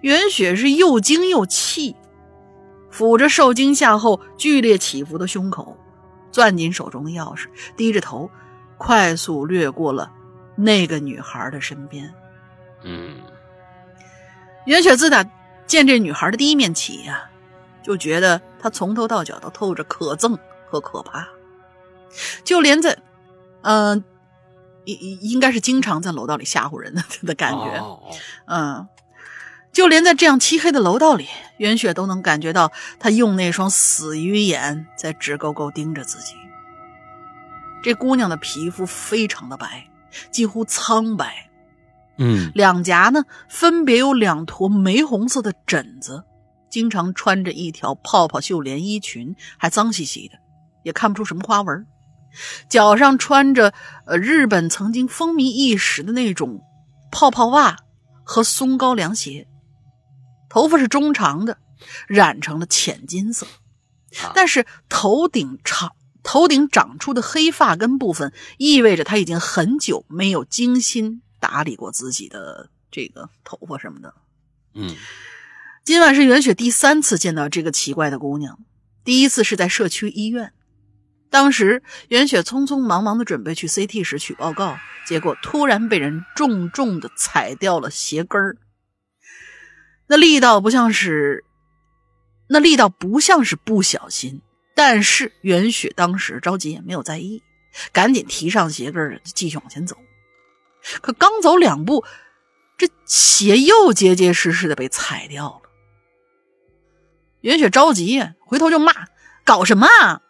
[0.01, 1.97] 袁雪是又惊又气，
[2.93, 5.77] 抚着受惊吓后剧烈起伏的胸口。
[6.31, 7.47] 攥紧手中的钥匙，
[7.77, 8.31] 低着头，
[8.79, 10.11] 快速掠过了
[10.57, 12.11] 那个女孩的身边。
[12.85, 13.17] 嗯，
[14.65, 15.23] 袁雪自打
[15.67, 17.29] 见这女孩的第一面起呀，
[17.83, 21.29] 就觉得她从头到脚都透着可憎和可怕。
[22.45, 22.99] 就连在，
[23.61, 24.03] 嗯，
[24.85, 27.83] 应应该是经常在楼道里吓唬人的的感觉。
[28.47, 28.89] 嗯。
[29.73, 31.27] 就连在这样漆黑的楼道里，
[31.57, 36.35] 袁雪都能感觉到他用那双死鱼眼在直勾勾盯着自己。
[37.83, 39.89] 这姑娘的皮肤非常的白，
[40.31, 41.51] 几乎苍白，
[42.19, 46.23] 嗯，两颊呢分别有两坨玫红色的疹子，
[46.71, 50.35] 经常穿着一条泡泡袖连衣裙，还脏兮兮的，
[50.83, 51.87] 也看不出什么花纹。
[52.69, 53.73] 脚上穿着
[54.07, 56.61] 呃日本曾经风靡一时的那种
[57.11, 57.79] 泡泡袜
[58.23, 59.49] 和松糕凉鞋。
[60.53, 61.57] 头发是中长的，
[62.07, 63.47] 染成了浅金色，
[64.35, 65.93] 但是头顶长、
[66.23, 74.13] 头顶长出的黑发根部分，意味着他已经很久没有精心打理过自己的这个头发什么的。
[74.75, 74.95] 嗯，
[75.85, 78.59] 今晚是袁雪第三次见到这个奇怪的姑娘，
[79.05, 80.53] 第一次是在社区医院，
[81.31, 84.77] 当时袁雪匆匆忙忙的准备去 CT 室取报告，
[85.07, 88.59] 结果突然被人重重的踩掉了鞋跟儿。
[90.07, 91.45] 那力道不像是，
[92.49, 94.43] 那力道不像是不小心，
[94.75, 97.43] 但是袁雪当时着急也没有在意，
[97.93, 99.97] 赶紧提上鞋跟继续往前走。
[101.01, 102.05] 可刚走两步，
[102.77, 105.71] 这鞋又结结实实的被踩掉了。
[107.41, 108.93] 袁雪着急，回头就骂
[109.45, 110.21] ：“搞什么？”啊？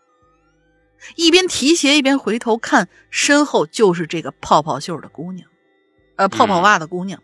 [1.17, 5.49] 一边提鞋一边回头看，身后就是这个泡泡袖的姑娘，
[6.15, 7.21] 呃，泡泡袜的姑娘。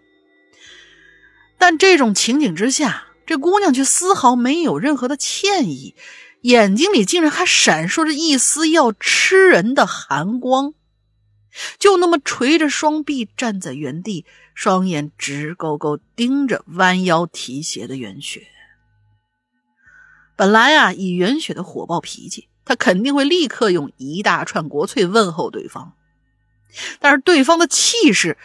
[1.58, 5.96] 但这种情景之下，这姑娘却丝毫没有任何的歉意，
[6.42, 10.72] 眼睛里竟然还闪烁着一丝要吃人的寒光，
[11.78, 14.24] 就那么垂着双臂站在原地，
[14.54, 18.46] 双眼直勾勾盯着弯腰提鞋的袁雪。
[20.36, 25.94] 本来啊，以袁雪的火爆脾气，她肯定会立刻用一大串国粹问候对方。
[27.00, 28.36] 但是对方的气势，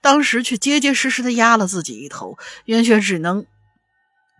[0.00, 3.46] 当时却结结实实的压了自己一头，袁雪只能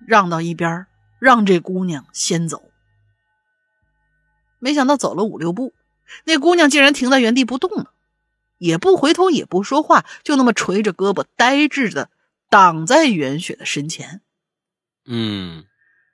[0.06, 0.86] 让到一边，
[1.18, 2.62] 让这姑娘先走。
[4.58, 5.74] 没想到走了五六步，
[6.24, 7.92] 那姑娘竟然停在原地不动了，
[8.58, 12.08] 也不回头，也不说话，就那么垂着胳膊，呆滞的
[12.48, 14.22] 挡在袁雪的身前。
[15.06, 15.64] 嗯，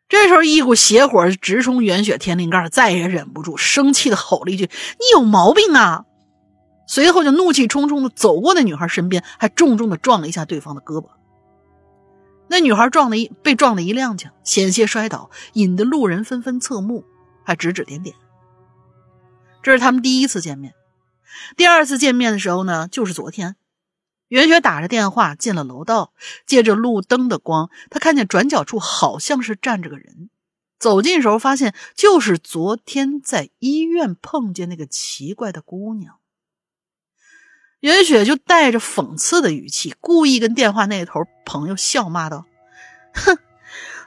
[0.09, 4.65] 这时候一股邪火直冲袁雪天灵盖，再也忍不住，生气的吼了一句
[4.99, 6.05] ：“你有毛病啊！”
[6.93, 11.09] 随后就怒气冲冲的走过那女孩身边，还重重的撞了一下对方的胳膊。
[12.48, 17.06] 那女孩撞的一被撞的一踉跄，险些摔倒，引得路人纷纷侧目，
[17.44, 18.14] 还指指点点。
[19.62, 20.74] 这是他们第一次见面，
[21.56, 23.56] 第二次见面的时候呢，就是昨天。
[24.28, 26.12] 袁雪打着电话进了楼道，
[26.44, 30.28] 借着路灯的光，她看见转角处好像是站着个人。
[30.78, 36.16] 走近时候，发现就是昨天在医院碰见那个奇怪的姑娘。
[37.82, 42.46] 袁雪就带着讽刺的语气，故意跟电话那头朋友笑骂道
[43.12, 43.36] ：“哼，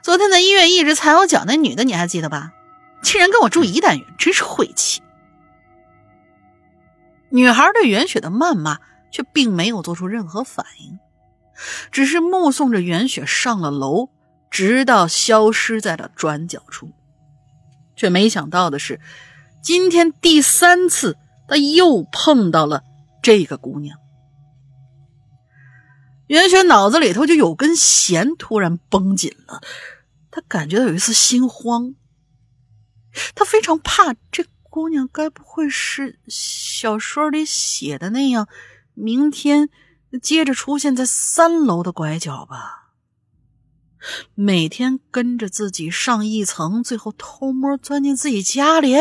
[0.02, 2.52] 昨天在医院一直踩我脚那女的，你还记得吧？
[3.02, 5.02] 竟然跟我住一单元，真是晦气。”
[7.30, 8.78] 女孩对袁雪的谩骂。
[9.12, 10.98] 却并没有做出任何反应，
[11.90, 14.10] 只是目送着袁雪上了楼，
[14.50, 16.90] 直到消失在了转角处。
[17.94, 19.00] 却没想到的是，
[19.62, 21.16] 今天第三次
[21.48, 22.82] 他又碰到了
[23.26, 23.98] 这个姑娘。
[26.28, 29.60] 袁雪脑子里头就有根弦突然绷紧了，
[30.30, 31.96] 他感觉到有一丝心慌，
[33.34, 38.46] 他非常怕这姑娘该不会是小说里写的那样。
[38.94, 39.70] 明天
[40.22, 42.92] 接着出现在三楼的拐角吧。
[44.36, 48.94] 每天跟着自己上一层，最后偷摸钻进自己家里，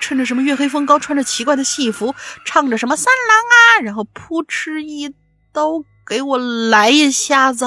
[0.00, 2.14] 趁着什么月黑风高，穿着奇怪的戏服，
[2.44, 5.14] 唱着什么三郎啊，然后扑哧一
[5.52, 7.66] 刀给我来一下子。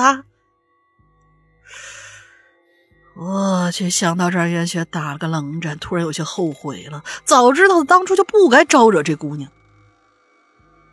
[3.18, 7.02] 我去，想到这儿，袁雪打了个冷战，突然有些后悔了。
[7.24, 9.50] 早知道当初就不该招惹这姑娘。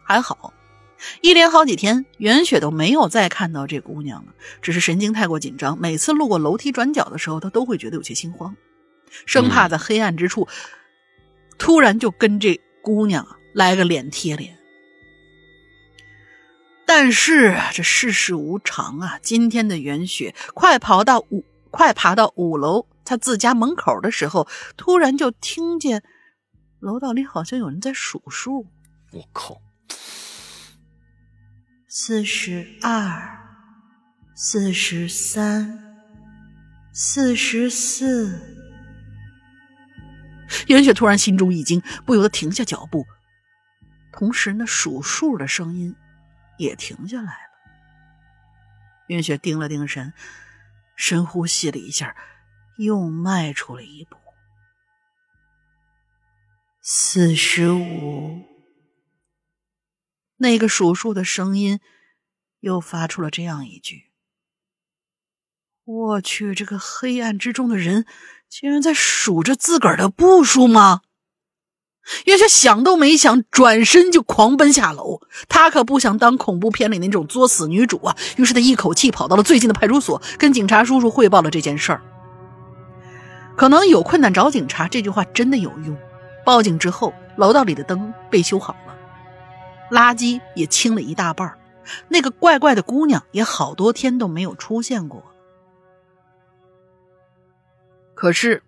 [0.04, 0.52] 还好，
[1.20, 4.32] 一连好几天，袁雪都没有再看到这姑娘了。
[4.60, 8.54] 只是神经太过紧张，每次路过楼梯转角的时候，她都会觉得有些心慌，
[9.26, 10.46] 生怕在黑暗之处
[11.62, 13.24] 突然就跟这姑娘
[13.54, 14.58] 来个脸贴脸。
[16.84, 19.20] 但是这世事无常啊！
[19.22, 26.02] 今天的袁雪快跑到五，快爬到五楼她自家门口的时候，突然就听见
[26.80, 28.66] 楼道里好像有人在数数。
[29.12, 29.62] 我靠！
[31.86, 33.38] 四十二，
[34.34, 35.78] 四十三，
[36.92, 38.61] 四十四。
[40.68, 43.06] 袁雪突然心中一惊，不由得停下脚步，
[44.12, 45.94] 同时那数数的声音
[46.58, 47.52] 也停下来了。
[49.08, 50.12] 袁雪定了定神，
[50.96, 52.16] 深呼吸了一下，
[52.76, 54.16] 又迈出了一步。
[56.80, 58.48] 四十五。
[60.38, 61.78] 那个数数的声音
[62.58, 64.10] 又发出了这样一句
[65.84, 68.06] ：“我去，这个黑暗之中的人
[68.52, 71.00] 竟然在数着自个儿的步数吗？”
[72.26, 75.22] 袁雪想都没想，转身就狂奔下楼。
[75.48, 78.14] 他可不想当恐怖片里那种作死女主啊！
[78.36, 82.02] 于是他一口气跑到了最近的派出所，跟警察叔叔汇报了这件事儿。
[83.56, 85.96] 可能有困难找警察，这句话真的有用。
[86.44, 88.94] 报警之后，楼道里的灯被修好了。
[89.90, 91.56] 垃圾也清了一大半
[92.08, 95.31] 那个怪怪的姑娘也好多天都没有出现过。
[98.22, 98.62] 可是，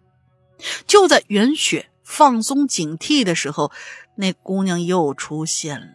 [0.85, 3.70] 就在袁雪放松警惕的时候，
[4.16, 5.94] 那姑娘又出现了。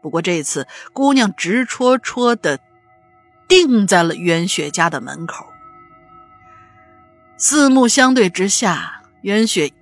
[0.00, 2.60] 不过这次，姑娘直戳戳的
[3.48, 5.48] 定在了袁雪家的门口。
[7.36, 9.72] 四目相对之下，袁雪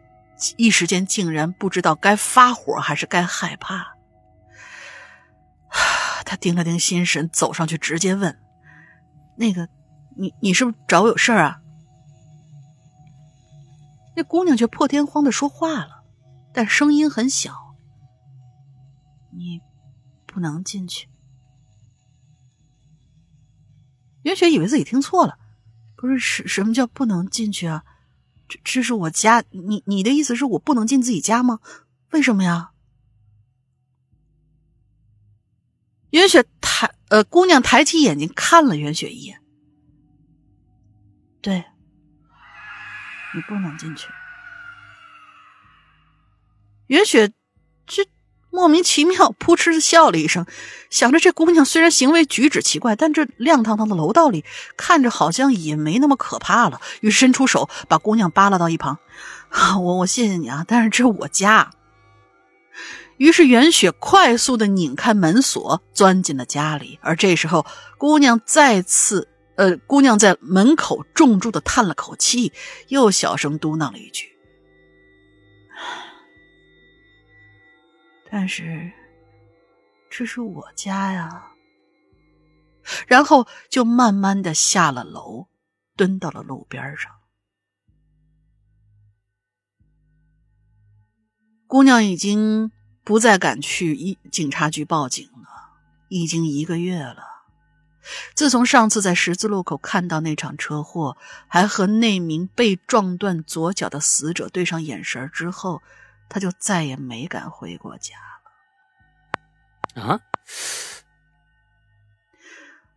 [0.56, 3.96] 一时间竟然不知道该发火还是该害怕。
[6.24, 8.38] 他定了定心神，走上去直接问
[9.36, 9.68] ：“那个，
[10.16, 11.60] 你你是不是找我有事儿啊？”
[14.16, 16.04] 那姑娘却破天荒的说话了，
[16.52, 17.76] 但声音很小
[19.34, 19.60] ：“你
[20.26, 21.08] 不能进去。”
[24.22, 25.38] 袁雪以为自己听错了，
[25.96, 27.84] 不是什什么叫不能进去啊？
[28.48, 31.60] 这这是我家，你你的意思是我不能进自己家吗？
[32.10, 32.72] 为什么呀？
[36.10, 39.42] 袁雪抬呃，姑娘抬起眼睛看了袁雪一眼。
[41.40, 41.64] 对，
[43.34, 44.08] 你不能进去。
[46.86, 47.32] 袁雪
[47.86, 48.04] 这
[48.50, 50.46] 莫名其妙，扑哧的笑了一声，
[50.90, 54.44] 想着这姑娘虽然行为举止奇怪，但这亮堂堂的楼道里
[54.76, 56.80] 看着好像也没那么可怕了。
[57.00, 58.98] 于是伸出手把姑娘扒拉到一旁。
[59.80, 61.72] 我我谢谢你啊，但是这是我家。
[63.16, 66.98] 于是袁雪快速的拧开门锁，钻进了家里。
[67.02, 67.64] 而这时候，
[67.96, 72.52] 姑娘再次，呃，姑娘在门口重重的叹了口气，
[72.88, 74.36] 又小声嘟囔了一句
[78.30, 78.92] ：“但是，
[80.10, 81.52] 这是我家呀。”
[83.06, 85.48] 然后就慢慢的下了楼，
[85.96, 87.12] 蹲到了路边上。
[91.66, 92.70] 姑娘已经。
[93.06, 95.76] 不再敢去一警察局报警了，
[96.08, 97.33] 已经一个月了。
[98.34, 101.16] 自从上次在十字路口看到那场车祸，
[101.48, 105.82] 还和那名被撞断左脚的死者对上眼神之后，
[106.28, 108.14] 他就再也没敢回过家
[109.94, 110.02] 了。
[110.02, 110.20] 啊？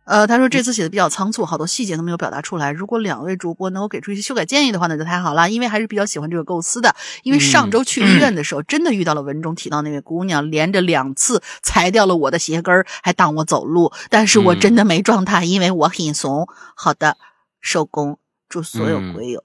[0.08, 2.72] 呃，他说这次写的比较仓促，好多细节都没有表达出来。
[2.72, 5.50] 如果两位主播能够给出一些修改建议的话，那就太好了。
[5.50, 6.96] 因为还是比较喜欢这个构思的。
[7.24, 13.92] 因为上周去医院的时候，真的遇到了文中提到那位姑娘，连着两次踩掉了我的鞋跟儿还挡我走路。
[14.08, 16.48] 但是我真的没撞她，因为我很怂。
[16.74, 17.18] 好的，
[17.60, 18.18] 收工。
[18.48, 19.44] 祝所有鬼友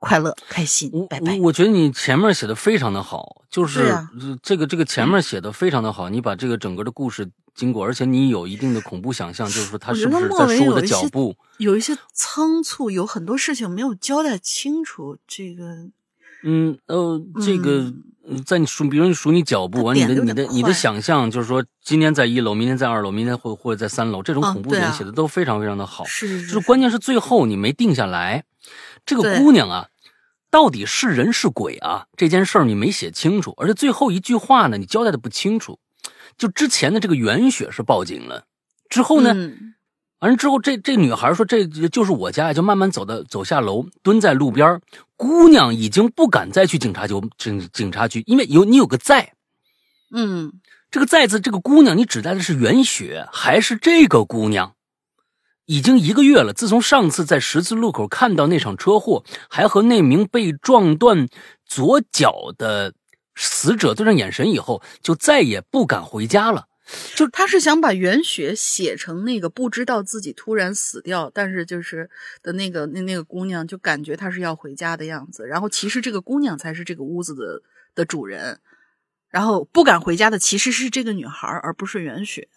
[0.00, 1.38] 快乐开心，拜拜。
[1.40, 3.96] 我觉得你前面写的非常的好，就是
[4.42, 7.30] 这个这个前面写的非常的好，你把这个整个的故事。
[7.54, 11.36] 经过，而且你有一定的恐怖想象，就是说他是不是在说我的脚步？
[11.58, 15.16] 有一些仓促，有很多事情没有交代清楚。
[15.28, 15.88] 这个，
[16.42, 17.92] 嗯呃，这个
[18.44, 26.04] 在你数，比如你数你脚步，完你的你的你的想象，就是说今天在一楼，明天在二楼，明天或或者在三楼，这种恐怖点写的都非常非常的好。
[26.04, 28.44] 是，就是关键是最后你没定下来，
[29.06, 29.88] 这个姑娘啊，
[30.50, 32.06] 到底是人是鬼啊？
[32.16, 35.78] 这件事儿你没写清楚，而且最后一句话呢，你交代的不清楚。
[36.36, 38.44] 就之前的这个袁雪是报警了，
[38.88, 39.34] 之后呢，
[40.20, 44.80] 完了之后，这这女孩说这就是我家，就慢慢走的走下楼，蹲在路边。
[45.16, 49.34] 姑娘已经不敢再去警察局警警察局，因为有你有个在，
[50.12, 50.52] 嗯，
[50.90, 54.74] 这个在字，这个姑娘你指代的是袁雪还是这个姑娘？
[55.66, 61.28] 已经一个月了，自从上次在十字路口看到那场车祸，还和那名被撞断
[61.64, 62.94] 左脚的。
[63.34, 66.66] 死者对上眼神以后，就再也不敢回家了。
[67.14, 72.10] 就他是想把袁雪写成那个不知道自己突然死掉，但是就是
[72.42, 75.46] 的那个那那个姑娘，就感觉她是要回家的样子。
[75.46, 77.62] 然后其实这个姑娘才是这个屋子的
[77.94, 78.60] 的主人，
[79.30, 82.48] 然后不敢回家的其实是这个女孩，而不是袁雪。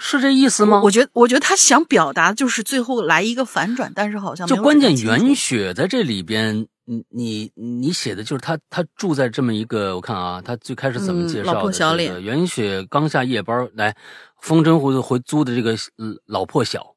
[0.00, 0.80] 是这意思吗？
[0.82, 6.66] 我觉得，我觉得他想表达就是最后来一个反转，但是好像就关键袁雪在这里边。
[6.90, 11.52] 你你你写的就是他，他住在这么一个，我看啊，他最开始怎么介绍的？
[11.52, 12.22] 老破小脸。
[12.22, 13.94] 袁雪刚下夜班来，
[14.40, 15.76] 风筝湖回租的这个
[16.24, 16.96] 老破小，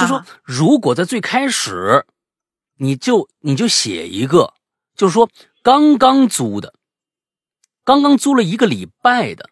[0.00, 2.06] 就说如果在最开始，
[2.78, 4.54] 你就你就写一个，
[4.96, 5.28] 就是说
[5.62, 6.72] 刚刚租的，
[7.84, 9.50] 刚刚租了一个礼拜的，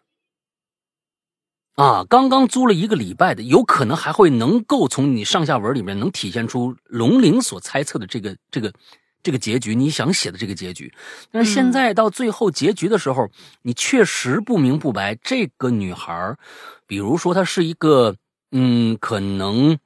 [1.75, 8.73] 啊，刚刚租了一个礼拜的，有可能还会能够从你上下文里面能体现出龙鳞所猜测的这个这个。
[9.27, 10.93] 这个结局你想写的这个结局，
[11.31, 13.29] 但是现在到最后结局的时候，
[13.61, 15.15] 你确实不明不白。
[15.15, 16.37] 这个女孩，
[16.85, 18.15] 比如说她是一个，
[18.53, 19.77] 嗯，可能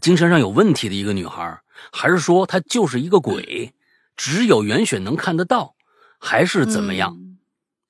[0.00, 1.60] 精神上有问题的一个女孩，
[1.92, 3.74] 还是说她就是一个鬼，
[4.16, 5.74] 只有袁雪能看得到，
[6.18, 7.14] 还是怎么样？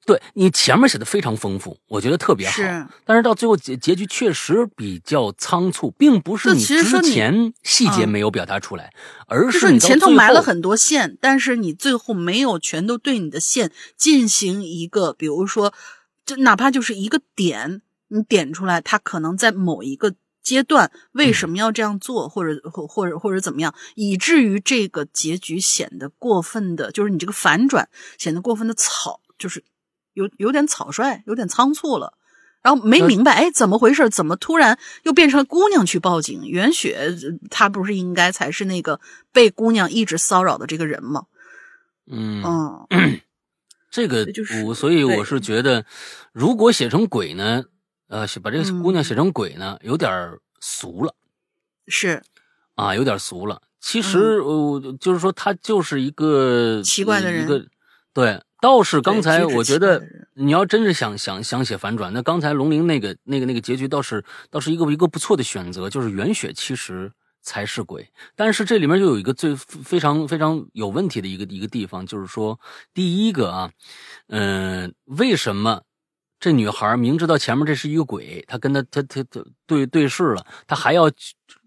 [0.04, 2.52] 对你前面写的非常丰富，我觉得特别好。
[2.54, 8.92] 是，但是到最后结结局确实比较仓促，并不是你之前细节没有表达出来，
[9.28, 15.72] 而是你前头埋了很多线，但是你最后没有全都对你的线进行一个，比如说，
[16.26, 27.88] 就哪怕就是一个点，你点出来，它可能在某一个阶段为什么要这样做，或者或或者或者怎么样，以至于这个结局显得过分的，就是你这个反转
[28.18, 29.62] 显得过分的草，就是。
[30.14, 32.14] 有有点草率，有点仓促了，
[32.62, 34.08] 然后没明白，哎，怎么回事？
[34.10, 36.46] 怎么突然又变成了姑娘去报警？
[36.46, 37.16] 袁雪
[37.50, 39.00] 她不是应该才是那个
[39.32, 41.24] 被姑娘一直骚扰的这个人吗？
[42.06, 42.42] 嗯
[42.90, 43.20] 嗯，
[43.90, 45.84] 这个就是我，所以我是觉得，
[46.32, 47.64] 如果写成鬼呢，
[48.08, 50.10] 呃，把这个姑娘写成鬼呢，有点
[50.60, 51.14] 俗了。
[51.86, 52.22] 是
[52.74, 53.62] 啊，有点俗了。
[53.80, 57.66] 其实，呃，就是说，他就是一个奇怪的人，一个
[58.12, 58.40] 对。
[58.62, 60.00] 倒是刚才我觉得，
[60.34, 67.10] 你要真是想想想写反转，那刚才龙鳞那个那个那个结局倒是倒是一个一个不错的选择，就是袁雪其实
[67.42, 68.08] 才是鬼。
[68.36, 72.60] 但是这里面又有一个最非常非常有问题的一个一个地方，就是说
[72.94, 73.72] 第一个啊，
[74.28, 75.82] 嗯，为什么
[76.38, 81.10] 这女孩明知道前面这是一个鬼，她跟他她她她对对视了，她还要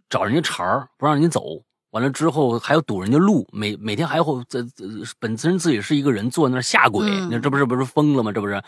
[0.10, 1.62] 找人家茬儿，不让人家走？
[1.96, 4.84] 完了之后还要堵人家路，每每天还会这这
[5.18, 8.34] 本身自己是一个人坐那下鬼，那这不是不是疯了吗？
[8.34, 8.62] 这不是，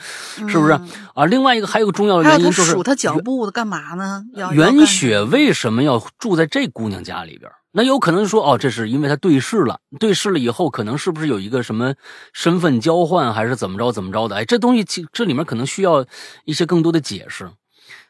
[0.47, 0.71] 是不是
[1.13, 1.25] 啊？
[1.25, 4.23] 另外一个还有个重要的原因就是数他脚步的干嘛呢？
[4.53, 7.51] 袁雪为什么要住在这姑娘家里边？
[7.73, 11.95] 那有可能说哦，这是因为他对视了，对视了以后可能是不是有一个什么
[12.31, 14.37] 身份交换，还是怎么着怎么着的？
[14.37, 16.05] 哎，这东西其这里面可能需要
[16.45, 17.49] 一些更多的解释。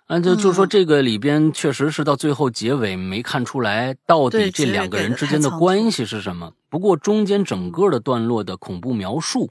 [0.07, 6.53] 啊，就就说这个里边确实是到最后结尾没看出来到底这两个人之间的关系是什么。
[6.69, 9.49] 不过中间整个的段落的恐怖描述，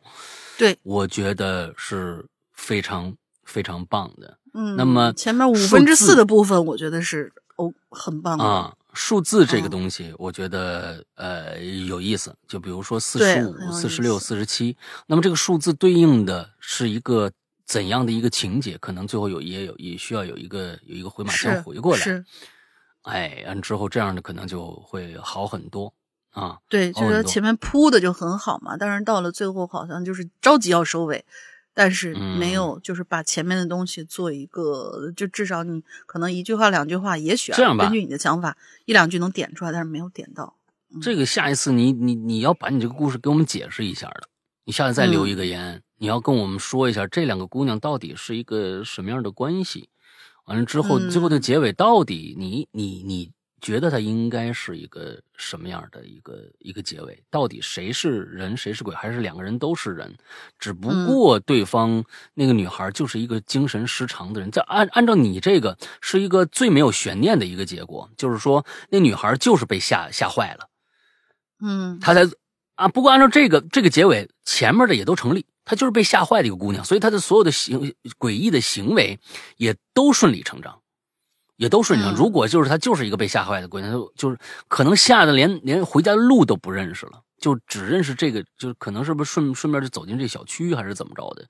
[0.58, 2.24] 对，我觉得是
[2.54, 3.14] 非常
[3.44, 4.38] 非常棒的。
[4.54, 8.44] 嗯，那么前面五分之四的部分，我觉得是哦，很棒的。
[8.44, 12.34] 啊，数字这个嗯东西，我觉得呃有意思。
[12.48, 14.74] 就比如说四十五、四十六、四十七，
[15.06, 17.30] 那么这个数字对应的是一个
[17.66, 18.78] 怎样的一个情节？
[18.78, 22.02] 可能最后有也有也需要有一个有一个回马枪是回过来。
[22.02, 22.24] 是，
[23.02, 25.92] 哎，完之后这样的可能就会好很多
[26.30, 26.58] 啊。
[26.68, 31.24] 对，就是前面铺的就很好嘛，但是到了最后好像就是着急要收尾，
[31.74, 40.54] 但是嗯没有就是把前面的东西做一个，就至少你可能一句话两句话，也许啊这样吧根据你的想法一两句能点出来，但是没有点到。
[41.02, 44.28] 这个下一次你你你要把你这个故事给我们解释一下的，
[44.64, 49.88] 你下次再留一个言，你要跟我们说一下这两个姑娘到底是一个什么样的关系。
[50.44, 57.20] 完了之后，嗯最后的结尾到底你你你觉得它应该是一个什么样的一个一个结尾？
[57.30, 60.14] 到底谁是人谁是鬼，还是两个人都是人？
[60.58, 62.04] 只不过对方
[62.34, 64.50] 那个女孩就是一个精神失常的人。
[64.52, 70.68] 在按按照你这个是一个最没有悬念的一个结果，就是说那女孩就是被吓吓坏了。
[71.60, 72.20] 嗯她才
[72.76, 75.46] 啊，不过按照这个这个结尾，前面的也都成立。
[75.66, 79.20] 她就是被吓坏的一个姑娘，所以她的所有的行诡异的行为
[79.58, 80.80] 也都顺理成章，
[81.56, 82.18] 也都顺理成章。
[82.18, 84.38] 嗯如果就是她就是一个被吓坏的姑娘，就就是
[84.68, 91.44] 可能吓得连连回家的路都不认识了，就只认识这个，就是可能是不是顺顺便就走进这小区，还是怎么着的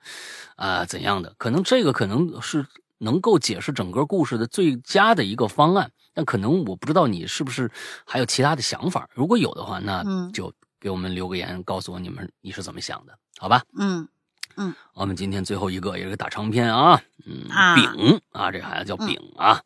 [0.55, 1.33] 啊、怎样的？
[1.37, 2.65] 可能这个可能是
[2.97, 5.91] 能够解释整个故事的最佳的一个方案。
[6.15, 7.69] 但可能我不知道你是不是
[8.03, 13.63] 还有其他的想法，如果有的话，那嗯就给我们留个言，告诉我你们你是怎么想的，好吧？
[13.77, 14.07] 嗯
[14.55, 14.73] 嗯。
[14.93, 17.75] 我们今天最后一个也是个大长篇啊，嗯，啊。
[17.75, 19.61] 饼啊，这孩子叫饼啊。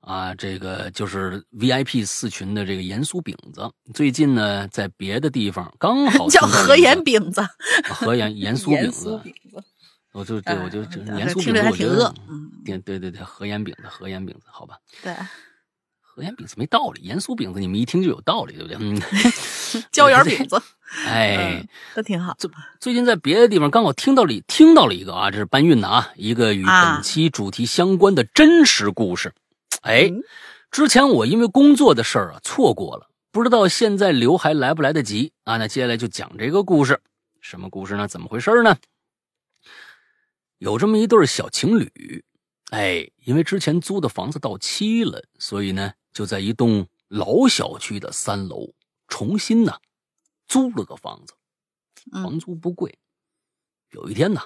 [0.00, 7.40] 啊，这个就是 VIP 四群的这个盐酥饼子，最近呢，在别的地方刚好 叫和盐饼子，
[7.88, 9.20] 和盐盐酥饼子。
[10.12, 10.80] 我就对我就
[11.14, 12.12] 盐酥饼子，我觉得挺饿，
[12.84, 15.14] 对对对，和盐饼子，和盐饼子，好吧，对，
[16.00, 18.76] 和盐饼子没道理，盐酥饼子你们一听就有道理，对不对？
[18.80, 19.00] 嗯，
[19.92, 20.60] 椒盐 饼子，
[21.06, 22.36] 哎嗯，，都挺好。
[22.78, 29.32] 最近在别的地方刚好听到了听到了一个啊，这是搬运的啊，一个与啊本期主题相关的真实故事。
[29.80, 30.22] 哎嗯，
[30.70, 35.56] 之前我因为工作的事儿啊错过了，不知道现在留还来不来得及啊？
[35.56, 37.00] 那接下来就讲这个故事，
[37.40, 38.06] 什么故事呢？
[38.06, 38.76] 怎么回事呢？
[40.58, 42.22] 有这么一对小情侣，
[42.70, 48.68] 哎，因为之前租的房子到期了，所以呢就在一栋老小区的三楼
[49.08, 49.72] 重新呢
[50.46, 51.34] 租了个房子。
[52.12, 52.98] 嗯房租不贵。
[53.90, 54.40] 有一天呢，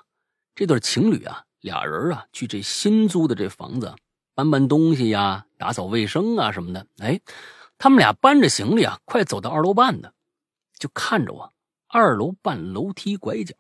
[0.55, 3.95] 这对情侣啊，俩人啊去这新租的这房子
[4.35, 6.87] 搬搬东西呀、打扫卫生啊什么的。
[6.99, 7.19] 哎，
[7.79, 10.13] 他们俩搬着行李啊，快走到二楼半的，
[10.79, 11.55] 就看着我，
[11.87, 13.55] 二楼半楼梯拐角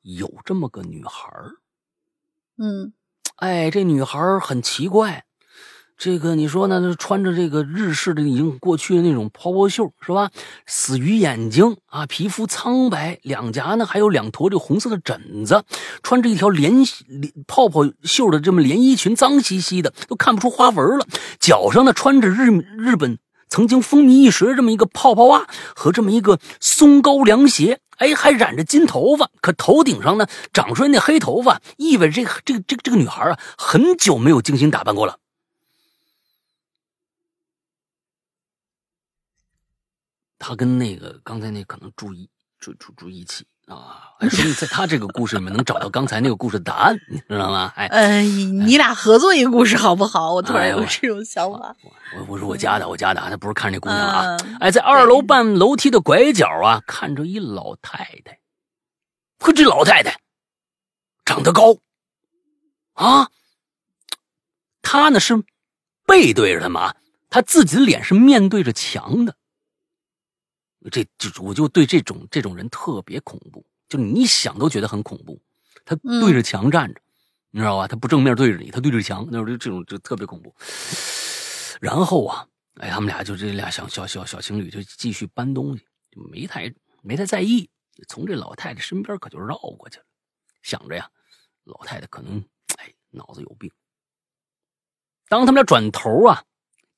[0.00, 1.56] 有这么个女孩儿
[2.56, 2.94] 嗯
[3.36, 5.25] 哎，这女孩儿很奇怪，
[5.98, 6.94] 这个你说呢？
[6.98, 10.30] 穿着这个日式的已经过去的那种泡泡袖是吧？
[10.66, 15.64] 死鱼眼睛啊，皮肤苍白，两颊呢还有两坨这红色的疹子，
[16.02, 16.84] 穿着一条连
[17.46, 21.06] 泡泡袖的这么连衣裙，脏兮兮的，都看不出花纹了。
[21.40, 23.18] 脚上呢穿着日日本
[23.48, 35.16] 曾经风靡一时的这么一个泡泡袜和这么一个松糕凉鞋，哎，还染着金头发，可头顶上呢长出来那黑头发，意味着这个这个这个这个女孩啊，很久没有精心打扮过了。
[40.38, 47.72] 她跟那个刚才那可能住一住住住一起啊，哎，说明在他这个故事里面能找到刚才那个故事的答案，你知道吗？
[47.74, 50.32] 哎，呃，你俩合作一个故事好不好？
[50.34, 51.74] 我突然有这种想法。
[52.16, 54.36] 我我说我家的，我家的，他不是看这姑娘啊。
[54.36, 58.38] 嗯哎，在二楼半楼梯的拐角啊，看着一老太太。
[59.40, 60.20] 呵，这老太太
[61.24, 61.76] 长得高
[62.94, 63.28] 啊，
[64.80, 65.34] 她呢是
[66.06, 66.94] 背对着他们啊，
[67.28, 69.34] 她自己的脸是面对着墙的。
[70.90, 75.40] 这就我就对这种这种人特别恐怖，就你一想都觉得很恐怖。
[75.84, 77.00] 他对着墙站着，
[77.50, 77.86] 你知道吧？
[77.86, 80.54] 他不正面对着你，他对着墙，那时候就这种就特别恐怖。
[81.80, 86.72] 然后啊，哎，他们俩就这俩小小小小情侣就继续搬东西，就没太
[87.02, 87.68] 没太在意，
[88.08, 90.04] 从这老太太身边可就绕过去了，
[90.62, 91.08] 想着呀，
[91.64, 92.44] 老太太可能
[92.78, 93.70] 哎脑子有病。
[95.28, 96.44] 当他们俩转头啊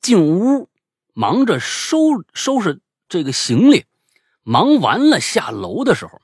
[0.01, 0.69] 进屋，
[1.13, 1.99] 忙着收
[2.33, 3.87] 收拾这个行李，
[4.43, 6.21] 忙完了下楼的时候，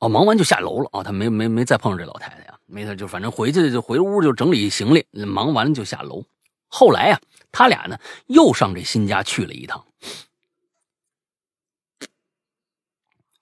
[0.00, 6.24] 哦，忙完就下楼了啊，他没没没再碰上这老太太呀，没他就反正回去就回屋就整理行李，忙完了就下楼。
[6.66, 7.20] 后来呀、
[7.52, 9.86] 他俩呢又上这新家去了一趟。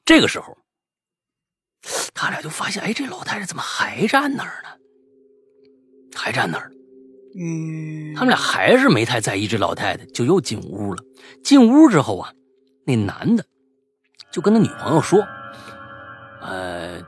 [0.04, 0.58] 这个时候，
[2.12, 4.68] 他俩就发现，哎，这老太太怎么还站那儿呢？
[6.14, 6.72] 还站那儿。
[7.38, 11.02] 嗯，他们俩还是没太在意这老太太，就又进屋了。
[11.44, 12.32] 进屋之后啊，
[12.84, 13.44] 那男的
[14.32, 15.20] 就跟他女朋友说
[16.42, 16.98] ：“呃，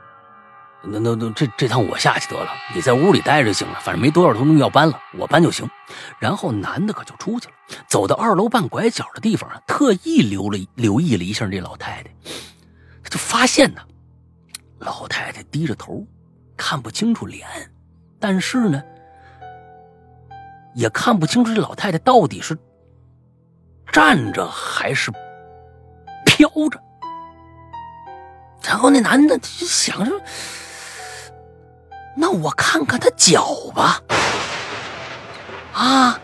[0.81, 5.69] 那那那这这趟我下去得了，你在屋里待着就行了，反正没多少东西要搬了，我搬就行。”
[6.19, 7.53] 然后男的可就出去了，
[7.89, 12.09] 走到二楼半拐角的地方啊，特意留了留意了一下这老太太，
[13.09, 13.81] 就发现呢，
[14.79, 16.07] 老太太低着头，
[16.55, 17.45] 看不清楚脸，
[18.21, 18.81] 但是呢。
[20.73, 22.57] 也看不清楚这老太太到底是
[23.91, 25.11] 站着还是
[26.25, 26.79] 飘着。
[28.63, 30.11] 然后那男的就想着
[32.15, 33.45] ：“那我看看他脚
[33.75, 34.01] 吧，
[35.73, 36.19] 啊，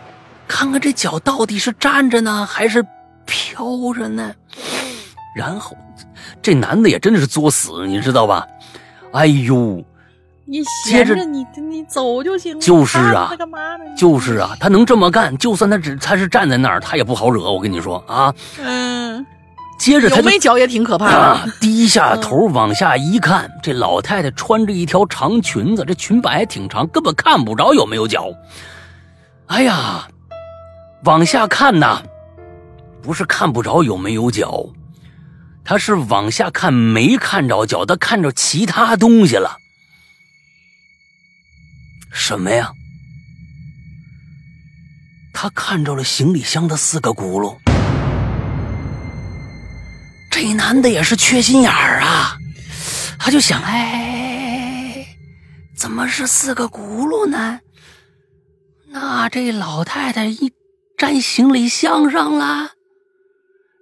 [0.48, 2.84] 看看这脚到底是站着呢还是
[3.26, 4.34] 飘着呢？”
[5.36, 5.76] 然后
[6.42, 8.46] 这男的也真的是作死，你知道吧？
[9.12, 9.84] 哎呦！
[10.50, 13.84] 你闲着你你走就行了，就是啊，干嘛呢？
[13.96, 17.48] 就是啊，他能这么干，就算他只他是站在那儿，他也不好惹。
[17.52, 19.24] 我跟你说啊，嗯，
[19.78, 21.14] 接着他有没脚也挺可怕的。
[21.16, 28.26] 啊低下头往下一看，这老太太穿着一条长裙子，这裙摆还挺长，根本看不着有没有脚。
[29.46, 30.08] 哎呀，
[31.04, 32.02] 往下看呐，
[33.00, 34.66] 不是看不着有没有脚，
[35.64, 39.58] 他是往下看没看着脚，他看着其他东西了。
[42.12, 42.72] 什么呀？
[45.32, 47.56] 他看着了行李箱的四个轱辘。
[50.30, 52.36] 这男的也是缺心眼儿啊，
[53.18, 55.06] 他就想：哎，
[55.74, 57.60] 怎么是四个轱辘呢？
[58.88, 60.52] 那这老太太一
[60.98, 62.70] 站行李箱上了，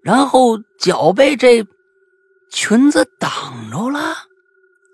[0.02, 1.64] 然后脚被这
[2.52, 4.14] 裙子挡着了，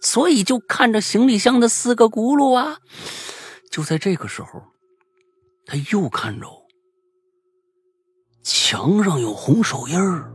[0.05, 2.77] 所以就看着行李箱的四个轱辘啊。
[3.71, 4.63] 就在这个时候，
[5.67, 6.47] 他又看着
[8.43, 10.31] 墙上有红手印儿，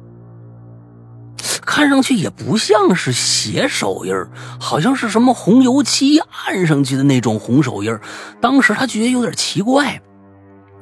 [1.61, 4.29] 看上去也不像是血手印儿，
[4.59, 8.01] 好像是什么红油漆按上去的那种红手印儿。
[8.41, 10.01] 当时他觉得有点奇怪，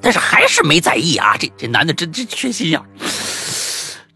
[0.02, 1.36] 但是还是没在意啊。
[1.38, 2.82] 这这男的真真缺心眼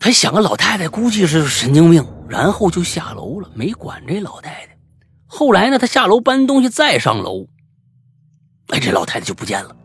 [0.01, 4.75] 他想个老太太估计是神经病，然后就下楼了，没管这老太太。
[5.27, 7.45] 后来呢，他下楼搬东西，再上楼。
[8.69, 9.75] 哎，这老太太就不见了。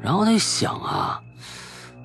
[0.00, 1.20] 然后他想啊，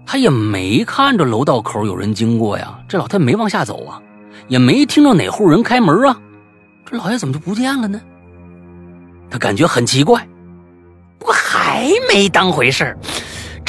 [0.05, 4.01] 他也没看着楼道口有人经过呀，这老太太没往下走啊，
[4.49, 6.21] 也没听到哪户人开门啊，
[6.85, 8.01] 这老爷怎么就不见了呢？
[9.29, 10.27] 他感觉很奇怪，
[11.17, 12.97] 不过还没当回事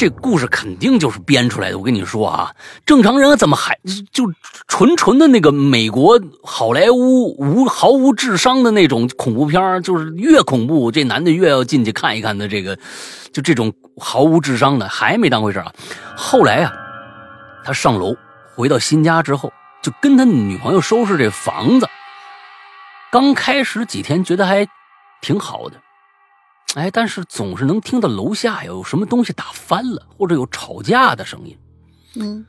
[0.01, 1.77] 这故事肯定就是编出来的。
[1.77, 2.51] 我跟你说啊，
[2.87, 3.77] 正常人怎么还
[4.11, 4.33] 就
[4.67, 12.47] 纯纯的那个美国好莱坞无毫无智商的那种恐怖片就是越恐怖，这男的越要进去看一看的。
[12.47, 12.75] 这个
[13.31, 15.71] 就这种毫无智商的，还没当回事啊。
[16.17, 16.73] 后来啊，
[17.63, 18.15] 他上楼
[18.55, 19.53] 回到新家之后，
[19.83, 21.87] 就跟他女朋友收拾这房子。
[23.11, 24.67] 刚开始几天觉得还
[25.21, 25.77] 挺好的。
[26.75, 31.57] 哎，但是总是能听到楼下有什么东西打翻了，或者有吵架的声音。
[32.15, 32.45] 嗯，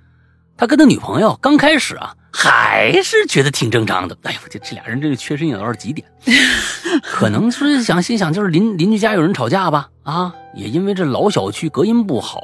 [0.56, 4.16] 他跟他女朋友刚开始啊，还是觉得挺正常的。
[4.22, 6.06] 哎呦，这这俩人这是缺心眼到了极点。
[7.02, 9.90] 可能是想心想，就是邻邻居家有人吵架吧？
[10.04, 12.40] 啊，也因为这老小区隔音不好。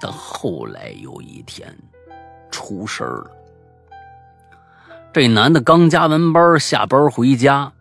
[0.00, 1.76] 但后来有一天，
[2.52, 3.30] 出事儿了。
[5.12, 7.72] 这男的刚加完班，下班回家。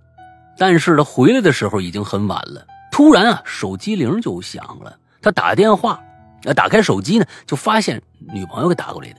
[0.57, 2.65] 但是他回来的时候已经很晚了。
[2.91, 4.97] 突然啊，手机铃就响了。
[5.21, 5.99] 他打电话，
[6.43, 8.01] 呃，打开手机呢，就发现
[8.33, 9.15] 女朋友给打过来的。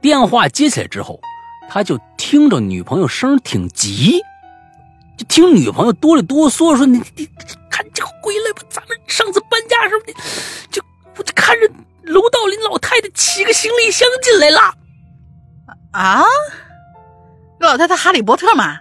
[0.00, 1.20] 电话接起来之后，
[1.68, 4.20] 他就听着女朋友声挺急，
[5.16, 7.28] 就听女朋友哆里哆嗦说：“你你
[7.70, 10.00] 看这回来吧，咱们上次搬家时候，
[10.70, 10.82] 就
[11.16, 11.66] 我就看着
[12.02, 14.74] 楼道里老太太骑个行李箱进来了。”
[15.92, 16.22] 啊，
[17.58, 18.78] 老太太哈利波特嘛。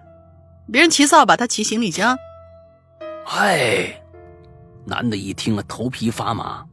[0.72, 2.18] 别人骑扫把，他骑行李箱。
[3.26, 4.02] 哎，
[4.86, 6.66] 男的一听啊，头皮发麻，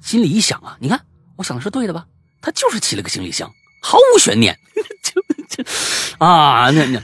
[0.00, 1.00] 心里一想啊，你看
[1.36, 2.06] 我想的是对的吧？
[2.40, 3.50] 他就是骑了个行李箱，
[3.82, 4.56] 毫无悬念。
[5.02, 5.70] 就就
[6.18, 7.02] 啊，那那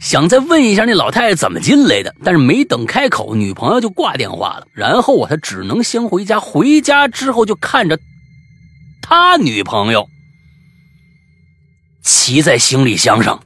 [0.00, 4.66] 想再问一下那老太太怎么进来的，但是没等开口，女朋友就挂电话了。
[4.74, 6.38] 然后啊，他只能先回家。
[6.38, 7.98] 回家之后就看着
[9.00, 10.08] 他女朋友
[12.02, 13.40] 骑在行李箱上。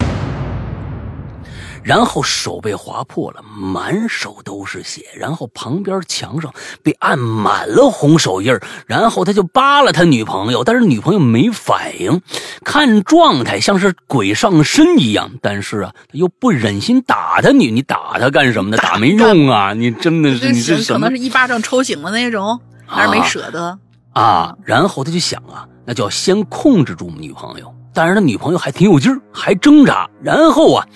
[1.87, 6.53] 然后手被划破了，满手都是血，然后旁边墙上
[6.83, 8.53] 被按满了红手印
[8.87, 12.21] 然后他就扒拉他女朋友，但是女朋友没反应，
[12.65, 18.77] 看状态像是鬼上身一样，但是啊，他又不忍心打他女，你打他干什么呢？
[18.79, 20.83] 打没用啊， 你真的是你这？
[20.83, 23.79] 可能是一巴掌抽醒了那种，还是没舍得
[24.13, 24.53] 啊？
[24.65, 27.73] 然后他就想啊，那就要先控制住女朋友。
[27.95, 30.11] 但是他女朋友还挺有劲儿，还挣扎。
[30.21, 30.87] 然后啊，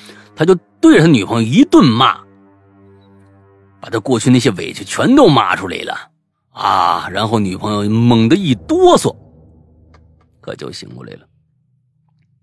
[0.40, 2.18] 他就对着他女朋友一顿骂，
[3.78, 5.94] 把他过去那些委屈全都骂出来了
[6.52, 7.06] 啊！
[7.10, 9.14] 然后女朋友猛地一哆嗦，
[10.40, 11.26] 可就醒过来了。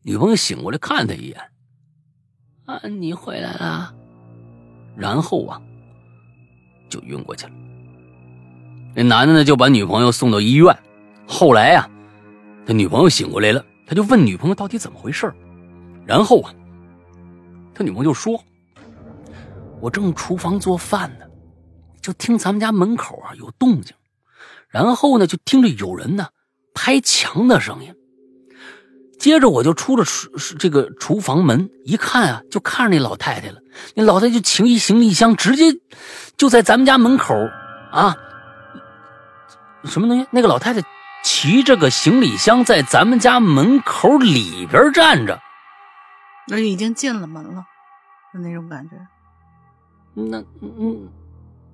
[0.03, 1.41] 女朋友醒过来看他一眼，
[2.67, 3.95] 啊，你回来了。
[4.95, 5.59] 然后啊，
[6.89, 7.53] 就晕过去了。
[8.95, 10.77] 那男的呢，就把女朋友送到医院。
[11.27, 11.89] 后来呀，
[12.63, 13.65] 他女朋友醒过来了。
[13.87, 15.33] 他就问女朋友到底怎么回事
[16.05, 16.53] 然后啊，
[17.77, 18.43] 他女朋友说
[19.79, 21.25] ：“我正厨房做饭呢，
[22.01, 23.95] 就听咱们家门口啊有动静，
[24.67, 26.29] 然后呢就听着有人呢
[26.73, 27.93] 拍墙的声音。
[29.19, 30.27] 接着我就出了厨
[30.57, 33.59] 这个厨房门，一看啊，就看着那老太太了。
[33.93, 35.65] 那老太太就提一行李箱，直接
[36.35, 37.35] 就在咱们家门口
[37.91, 38.17] 啊，
[39.83, 40.27] 什么东西？
[40.31, 40.81] 那个老太太。”
[41.23, 45.37] 骑着个行李箱在咱们家门口里边站着，
[46.49, 47.65] 那已经进了门了，
[48.33, 48.95] 就那种感觉。
[50.13, 51.09] 那嗯，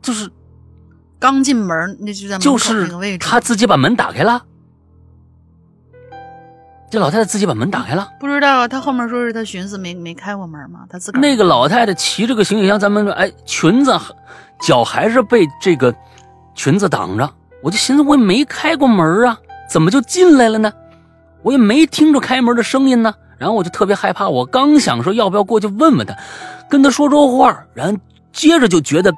[0.01, 0.29] 就是
[1.19, 3.27] 刚进门，那就在门口那个位置。
[3.27, 4.43] 他自己把门打开了，
[6.89, 8.09] 这老太太自己把门打开了。
[8.19, 10.85] 不知道他后面说是他寻思没没开过门吗？
[10.89, 13.97] 他自个那个老太太骑着个行李箱，咱们哎裙子
[14.61, 15.95] 脚还是被这个
[16.55, 17.31] 裙子挡着。
[17.61, 19.37] 我就寻思，我也没开过门啊，
[19.69, 20.73] 怎么就进来了呢？
[21.43, 23.13] 我也没听着开门的声音呢。
[23.37, 26.15] 然后我就特别害怕，我刚想说要不要过去问问他，
[26.69, 27.97] 跟他说说话，然后
[28.31, 29.13] 接着就觉得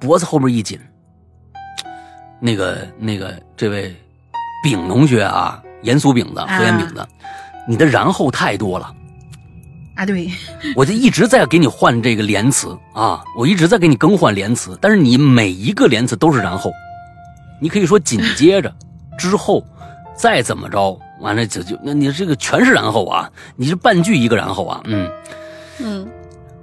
[0.00, 0.78] 脖子后面一紧。
[2.40, 3.94] 那个那个，这位
[4.64, 7.06] 丙同学啊，严肃饼子，何严丙子，
[7.68, 8.92] 你的然后太多了
[9.96, 10.06] 啊！
[10.06, 10.30] 对，
[10.74, 16.72] 我就一直在给你换这个连词啊，我一直在给你更换连词，但是你每一个连词都是然后。
[17.62, 18.74] 你可以说紧接着，
[19.18, 19.62] 之后，
[20.16, 25.10] 再怎么着，完了就就那你这个全是然后啊，你是半句一个然后啊，嗯
[25.78, 26.08] 嗯，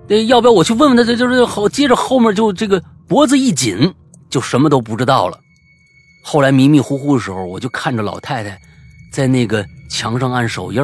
[0.08, 1.04] 那要不要我去问问他？
[1.04, 3.94] 这就是后接着后面就这个脖子一紧，
[4.30, 5.40] 就什么都不知道了。
[6.24, 8.60] 后来迷迷糊糊的时候，我就看着老太太
[9.12, 10.82] 在那个墙上按手印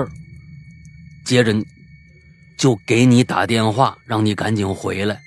[1.26, 1.54] 接着
[2.58, 5.20] 就给你打电话，让你赶紧回来。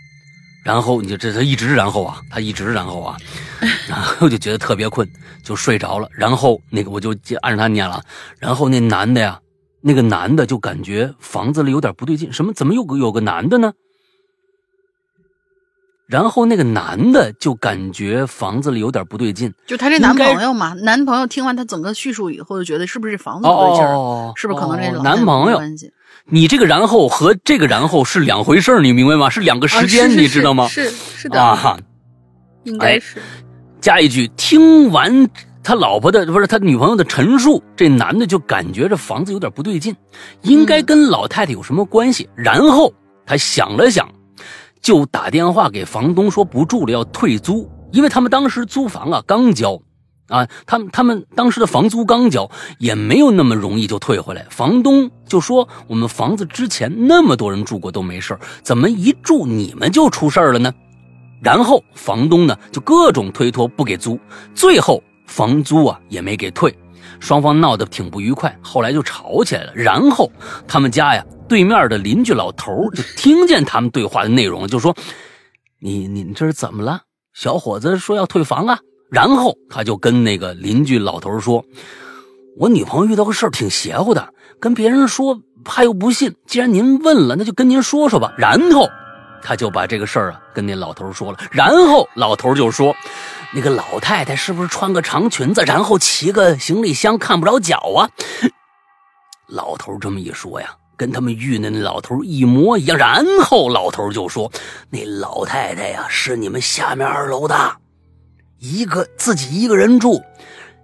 [0.66, 3.16] 然后你就这他一直然后啊，他一直然后啊，
[3.88, 5.08] 然后就觉得特别困，
[5.44, 6.08] 就睡着了。
[6.10, 8.02] 然后那个我就按着他念了。
[8.40, 9.40] 然后那男的呀，
[9.80, 12.52] 那个男的就感觉房子里有点不对劲，什么？
[12.52, 13.74] 怎么有个有个男的呢？
[16.08, 20.72] 然后那个男的就感觉房子里有点不对劲，就他这男朋友嘛。
[20.74, 24.32] 男朋友听完他整个叙述以后，就觉得是不是这房子不对劲儿？
[24.34, 25.60] 是不是可能这男朋友？
[26.28, 29.30] 你这个然后和这个然后是两回事你明白吗？
[29.30, 30.68] 是两个时间，你知道吗？
[30.68, 31.78] 是是的啊，
[32.64, 33.22] 应该是。
[33.80, 35.28] 加一句，听完
[35.62, 39.94] 他老婆的不是他女朋友的陈述，这男的就感觉这房子有点不对劲，
[40.42, 42.28] 应该跟老太太有什么关系。
[42.34, 42.92] 然后
[43.24, 44.08] 他想了想。
[44.82, 49.76] 就打电话给房东说不住了，要退租，因为他们当时租房啊刚交，
[50.28, 54.44] 啊，他们他们当时的房租刚交，也没有那么容易就退回来。
[54.50, 60.72] 房东就说我们房子之前那么多人住过都没事怎么一住你们就出事了呢？
[61.42, 64.18] 然后房东呢就各种推脱不给租，
[64.54, 66.76] 最后房租啊也没给退。
[67.20, 69.72] 双方闹得挺不愉快，后来就吵起来了。
[69.74, 70.30] 然后
[70.66, 74.94] 他们家呀，对面的邻居老头就听见他们对话的内容，就说
[75.80, 77.02] ：“你你这是怎么了？
[77.32, 78.80] 小伙子说要退房啊。”
[79.16, 81.64] 然后他就跟那个邻居老头说
[82.60, 84.28] ：“我女朋友遇到个事儿，挺邪乎的，
[84.60, 86.36] 跟别人说怕又不信。
[86.46, 88.86] 既然您问了，那就跟您说说吧。”然后
[89.42, 91.38] 他就把这个事儿啊跟那老头说了。
[91.50, 92.94] 然后老头就说。
[93.54, 98.10] 那个老太太是不是穿个长裙子，然后骑个行李箱看不着脚啊？
[99.48, 102.98] 老头这么一说呀，跟他们遇的那老头一模一样。
[102.98, 104.50] 然后老头就说
[104.90, 107.54] ：“那老太太呀，是你们下面二楼的，
[108.72, 110.22] 一个自己一个人住。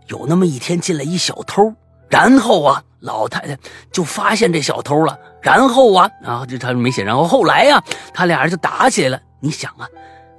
[0.09, 1.73] 有那么一天进来一小偷，
[2.09, 3.57] 然后啊，老太太
[3.91, 5.19] 就发现这小偷了。
[5.41, 7.03] 然后啊，啊，这他没写。
[7.03, 7.83] 然后后来呀，
[8.13, 9.21] 他俩人就打起来了。
[9.41, 9.87] 你想啊。”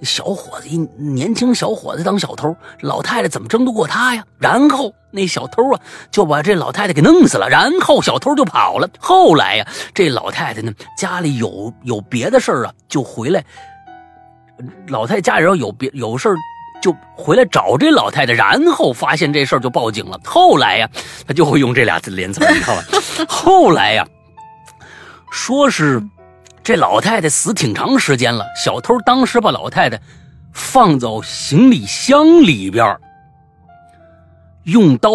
[0.01, 4.25] 小伙子一年轻小伙子当小偷，老太太怎么争得过他呀？
[4.37, 5.79] 然后那小偷啊
[6.11, 8.89] 就把这老太太给弄死了，然后小偷就跑了。
[8.99, 13.41] 后来呀，这老太太呢家里有有别的事儿啊，就回来。
[14.87, 16.35] 老太太家里要有别有事儿，
[16.84, 20.19] 就回来找这老太太，然后发现这事儿就报警了。
[20.26, 20.89] 后来呀，
[21.26, 22.84] 他就会用这俩字连词，你知道吧？
[23.30, 24.05] 后来呀，
[25.31, 26.03] 说是。
[26.65, 29.99] 这老太太死挺长时间了，小偷当时把老太太
[30.53, 32.97] 放走行李箱里边，
[34.64, 35.10] 用刀，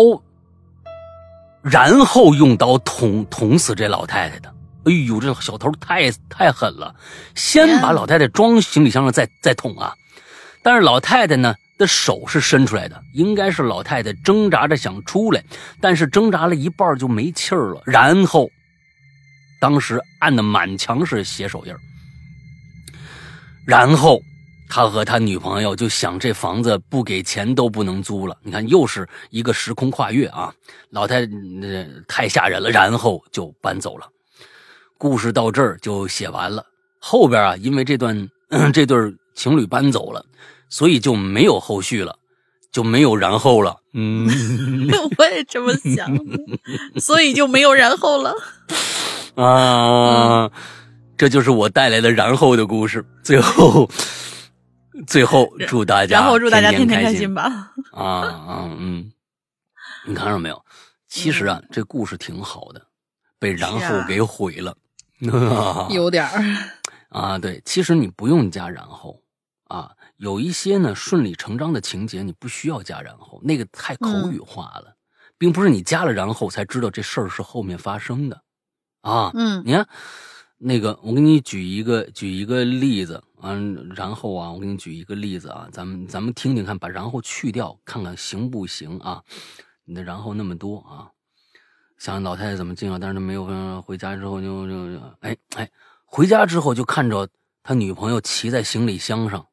[1.63, 4.53] 然后用刀捅捅死这老太太的。
[4.85, 6.95] 哎呦，这小偷太太狠了，
[7.35, 9.95] 先把老太太装行李箱上，再再捅啊！
[10.69, 15.43] 但是老太太呢的手是伸出来的，应该是老太太挣扎着想出来，
[15.81, 18.51] 但是挣扎了一半就没气儿了，然后。
[19.59, 21.75] 当时按的满墙是血手印
[23.67, 24.21] 然后
[24.69, 28.37] 他和他女朋友就想这房子不给钱都不能租了。
[28.43, 30.53] 你看，又是一个时空跨越啊！
[30.91, 34.07] 老太那太吓人了，然后就搬走了。
[34.99, 36.63] 故事到这儿就写完了。
[37.01, 38.29] 后边啊，因为这段
[38.73, 38.97] 这对
[39.35, 40.25] 情侣搬走了，
[40.69, 42.19] 所以就没有后续了，
[42.71, 43.79] 就没有然后了。
[43.95, 44.29] 嗯，
[45.19, 46.09] 我也这么想，
[47.01, 48.35] 所以就没有然后了。
[49.35, 50.51] 啊，
[51.17, 53.05] 这就是我带来的然后的故事。
[53.23, 53.89] 最后，
[55.07, 57.73] 最后祝大家然后祝大家天天开心吧。
[57.93, 59.11] 啊啊嗯，
[60.07, 60.65] 你看着没有？
[61.09, 62.87] 其实啊，这故事挺好的，
[63.39, 64.77] 被然后给毁了。
[65.91, 66.45] 有点儿
[67.09, 69.21] 啊，对，其实你不用加然后
[69.69, 74.95] 啊，有一些呢顺理成章的情节你不需要加然后，那个太口语化了，
[75.39, 78.43] 并不是你加了然后才知道这事儿是后面发生的。
[79.01, 79.89] 啊，嗯，你看，
[80.59, 83.55] 那个，我给你举一个举一个例子啊，
[83.95, 89.23] 然后啊，我给你举一个例子啊，咱们咱们听听看，把然后去掉，看看行不行啊？
[89.85, 91.09] 你的然后那么多啊，
[91.97, 92.99] 想老太太怎么进啊？
[93.01, 95.71] 但是他没有回家之后就就哎哎，
[96.05, 97.29] 回家之后就看着
[97.63, 99.47] 他女朋友骑在行李箱上，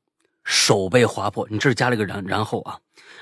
[0.46, 2.78] 手被划破，你这是加了个然然后啊。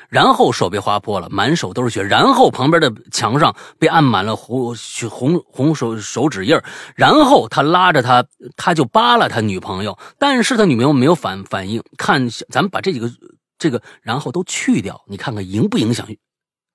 [0.09, 2.03] 然后手被划破了，满手都是血。
[2.03, 6.55] 然后旁边的墙上被按满了红血红红手手指印
[6.95, 8.23] 然后他拉着他，
[8.55, 11.81] 他就扒拉他女朋友，但是他女朋友没有反反应。
[11.97, 13.11] 看，咱们把这几个
[13.57, 16.07] 这个然后都去掉，你看看影不影响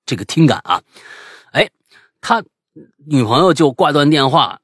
[0.05, 0.81] 这个听感啊？
[1.53, 1.69] 哎，
[2.19, 2.43] 他
[3.07, 4.59] 女朋友就挂断电话，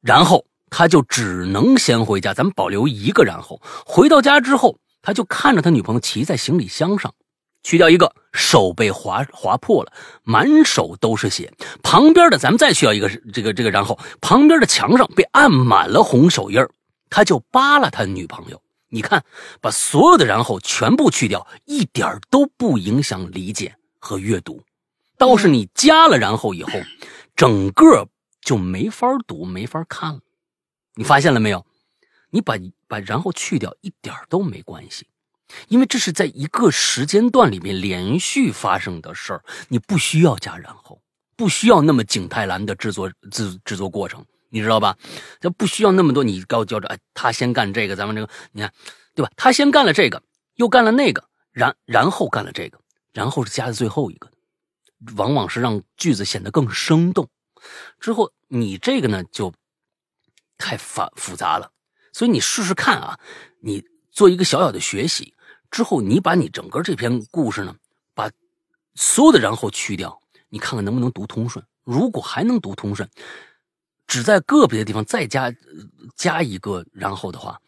[0.00, 2.32] 然后他就只能先回家。
[2.32, 4.78] 咱们保留一个然后，回到家之后，
[5.08, 7.14] 他就看着他女朋友骑在行李箱上。
[7.62, 9.90] 去掉一个手被划划破了，
[10.22, 11.50] 满手都是血。
[11.82, 16.60] 旁边的咱们再去掉一个这个这个，然后旁边的墙上被按满了红手印
[17.08, 18.60] 他就扒拉他女朋友。
[18.90, 19.24] 你看，
[19.62, 24.62] 把所有的然后全部去掉，一点都不影响理解和阅读。
[25.16, 26.72] 倒是你加了然后以后，
[27.34, 28.06] 整个
[28.42, 30.20] 就没法读，没法看了。
[30.96, 31.64] 你发现了没有？
[32.30, 32.54] 你把
[32.86, 35.06] 把然后去掉，一点都没关系。
[35.68, 41.00] 因为这是在一个时间段里面连续发生的事儿，你不需要加然后，
[41.36, 44.94] 不需要那么景泰蓝的制作制制作过程，你知道吧？
[45.40, 48.70] 这不需要那么多，你告叫着哎，他先干这个，咱们这个你看，
[49.14, 49.32] 对吧？
[49.36, 50.22] 他先干了这个，
[50.56, 52.78] 又干了那个，然然后干了这个，
[53.14, 54.30] 然后是加在最后一个，
[55.16, 57.26] 往往是让句子显得更生动。
[57.98, 59.54] 之后你这个呢就
[60.58, 61.70] 太繁复杂了，
[62.12, 63.18] 所以你试试看啊，
[63.60, 65.34] 你做一个小小的学习。
[65.70, 67.76] 之后，你把你整个这篇故事呢，
[68.14, 68.30] 把
[68.94, 70.18] 所有的然后去掉，
[70.48, 71.62] 你看看能不能读通顺。
[71.84, 73.08] 如果还能读通顺，
[74.06, 75.54] 只在个别的地方再加
[76.16, 77.60] 加一个然后的话，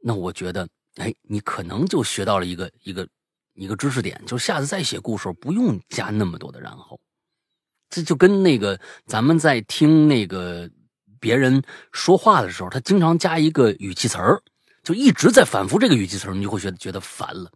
[0.00, 0.66] 那我觉得，
[0.96, 3.06] 哎，你可能就学到了一个一个
[3.52, 6.98] 一个知识点，就是下次再写故事不用加那么多的然后。
[7.90, 10.70] 这就跟那个咱们在听那个
[11.22, 11.62] 别人
[11.92, 14.42] 说话的时候，他经常加一个语气词儿。
[14.82, 17.52] 就一直在反复这个语气词儿你就会觉得觉得烦了，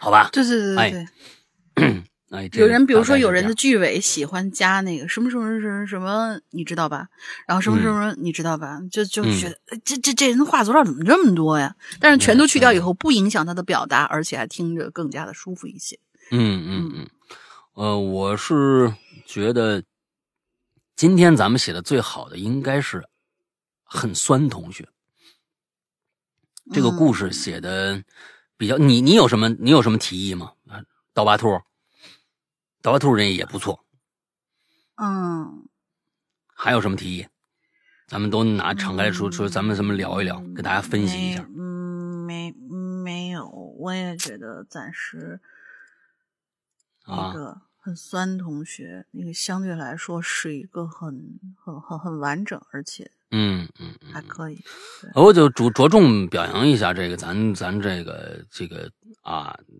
[0.00, 0.30] 好吧？
[0.32, 2.02] 对对对对对。
[2.30, 7.08] 哎， 有人比如说有人的句尾喜欢加那个什么什么什么什么，你知道吧？
[7.46, 8.80] 然后什么什么你知道吧？
[8.90, 11.76] 就就觉得这这这人话多少怎么这么多呀？
[12.00, 15.98] 但是全都去掉以后，不影响他的表达，而且还听着更加的舒服一些。
[16.30, 17.06] 嗯嗯嗯。
[17.74, 18.94] 呃，我是
[19.26, 19.82] 觉得
[20.98, 23.08] 今天咱们写的最好的应该是
[23.84, 24.88] 很酸同学。
[26.72, 28.02] 这个故事写的
[28.56, 30.54] 比较，你你有什么你有什么提议吗？
[30.66, 30.82] 啊，
[31.14, 31.62] 刀疤兔，
[32.82, 33.86] 刀疤兔人也不错。
[34.96, 35.68] 嗯，
[36.52, 37.28] 还有什么提议？
[38.08, 41.48] 咱们都拿敞开说说，咱们咱们聊一聊，给大家分析一下。
[41.56, 45.40] 嗯，没没有，我也觉得暂时
[47.06, 47.62] 那啊，
[47.94, 54.58] 酸同学，那个相对来说是一个很很很很完整，而且嗯嗯嗯，还可以。
[55.14, 58.90] 我就着着重表扬一下这个咱咱这个这个
[59.22, 59.74] 啊，呃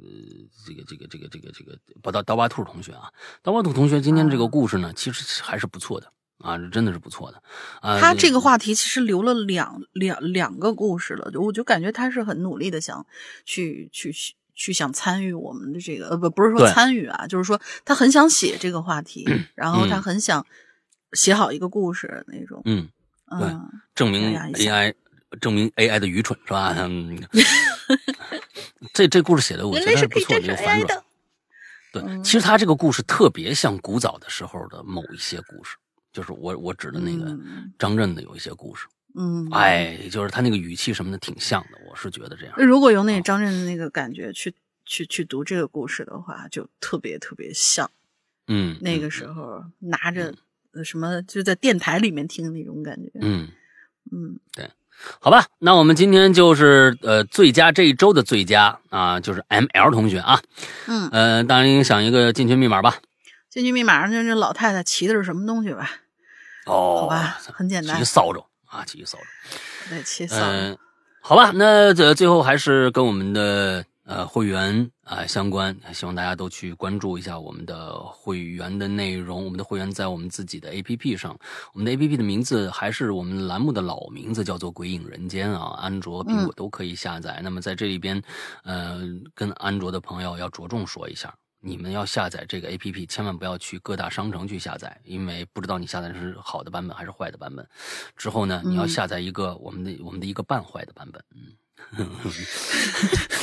[0.67, 3.13] 这个这个这个这个这个不刀刀疤兔同学啊，
[3.43, 7.43] 刀疤兔同学今天这个故事呢，其实还是不错的啊，真的是不错的
[7.81, 7.99] 啊。
[7.99, 13.07] 他这个话题其实留了两两两个故事了，就我就感觉他是很努力的想
[13.45, 14.15] 去去
[14.59, 19.25] 去去想参与我们的这个呃不不是说参与啊，就是说他很想写这个话题，
[19.55, 20.45] 然后他嗯很想
[21.13, 22.61] 写好一个故事那种。
[22.65, 22.89] 嗯，
[23.31, 24.93] 对嗯，证明 AI
[25.41, 26.75] 证明 AI 的愚蠢是吧？
[26.79, 27.17] 嗯，
[28.93, 31.03] 这这故事写的我觉得还不错，这个反转。
[31.93, 35.77] 对，嗯其实他这个故事特别像古早的时候的某一些故事，
[36.13, 42.55] 就是我我指的那个嗯张震的有一些故事，嗯，哎，就是他那个语气什么的挺像的，我是觉得这样。
[42.59, 44.55] 如果用那个张震的那个感觉去
[44.85, 47.91] 去去读这个故事的话，就特别特别像
[48.47, 50.35] 嗯，那个时候拿着
[50.73, 53.11] 呃什么就在电台里面听那种感觉。
[53.21, 53.49] 嗯，
[54.13, 54.71] 嗯对
[55.21, 60.41] 好吧，那我们今天就是呃最佳这一周的最佳啊，就是 M L 同学啊，
[60.87, 62.99] 嗯，呃，大林想一个进群密码吧。
[63.49, 65.91] 进群密码上就是老太太骑的是什么东西吧？
[66.67, 69.91] 哦，好吧，很简单骑，扫帚啊，骑扫帚。
[69.91, 70.37] 对，骑扫。
[70.41, 70.77] 嗯、
[71.21, 79.43] 好吧，那这最后还是跟我们的呃会员啊、相关，希望大家都去关注一下我们的会员的内容。
[79.43, 81.37] 我们的会员在我们自己的 APP 上，
[81.73, 87.41] 我们的 APP 的名字还是我们栏目的老名字，叫做《鬼影人间》啊，安卓、苹果都可以下载。
[87.43, 88.23] 那么在这里边，
[88.65, 89.01] 呃，
[89.35, 91.35] 跟安卓的朋友要着重说一下。
[91.61, 97.67] 你们要下载这个 A P P，千万不要去各大商城去下载，因为不知道你下载的是好的版本还是坏的版本。
[98.17, 101.23] 之后呢，你要嗯下载一个我们的我们的一个半坏的版本。
[101.97, 102.09] 嗯，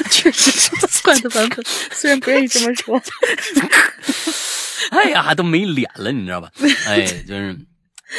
[0.10, 0.70] 确实是
[1.04, 3.02] 坏的版本，虽然不愿意这么说。
[4.92, 6.52] 哎呀，都没脸了，你知道吧？
[6.88, 7.58] 哎，就是，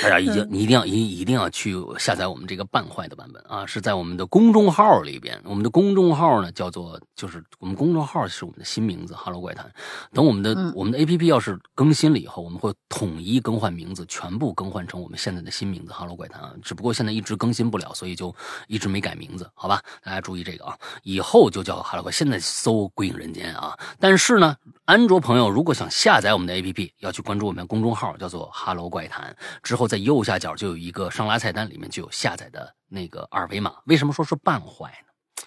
[0.03, 5.41] 哎呀，一定你一定要一一定要去下载我们这个半坏的版本啊，是在我们的公众号里边。
[5.45, 9.71] 我们的公众号呢叫做，就是我们公众号是我们的新名字“哈喽怪谈”。
[10.13, 16.53] 等我们的、嗯我们的 A P P 要是更新了以后，我们会统一更换名字，全部更换成我们现在的新名字“哈喽怪谈”啊。
[16.63, 18.35] 只不过现在一直更新不了，所以就
[18.69, 19.81] 一直没改名字，好吧？
[20.05, 22.13] 大家注意这个啊，以后就叫哈喽怪。
[22.13, 24.55] 现在搜“鬼影人间”啊，但是呢，
[24.85, 29.35] 安卓朋友如果想下载我们的 APP，要去关注我们的公众号，叫做“哈喽怪谈”。
[29.63, 33.75] 之后在右下角就有一个上拉菜单，里面就有下载的那个二维码。
[33.87, 35.45] 为什么说是半坏呢？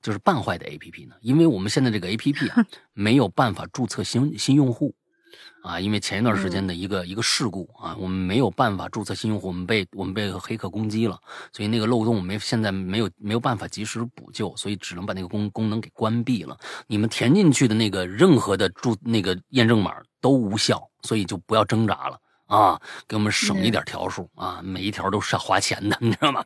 [0.00, 1.14] 就是半坏的 APP 呢？
[1.20, 4.94] 因为我们现在这个 APP 啊， 没有办法注册新新用户。
[5.62, 11.16] 啊，因为前一段时间的一个、一个事故啊，我们没有办法注册新用户，我们被我们被黑客攻击了，
[11.52, 16.58] 所以那个漏洞没现在没有没有办法及时补救，所以只能把那个功功能给关闭了。
[16.88, 22.18] 你们填进去的那个任何的注那个验证码都无效，所以就不要挣扎了
[22.52, 26.44] 啊，给我们省一点条数啊，每一条都是要花钱的， 你知道吗？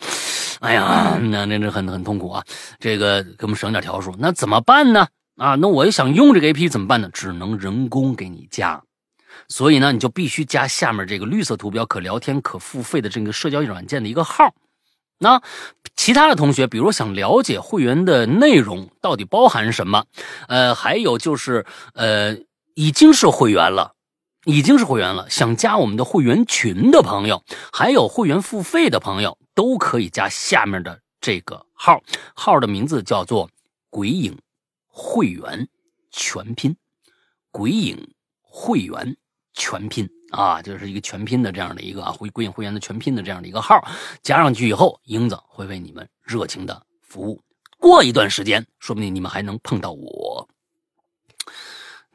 [0.60, 2.44] 哎呀，那那这很很痛苦啊，
[2.78, 5.08] 这个给我们省点条数，那怎么办呢？
[5.36, 7.10] 啊，那我想用这个 A P 怎么办呢？
[7.12, 8.80] 只能人工给你加。
[9.48, 14.54] 所以呢，你就必须加下面这个绿色图标可聊天、可付费的这个社交软件的一个号。
[15.18, 15.42] 那
[15.96, 20.04] 其他的同学，比如想了解会员的内容到底包含什么，
[20.46, 22.36] 呃，还有就是呃，
[22.74, 23.92] 已经是会员了，
[24.46, 27.42] 已经是会员了，想加我们的会员群的朋友，
[27.72, 32.00] 还有会员付费的朋友，都可以加下面的这个号，
[32.34, 33.50] 号的名字叫做
[33.90, 34.38] “鬼影
[34.86, 35.68] 会员
[36.12, 36.76] 全拼”，
[37.50, 39.16] 鬼影会员。
[39.58, 43.82] 全拼啊，就是一个全拼的这样的一个啊，会鬼影会员的全拼的这样的一个号，
[44.20, 47.40] 加上去以后，英子会为你们热情的服务。
[47.78, 50.46] 过一段时间，说不定你们还能碰到我。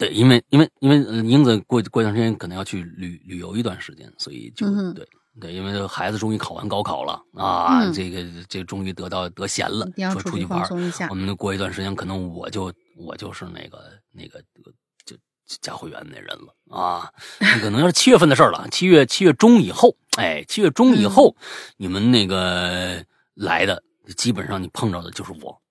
[0.02, 5.08] 对，因为因为因为呃英子过过一段时间可能要去旅旅游一段时间，所以就、嗯对
[5.40, 10.68] 对，因为孩子终于考完高考了啊，嗯这个这个终于得到得闲了说出去玩
[11.08, 11.14] 我。
[11.14, 14.72] 们过一段时间，可能我就我就是那个那个就
[15.06, 15.16] 就
[15.62, 17.08] 加会员那人了啊，
[17.40, 21.36] 那可能要是七月份的事儿了，七月七月中以后，哎，七月中以后，
[21.78, 23.06] 你们那个
[23.36, 23.84] 来的
[24.18, 25.62] 基本上你碰着的就是我，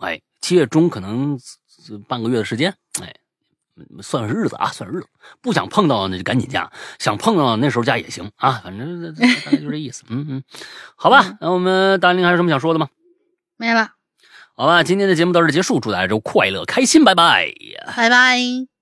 [0.00, 1.40] 哎，七月中可能
[1.88, 2.70] 呃半个月的时间，
[3.00, 3.16] 哎。
[4.00, 5.06] 算算日子啊，算日子，
[5.40, 10.04] 不想碰到那就赶紧加，想碰到那时候加也行啊，反正 大概就这意思。
[10.08, 10.42] 嗯嗯，
[10.96, 12.88] 好吧，那我们大林还有什么想说的吗？
[13.56, 13.90] 没了，
[14.56, 17.52] 好吧，今天的节目到这结束，祝大家周快乐开心，拜拜。
[17.96, 18.77] 拜拜。